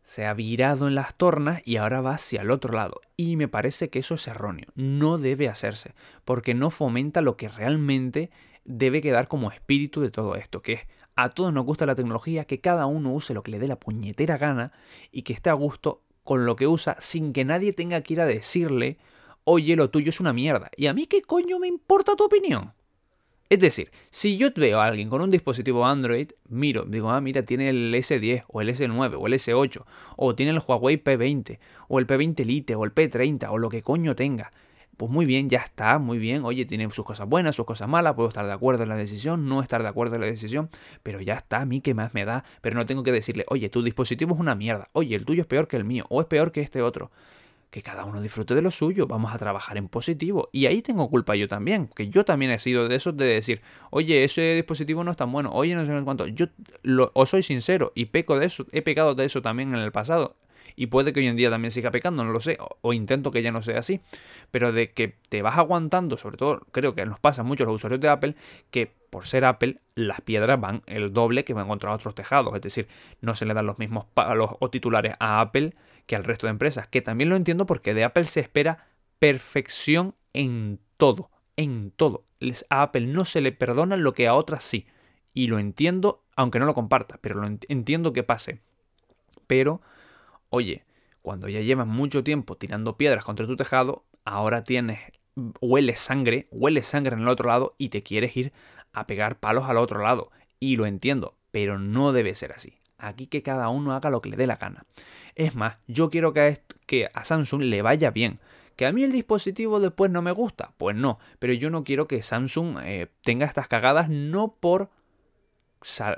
se 0.03 0.27
ha 0.27 0.35
virado 0.35 0.89
en 0.89 0.95
las 0.95 1.15
tornas 1.15 1.63
y 1.65 1.77
ahora 1.77 2.01
va 2.01 2.15
hacia 2.15 2.43
el 2.43 2.51
otro 2.51 2.73
lado. 2.73 3.01
Y 3.17 3.37
me 3.37 3.49
parece 3.49 3.91
que 3.91 4.01
eso 4.01 4.15
es 4.15 4.27
erróneo. 4.27 4.69
No 4.75 5.19
debe 5.19 5.49
hacerse, 5.49 5.95
porque 6.25 6.55
no 6.55 6.71
fomenta 6.71 7.21
lo 7.21 7.37
que 7.37 7.49
realmente 7.49 8.31
debe 8.65 9.01
quedar 9.01 9.29
como 9.29 9.51
espíritu 9.51 10.01
de 10.01 10.11
todo 10.11 10.37
esto, 10.37 10.63
que 10.63 10.73
es 10.75 10.87
a 11.17 11.31
todos 11.31 11.53
nos 11.53 11.67
gusta 11.67 11.87
la 11.87 11.95
tecnología, 11.95 12.45
que 12.45 12.61
cada 12.61 12.87
uno 12.87 13.13
use 13.13 13.35
lo 13.35 13.43
que 13.43 13.51
le 13.51 13.59
dé 13.59 13.69
la 13.69 13.79
puñetera 13.79 14.39
gana 14.39 14.73
y 15.13 15.23
que 15.23 15.33
esté 15.33 15.51
a 15.51 15.55
gusto 15.55 16.03
con 16.25 16.47
lo 16.47 16.57
que 16.57 16.67
usa 16.67 16.97
sin 17.01 17.33
que 17.33 17.45
nadie 17.45 17.73
tenga 17.73 18.01
que 18.03 18.15
ir 18.15 18.21
a 18.21 18.27
decirle, 18.27 18.99
oye, 19.45 19.77
lo 19.77 19.91
tuyo 19.91 20.11
es 20.11 20.21
una 20.21 20.33
mierda. 20.33 20.71
¿Y 20.77 20.87
a 20.87 20.95
mí 20.95 21.07
qué 21.07 21.23
coño 21.23 21.59
me 21.59 21.67
importa 21.69 22.17
tu 22.17 22.25
opinión? 22.25 22.73
Es 23.51 23.59
decir, 23.59 23.91
si 24.11 24.37
yo 24.37 24.51
veo 24.55 24.81
a 24.81 24.87
alguien 24.87 25.09
con 25.09 25.23
un 25.23 25.31
dispositivo 25.33 25.85
Android, 25.85 26.31
miro, 26.49 26.85
digo, 26.85 27.11
ah, 27.11 27.21
mira, 27.21 27.43
tiene 27.43 27.69
el 27.69 27.93
S10 27.93 28.45
o 28.47 28.61
el 28.61 28.69
S9 28.69 29.17
o 29.19 29.27
el 29.27 29.33
S8 29.33 29.85
o 30.17 30.37
tiene 30.37 30.53
el 30.53 30.63
Huawei 30.65 31.03
P20 31.03 31.59
o 31.89 31.99
el 31.99 32.07
P20 32.07 32.45
Lite 32.45 32.77
o 32.77 32.85
el 32.85 32.95
P30 32.95 33.49
o 33.51 33.59
lo 33.59 33.69
que 33.69 33.83
coño 33.83 34.15
tenga. 34.15 34.53
pues 34.97 35.11
muy 35.11 35.27
bien, 35.27 35.49
ya 35.49 35.59
está, 35.59 35.99
muy 35.99 36.19
bien, 36.19 36.45
oye, 36.45 36.65
tiene 36.65 36.89
sus 36.91 37.05
cosas 37.05 37.29
buenas, 37.29 37.57
sus 37.57 37.67
cosas 37.67 37.89
malas, 37.89 38.15
puedo 38.15 38.29
estar 38.29 38.47
de 38.47 38.53
acuerdo 38.53 38.85
en 38.85 38.89
la 38.89 38.97
decisión, 38.97 39.49
no 39.49 39.63
estar 39.63 39.83
de 39.83 39.89
acuerdo 39.89 40.15
en 40.15 40.21
la 40.21 40.29
decisión, 40.29 40.71
pero 41.03 41.21
ya 41.21 41.35
está, 41.35 41.63
a 41.63 41.65
mí 41.65 41.81
qué 41.81 41.93
más 41.93 42.15
me 42.15 42.25
da, 42.25 42.45
pero 42.61 42.77
no 42.77 42.87
tengo 42.87 43.03
que 43.03 43.11
decirle, 43.11 43.47
oye, 43.49 43.69
tu 43.69 43.83
dispositivo 43.83 44.35
es 44.35 44.41
una 44.41 44.55
mierda, 44.55 44.91
oye, 44.93 45.17
el 45.17 45.25
tuyo 45.25 45.41
es 45.43 45.49
peor 45.49 45.67
que 45.67 45.77
el 45.77 45.85
mío, 45.85 46.07
o 46.09 46.21
es 46.21 46.29
peor 46.29 46.53
que 46.53 46.61
este 46.61 46.83
otro 46.83 47.11
que 47.71 47.83
cada 47.83 48.05
uno 48.05 48.21
disfrute 48.21 48.55
de 48.55 48.63
lo 48.63 48.71
suyo, 48.71 49.07
vamos 49.07 49.33
a 49.33 49.39
trabajar 49.39 49.77
en 49.77 49.89
positivo. 49.89 50.49
Y 50.53 50.67
ahí 50.67 50.83
tengo 50.83 51.09
culpa 51.09 51.37
yo 51.37 51.49
también, 51.49 51.89
que 51.95 52.09
yo 52.09 52.25
también 52.25 52.51
he 52.51 52.59
sido 52.59 52.89
de 52.89 52.97
esos 52.97 53.17
de 53.17 53.27
decir, 53.27 53.63
oye, 53.91 54.25
ese 54.25 54.55
dispositivo 54.55 55.05
no 55.05 55.13
es 55.13 55.17
tan 55.17 55.31
bueno, 55.31 55.51
oye, 55.53 55.75
no 55.75 55.87
sé 55.87 55.93
cuánto. 56.05 56.27
Yo 56.27 56.47
lo, 56.83 57.13
o 57.15 57.27
soy 57.27 57.43
sincero 57.43 57.93
y 57.95 58.07
peco 58.07 58.39
de 58.39 58.47
eso, 58.47 58.67
he 58.73 58.83
pecado 58.83 59.15
de 59.15 59.25
eso 59.25 59.41
también 59.41 59.75
en 59.75 59.81
el 59.81 59.93
pasado. 59.93 60.37
Y 60.81 60.87
puede 60.87 61.13
que 61.13 61.21
hoy 61.21 61.27
en 61.27 61.37
día 61.37 61.51
también 61.51 61.73
siga 61.73 61.91
pecando, 61.91 62.25
no 62.25 62.33
lo 62.33 62.41
sé, 62.41 62.57
o, 62.81 62.95
intento 62.95 63.31
que 63.31 63.43
ya 63.43 63.53
no 63.53 63.61
sea 63.61 63.81
así. 63.81 64.01
Pero 64.51 64.73
de 64.73 64.93
que 64.93 65.15
te 65.29 65.43
vas 65.43 65.59
aguantando, 65.59 66.17
sobre 66.17 66.39
todo 66.39 66.61
creo 66.73 66.95
que 66.95 67.05
nos 67.05 67.21
pasa 67.21 67.43
mucho 67.43 67.65
a 67.65 67.67
los 67.67 67.77
usuarios 67.77 68.01
de 68.01 68.09
Apple, 68.09 68.35
que 68.71 68.91
por 69.11 69.27
ser 69.27 69.45
Apple, 69.45 69.77
las 69.95 70.23
piedras 70.23 70.59
van 70.59 70.81
el 70.87 71.13
doble 71.13 71.45
que 71.45 71.53
van 71.53 71.69
contra 71.69 71.93
otros 71.93 72.15
tejados. 72.15 72.55
Es 72.55 72.63
decir, 72.63 72.89
no 73.21 73.35
se 73.35 73.45
le 73.45 73.53
dan 73.53 73.67
los 73.67 73.79
mismos 73.79 74.07
palos 74.15 74.53
o 74.59 74.71
titulares 74.71 75.17
a 75.21 75.43
Apple 75.43 75.75
que 76.07 76.17
al 76.17 76.25
resto 76.25 76.47
de 76.47 76.53
empresas. 76.53 76.89
Que 76.89 77.03
también 77.03 77.29
lo 77.29 77.37
entiendo 77.37 77.67
porque 77.67 77.93
de 77.93 78.05
Apple 78.05 78.25
se 78.25 78.41
espera 78.41 78.87
perfección 79.19 80.15
en 80.33 80.81
todo. 80.97 81.29
En 81.57 81.91
todo. 81.91 82.25
A 82.71 82.81
Apple 82.81 83.07
no 83.07 83.27
se 83.27 83.43
le 83.43 83.53
perdona 83.53 83.99
lo 83.99 84.15
que 84.15 84.29
a 84.29 84.33
otras 84.33 84.65
sí. 84.65 84.87
Y 85.35 85.49
lo 85.49 85.59
entiendo, 85.59 86.25
aunque 86.37 86.59
no 86.59 86.65
lo 86.65 86.73
comparta, 86.73 87.19
pero 87.21 87.39
lo 87.39 87.59
entiendo 87.69 88.15
que 88.15 88.23
pase. 88.23 88.63
Pero, 89.47 89.83
oye, 90.51 90.85
cuando 91.23 91.49
ya 91.49 91.61
llevas 91.61 91.87
mucho 91.87 92.23
tiempo 92.23 92.57
tirando 92.57 92.97
piedras 92.97 93.25
contra 93.25 93.47
tu 93.47 93.57
tejado, 93.57 94.05
ahora 94.25 94.65
tienes, 94.65 95.01
huele 95.61 95.97
sangre, 95.97 96.49
huele 96.51 96.83
sangre 96.83 97.15
en 97.15 97.23
el 97.23 97.29
otro 97.29 97.49
lado 97.49 97.75
y 97.79 97.89
te 97.89 98.03
quieres 98.03 98.37
ir 98.37 98.53
a 98.93 99.07
pegar 99.07 99.39
palos 99.39 99.65
al 99.69 99.79
otro 99.79 100.03
lado. 100.03 100.31
Y 100.59 100.77
lo 100.77 100.87
entiendo, 100.87 101.37
pero 101.51 101.79
no 101.79 102.13
debe 102.13 102.35
ser 102.35 102.53
así. 102.53 102.75
Aquí 102.99 103.27
que 103.27 103.43
cada 103.43 103.71
uno 103.71 103.95
haga 103.95 104.11
lo 104.11 104.21
que 104.21 104.29
le 104.29 104.37
dé 104.37 104.47
la 104.47 104.57
gana. 104.57 104.85
Es 105.35 105.55
más, 105.55 105.79
yo 105.87 106.11
quiero 106.11 106.35
que 106.35 107.09
a, 107.15 107.25
Samsung 107.25 107.63
le 107.63 107.83
vaya 107.83 108.11
bien. 108.11 108.41
¿Que 108.77 108.87
a 108.87 108.93
mí 108.93 109.05
el 109.05 109.13
dispositivo 109.13 109.81
después 109.81 110.11
no 110.11 110.23
me 110.23 110.33
gusta? 110.33 110.73
Pues 110.77 110.97
no, 110.97 111.19
pero 111.39 111.53
yo 111.53 111.71
no 111.71 111.85
quiero 111.85 112.07
que 112.07 112.23
Samsung 112.23 112.79
eh, 112.83 113.09
tenga 113.23 113.47
estas 113.47 113.69
cagadas 113.69 114.09
no 114.09 114.57
por... 114.59 114.91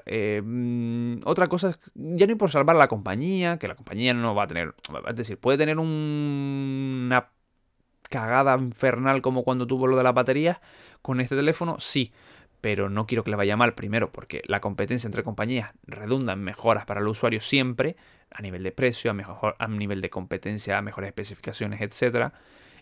Eh, 0.06 0.42
mm, 0.44 1.20
otra 1.24 1.46
cosa, 1.46 1.78
ya 1.94 2.26
no 2.26 2.36
por 2.36 2.50
salvar 2.50 2.76
a 2.76 2.78
la 2.78 2.88
compañía, 2.88 3.58
que 3.58 3.68
la 3.68 3.74
compañía 3.74 4.12
no 4.14 4.34
va 4.34 4.44
a 4.44 4.46
tener... 4.46 4.74
Es 5.08 5.16
decir, 5.16 5.38
puede 5.38 5.58
tener 5.58 5.78
una 5.78 7.30
cagada 8.10 8.56
infernal 8.58 9.22
como 9.22 9.42
cuando 9.42 9.66
tuvo 9.66 9.86
lo 9.86 9.96
de 9.96 10.02
la 10.02 10.12
batería 10.12 10.60
con 11.00 11.20
este 11.20 11.36
teléfono, 11.36 11.76
sí, 11.78 12.12
pero 12.60 12.90
no 12.90 13.06
quiero 13.06 13.24
que 13.24 13.30
le 13.30 13.36
vaya 13.36 13.56
mal 13.56 13.74
primero 13.74 14.12
porque 14.12 14.42
la 14.46 14.60
competencia 14.60 15.08
entre 15.08 15.24
compañías 15.24 15.72
redunda 15.86 16.34
en 16.34 16.44
mejoras 16.44 16.84
para 16.84 17.00
el 17.00 17.08
usuario 17.08 17.40
siempre, 17.40 17.96
a 18.30 18.42
nivel 18.42 18.62
de 18.62 18.72
precio, 18.72 19.10
a, 19.10 19.14
mejor, 19.14 19.56
a 19.58 19.66
nivel 19.68 20.00
de 20.00 20.10
competencia, 20.10 20.78
a 20.78 20.82
mejores 20.82 21.08
especificaciones, 21.08 21.80
etc. 21.80 22.32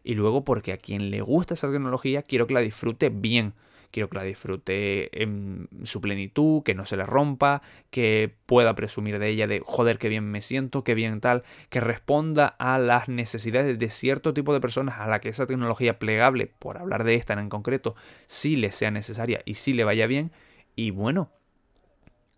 Y 0.02 0.14
luego 0.14 0.44
porque 0.44 0.72
a 0.72 0.78
quien 0.78 1.10
le 1.10 1.20
gusta 1.20 1.54
esa 1.54 1.70
tecnología 1.70 2.22
quiero 2.22 2.46
que 2.46 2.54
la 2.54 2.60
disfrute 2.60 3.08
bien 3.10 3.54
quiero 3.90 4.08
que 4.08 4.18
la 4.18 4.24
disfrute 4.24 5.22
en 5.22 5.68
su 5.84 6.00
plenitud, 6.00 6.62
que 6.62 6.74
no 6.74 6.86
se 6.86 6.96
le 6.96 7.04
rompa, 7.04 7.62
que 7.90 8.34
pueda 8.46 8.74
presumir 8.74 9.18
de 9.18 9.28
ella 9.28 9.46
de 9.46 9.62
joder, 9.64 9.98
qué 9.98 10.08
bien 10.08 10.24
me 10.24 10.40
siento, 10.40 10.84
qué 10.84 10.94
bien 10.94 11.20
tal, 11.20 11.42
que 11.68 11.80
responda 11.80 12.46
a 12.46 12.78
las 12.78 13.08
necesidades 13.08 13.78
de 13.78 13.88
cierto 13.90 14.34
tipo 14.34 14.52
de 14.52 14.60
personas 14.60 14.98
a 14.98 15.06
la 15.06 15.20
que 15.20 15.28
esa 15.28 15.46
tecnología 15.46 15.98
plegable, 15.98 16.46
por 16.46 16.78
hablar 16.78 17.04
de 17.04 17.14
esta 17.14 17.34
en 17.34 17.48
concreto, 17.48 17.94
sí 18.26 18.56
le 18.56 18.72
sea 18.72 18.90
necesaria 18.90 19.40
y 19.44 19.54
sí 19.54 19.72
le 19.72 19.84
vaya 19.84 20.06
bien. 20.06 20.32
Y 20.76 20.90
bueno, 20.90 21.30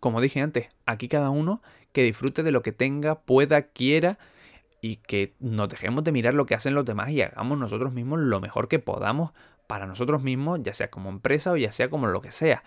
como 0.00 0.20
dije 0.20 0.40
antes, 0.40 0.68
aquí 0.86 1.08
cada 1.08 1.30
uno 1.30 1.62
que 1.92 2.02
disfrute 2.02 2.42
de 2.42 2.52
lo 2.52 2.62
que 2.62 2.72
tenga, 2.72 3.20
pueda, 3.20 3.62
quiera 3.62 4.18
y 4.80 4.96
que 4.96 5.34
nos 5.38 5.68
dejemos 5.68 6.02
de 6.02 6.10
mirar 6.10 6.34
lo 6.34 6.44
que 6.44 6.56
hacen 6.56 6.74
los 6.74 6.84
demás 6.84 7.10
y 7.10 7.22
hagamos 7.22 7.56
nosotros 7.56 7.92
mismos 7.92 8.18
lo 8.18 8.40
mejor 8.40 8.66
que 8.66 8.80
podamos 8.80 9.30
para 9.72 9.86
nosotros 9.86 10.22
mismos, 10.22 10.60
ya 10.62 10.74
sea 10.74 10.90
como 10.90 11.08
empresa 11.08 11.50
o 11.50 11.56
ya 11.56 11.72
sea 11.72 11.88
como 11.88 12.06
lo 12.06 12.20
que 12.20 12.30
sea. 12.30 12.62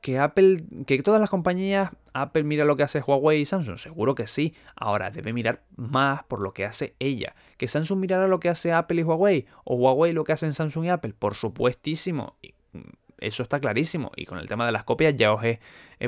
Que 0.00 0.20
Apple, 0.20 0.62
que 0.86 1.02
todas 1.02 1.20
las 1.20 1.28
compañías, 1.28 1.90
Apple 2.12 2.44
mira 2.44 2.64
lo 2.64 2.76
que 2.76 2.84
hace 2.84 3.00
Huawei 3.00 3.40
y 3.40 3.46
Samsung, 3.46 3.78
seguro 3.78 4.14
que 4.14 4.28
sí. 4.28 4.54
Ahora 4.76 5.10
debe 5.10 5.32
mirar 5.32 5.64
más 5.74 6.22
por 6.22 6.40
lo 6.40 6.54
que 6.54 6.64
hace 6.64 6.94
ella. 7.00 7.34
Que 7.56 7.66
Samsung 7.66 7.98
mirara 7.98 8.28
lo 8.28 8.38
que 8.38 8.48
hace 8.48 8.72
Apple 8.72 9.00
y 9.00 9.02
Huawei, 9.02 9.46
o 9.64 9.74
Huawei 9.74 10.12
lo 10.12 10.22
que 10.22 10.34
hacen 10.34 10.54
Samsung 10.54 10.84
y 10.84 10.90
Apple, 10.90 11.14
por 11.18 11.34
supuestísimo. 11.34 12.36
Mm, 12.72 12.92
eso 13.18 13.42
está 13.42 13.58
clarísimo. 13.58 14.12
Y 14.14 14.26
con 14.26 14.38
el 14.38 14.46
tema 14.46 14.66
de 14.66 14.70
las 14.70 14.84
copias 14.84 15.16
ya 15.16 15.32
os 15.32 15.42
he 15.42 15.58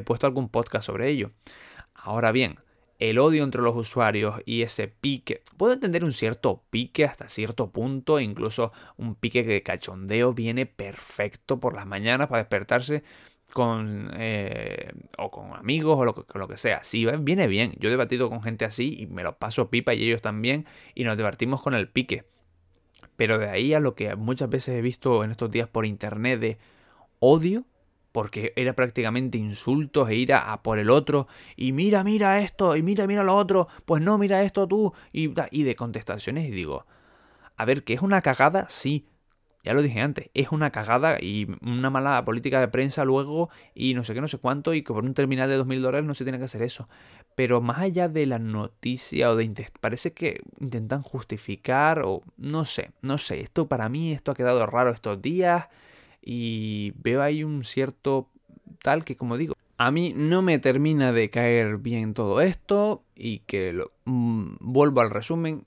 puesto 0.03 0.29
algún 0.29 0.49
podcast 0.51 0.87
sobre 0.87 1.09
ello. 1.09 1.33
Ahora 1.95 2.31
bien, 2.31 2.61
el 2.99 3.19
odio 3.19 3.45
entre 3.45 3.63
los 3.63 3.77
usuarios 3.77 4.41
y 4.45 4.63
ese 4.63 4.89
pique. 4.89 5.43
Puedo 5.57 5.73
entender 5.73 6.05
un 6.05 6.13
cierto 6.13 6.65
pique 6.71 7.05
hasta 7.05 7.29
cierto 7.29 7.71
punto, 7.71 8.19
incluso 8.19 8.73
un 8.97 9.15
pique 9.15 9.45
de 9.45 9.63
cachondeo 9.63 10.35
viene 10.35 10.67
perfecto 10.67 11.61
por 11.61 11.75
las 11.75 11.87
mañanas 11.87 12.29
para 12.29 12.43
despertarse 12.43 13.05
con 13.53 14.11
eh, 14.15 14.93
o 15.17 15.31
con 15.31 15.55
amigos 15.55 15.99
o 15.99 16.05
lo 16.05 16.49
que, 16.49 16.57
sea. 16.57 16.83
Sí, 16.83 17.07
viene 17.21 17.47
bien. 17.47 17.75
Yo 17.79 17.89
he 17.89 17.91
debatido 17.91 18.29
con 18.29 18.43
gente 18.43 18.65
así 18.65 18.97
y 18.99 19.07
me 19.07 19.23
lo 19.23 19.39
paso 19.39 19.71
pipa 19.71 19.95
y 19.95 20.05
ellos 20.05 20.23
también 20.23 20.67
y 20.95 21.05
nos 21.05 21.17
divertimos 21.17 21.63
con 21.63 21.75
el 21.75 21.89
pique. 21.89 22.25
Pero 23.17 23.39
de 23.39 23.49
ahí 23.49 23.75
a 23.75 23.81
lo 23.81 23.95
que 23.95 24.15
muchas 24.17 24.49
veces 24.51 24.77
he 24.77 24.83
visto 24.83 25.25
en 25.25 25.31
estos 25.31 25.51
días 25.51 25.69
por 25.69 25.87
internet 25.87 26.41
de 26.41 26.59
odio, 27.21 27.65
porque 28.19 28.53
era 28.57 28.73
prácticamente 28.73 29.39
insultos 29.39 30.11
e 30.11 30.17
ir 30.17 30.33
a, 30.33 30.61
por 30.65 30.81
el 30.81 30.91
otro 30.91 31.29
y 31.55 31.71
mira, 31.71 32.03
mira 32.03 32.41
esto 32.41 32.75
y 32.75 32.83
mira, 32.83 33.07
mira 33.07 33.23
lo 33.23 33.37
otro, 33.37 33.69
pues 33.85 34.03
no, 34.03 34.19
mira 34.19 34.43
esto 34.43 34.67
tú 34.67 34.93
y, 35.13 35.29
de 35.29 35.77
contestaciones 35.77 36.49
y 36.49 36.51
digo, 36.51 36.85
a 37.57 37.65
ver, 37.65 37.85
que 37.85 37.95
es 37.95 38.03
una 38.03 38.21
cagada, 38.21 38.67
sí, 38.69 39.07
ya 39.63 39.73
lo 39.73 39.83
dije 39.83 40.01
antes, 40.01 40.31
es 40.35 40.51
una 40.51 40.73
cagada 40.73 41.19
y 41.21 41.47
una 41.63 41.91
mala 41.91 42.25
política 42.25 42.59
de 42.59 42.67
prensa 42.67 43.05
luego 43.05 43.51
y 43.73 43.95
no 43.95 44.03
sé 44.03 44.15
qué, 44.15 44.21
no 44.21 44.27
sé 44.27 44.39
cuánto 44.39 44.75
y 44.75 44.83
que 44.83 44.93
por 44.93 45.05
un 45.05 45.15
terminal 45.15 45.49
de 45.49 45.57
2.000 45.57 45.81
dólares 45.81 46.05
no 46.05 46.15
se 46.15 46.25
tiene 46.25 46.41
que 46.41 46.47
hacer 46.47 46.63
eso. 46.63 46.89
Pero 47.37 47.61
más 47.61 47.79
allá 47.79 48.09
de 48.09 48.27
la 48.27 48.41
noticia 48.41 49.31
o 49.31 49.37
de... 49.37 49.49
Parece 49.81 50.13
que 50.13 50.41
intentan 50.59 51.03
justificar 51.03 52.03
o 52.05 52.23
no 52.37 52.65
sé, 52.65 52.91
no 53.01 53.17
sé, 53.17 53.43
esto 53.43 53.69
para 53.69 53.89
mí, 53.89 54.11
esto 54.11 54.33
ha 54.33 54.35
quedado 54.35 54.67
raro 54.67 54.91
estos 54.91 55.23
días 55.23 55.69
y 56.31 56.93
veo 56.97 57.23
ahí 57.23 57.43
un 57.43 57.65
cierto 57.65 58.29
tal 58.83 59.03
que 59.03 59.17
como 59.17 59.39
digo, 59.39 59.55
a 59.79 59.91
mí 59.91 60.13
no 60.15 60.43
me 60.43 60.59
termina 60.59 61.11
de 61.11 61.31
caer 61.31 61.79
bien 61.79 62.13
todo 62.13 62.43
esto 62.43 63.03
y 63.15 63.39
que 63.47 63.73
lo, 63.73 63.93
mm, 64.05 64.57
vuelvo 64.61 65.01
al 65.01 65.09
resumen, 65.09 65.65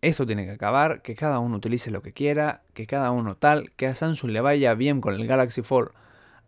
esto 0.00 0.26
tiene 0.26 0.44
que 0.44 0.50
acabar, 0.50 1.02
que 1.02 1.14
cada 1.14 1.38
uno 1.38 1.56
utilice 1.56 1.92
lo 1.92 2.02
que 2.02 2.12
quiera, 2.12 2.62
que 2.74 2.88
cada 2.88 3.12
uno 3.12 3.36
tal, 3.36 3.70
que 3.76 3.86
a 3.86 3.94
Samsung 3.94 4.32
le 4.32 4.40
vaya 4.40 4.74
bien 4.74 5.00
con 5.00 5.14
el 5.14 5.24
Galaxy 5.24 5.62
Fold 5.62 5.90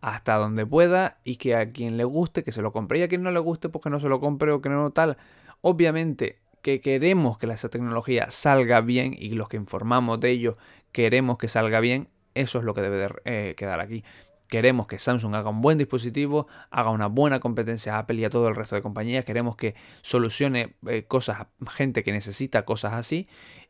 hasta 0.01 0.35
donde 0.35 0.67
pueda 0.67 1.19
y 1.23 1.37
que 1.37 1.55
a 1.55 1.71
quien 1.71 1.97
le 1.97 2.03
guste 2.03 2.43
que 2.43 2.51
se 2.51 2.61
lo 2.61 2.73
compre 2.73 2.99
y 2.99 3.03
a 3.03 3.09
quien 3.09 3.23
no 3.23 3.31
le 3.31 3.39
guste 3.39 3.69
pues 3.69 3.85
que 3.85 3.91
no 3.91 4.01
se 4.01 4.09
lo 4.09 4.19
compre 4.19 4.51
o 4.51 4.61
que 4.61 4.69
no 4.69 4.91
tal. 4.91 5.17
Obviamente 5.61 6.41
que 6.61 6.81
queremos 6.81 7.39
que 7.39 7.47
esa 7.47 7.69
tecnología 7.69 8.31
salga 8.31 8.81
bien 8.81 9.15
y 9.17 9.29
los 9.31 9.49
que 9.49 9.59
informamos 9.59 10.19
de 10.19 10.31
ello 10.31 10.57
queremos 10.91 11.39
que 11.39 11.47
salga 11.47 11.79
bien 11.79 12.09
eso 12.35 12.59
es 12.59 12.65
lo 12.65 12.75
que 12.75 12.83
debe 12.83 13.09
eh, 13.25 13.55
quedar 13.57 13.81
aquí. 13.81 14.05
Queremos 14.49 14.87
que 14.87 14.99
Samsung 14.99 15.35
haga 15.35 15.51
un 15.51 15.63
buen 15.63 15.79
dispositivo, 15.79 16.47
haga 16.71 16.91
una 16.91 17.07
buena 17.07 17.41
competencia 17.41 17.97
a 17.97 18.01
Apple 18.01 18.17
y 18.17 18.25
a 18.25 18.31
todo 18.31 18.49
el 18.49 18.55
resto 18.55 18.77
de 18.77 18.83
compañías. 18.83 19.25
Queremos 19.25 19.57
que 19.57 19.75
solucione 20.03 20.75
eh, 20.87 21.05
cosas 21.05 21.47
gente 21.71 22.05
que 22.05 22.13
necesita 22.13 22.65
cosas 22.65 22.93
así 22.93 23.27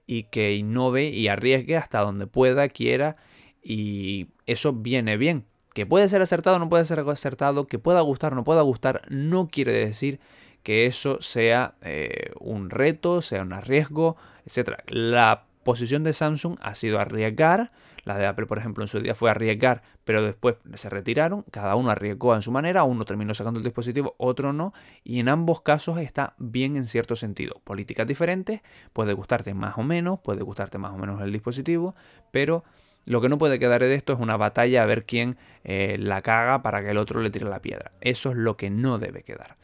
y 0.07 0.25
que 0.25 0.55
innove 0.55 1.05
y 1.05 1.29
arriesgue 1.29 1.77
hasta 1.77 2.01
donde 2.01 2.27
pueda, 2.27 2.69
quiera. 2.69 3.17
Y 3.63 4.29
eso 4.47 4.73
viene 4.73 5.17
bien. 5.17 5.47
Que 5.73 5.87
puede 5.87 6.09
ser 6.09 6.23
acertado 6.23 6.59
no 6.59 6.69
puede 6.69 6.85
ser 6.85 7.01
acertado, 7.01 7.67
que 7.67 7.79
pueda 7.79 8.01
gustar 8.01 8.35
no 8.35 8.45
pueda 8.45 8.63
gustar, 8.63 9.03
no 9.09 9.49
quiere 9.49 9.73
decir 9.73 10.21
que 10.63 10.87
eso 10.87 11.21
sea 11.21 11.75
eh, 11.83 12.31
un 12.41 12.71
reto, 12.71 13.23
sea 13.23 13.43
un 13.43 13.53
arriesgo, 13.53 14.17
etc. 14.47 14.81
La 14.87 15.47
posición 15.63 16.05
de 16.05 16.13
Samsung 16.13 16.59
ha 16.61 16.75
sido 16.75 17.01
arriesgar 17.01 17.73
la 18.05 18.19
de 18.19 18.27
Apple, 18.27 18.47
por 18.47 18.59
ejemplo, 18.59 18.85
en 18.85 18.89
su 18.89 19.01
día 19.01 19.15
fue 19.15 19.31
arriesgar, 19.31 19.83
pero 20.05 20.23
después 20.23 20.57
se 20.75 20.91
retiraron. 20.91 21.45
Cada 21.51 21.75
uno 21.75 21.91
arriesgó 21.91 22.35
en 22.35 22.43
su 22.43 22.53
manera. 22.53 22.85
Uno 22.85 23.05
terminó 23.05 23.35
sacando 23.35 23.59
el 23.59 23.65
dispositivo, 23.65 24.15
otro 24.19 24.53
no. 24.53 24.75
Y 25.03 25.21
en 25.21 25.29
ambos 25.29 25.63
casos 25.63 25.99
está 25.99 26.35
bien 26.39 26.77
en 26.77 26.85
cierto 26.85 27.17
sentido. 27.17 27.61
Políticas 27.65 28.07
diferentes, 28.07 28.61
puede 28.93 29.15
gustarte 29.15 29.55
más 29.55 29.79
o 29.79 29.83
menos, 29.83 30.21
puede 30.21 30.43
gustarte 30.43 30.79
más 30.79 30.93
o 30.93 30.99
menos 30.99 31.23
el 31.23 31.33
dispositivo, 31.33 31.95
pero 32.31 32.65
lo 33.07 33.21
que 33.21 33.29
no 33.29 33.39
puede 33.39 33.59
quedar 33.59 33.83
de 33.83 33.95
esto 33.95 34.13
es 34.13 34.21
una 34.21 34.37
batalla 34.37 34.83
a 34.83 34.87
ver 34.87 35.05
quién 35.05 35.37
eh, 35.63 35.97
la 35.99 36.23
caga 36.23 36.63
para 36.63 36.83
que 36.83 36.91
el 36.91 36.99
otro 36.99 37.21
le 37.21 37.31
tire 37.31 37.49
la 37.49 37.61
piedra. 37.61 37.93
Eso 38.01 38.31
es 38.31 38.37
lo 38.37 38.57
que 38.57 38.71
no 38.71 38.99
debe 38.99 39.23
quedar. 39.23 39.57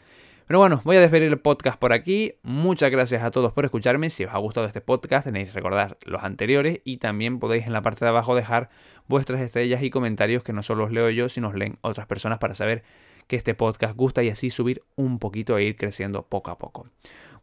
Pero 0.51 0.59
bueno, 0.59 0.81
voy 0.83 0.97
a 0.97 1.01
despedir 1.01 1.29
el 1.29 1.39
podcast 1.39 1.79
por 1.79 1.93
aquí. 1.93 2.35
Muchas 2.43 2.91
gracias 2.91 3.23
a 3.23 3.31
todos 3.31 3.53
por 3.53 3.65
escucharme. 3.65 4.11
Si 4.11 4.25
os 4.25 4.35
ha 4.35 4.39
gustado 4.39 4.67
este 4.67 4.81
podcast, 4.81 5.27
tenéis 5.27 5.51
que 5.51 5.55
recordar 5.55 5.97
los 6.05 6.25
anteriores 6.25 6.81
y 6.83 6.97
también 6.97 7.39
podéis 7.39 7.69
en 7.69 7.73
la 7.73 7.83
parte 7.83 8.05
de 8.05 8.09
abajo 8.09 8.35
dejar 8.35 8.69
vuestras 9.07 9.41
estrellas 9.43 9.81
y 9.81 9.91
comentarios 9.91 10.43
que 10.43 10.53
no 10.53 10.65
solo 10.65 10.87
os 10.87 10.91
leo 10.91 11.09
yo, 11.11 11.29
sino 11.29 11.51
os 11.51 11.55
leen 11.55 11.79
otras 11.83 12.09
personas 12.09 12.41
para 12.41 12.57
saber 12.57 12.83
que 13.29 13.37
este 13.37 13.55
podcast 13.55 13.95
gusta 13.95 14.25
y 14.25 14.29
así 14.29 14.51
subir 14.51 14.83
un 14.97 15.21
poquito 15.21 15.57
e 15.57 15.63
ir 15.63 15.77
creciendo 15.77 16.25
poco 16.25 16.51
a 16.51 16.59
poco. 16.59 16.89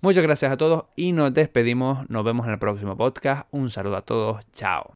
Muchas 0.01 0.23
gracias 0.23 0.51
a 0.51 0.57
todos 0.57 0.87
y 0.97 1.13
nos 1.13 1.33
despedimos. 1.33 2.09
Nos 2.09 2.25
vemos 2.25 2.45
en 2.45 2.51
el 2.51 2.59
próximo 2.59 2.97
podcast. 2.97 3.47
Un 3.51 3.69
saludo 3.69 3.95
a 3.95 4.01
todos. 4.01 4.45
Chao. 4.51 4.83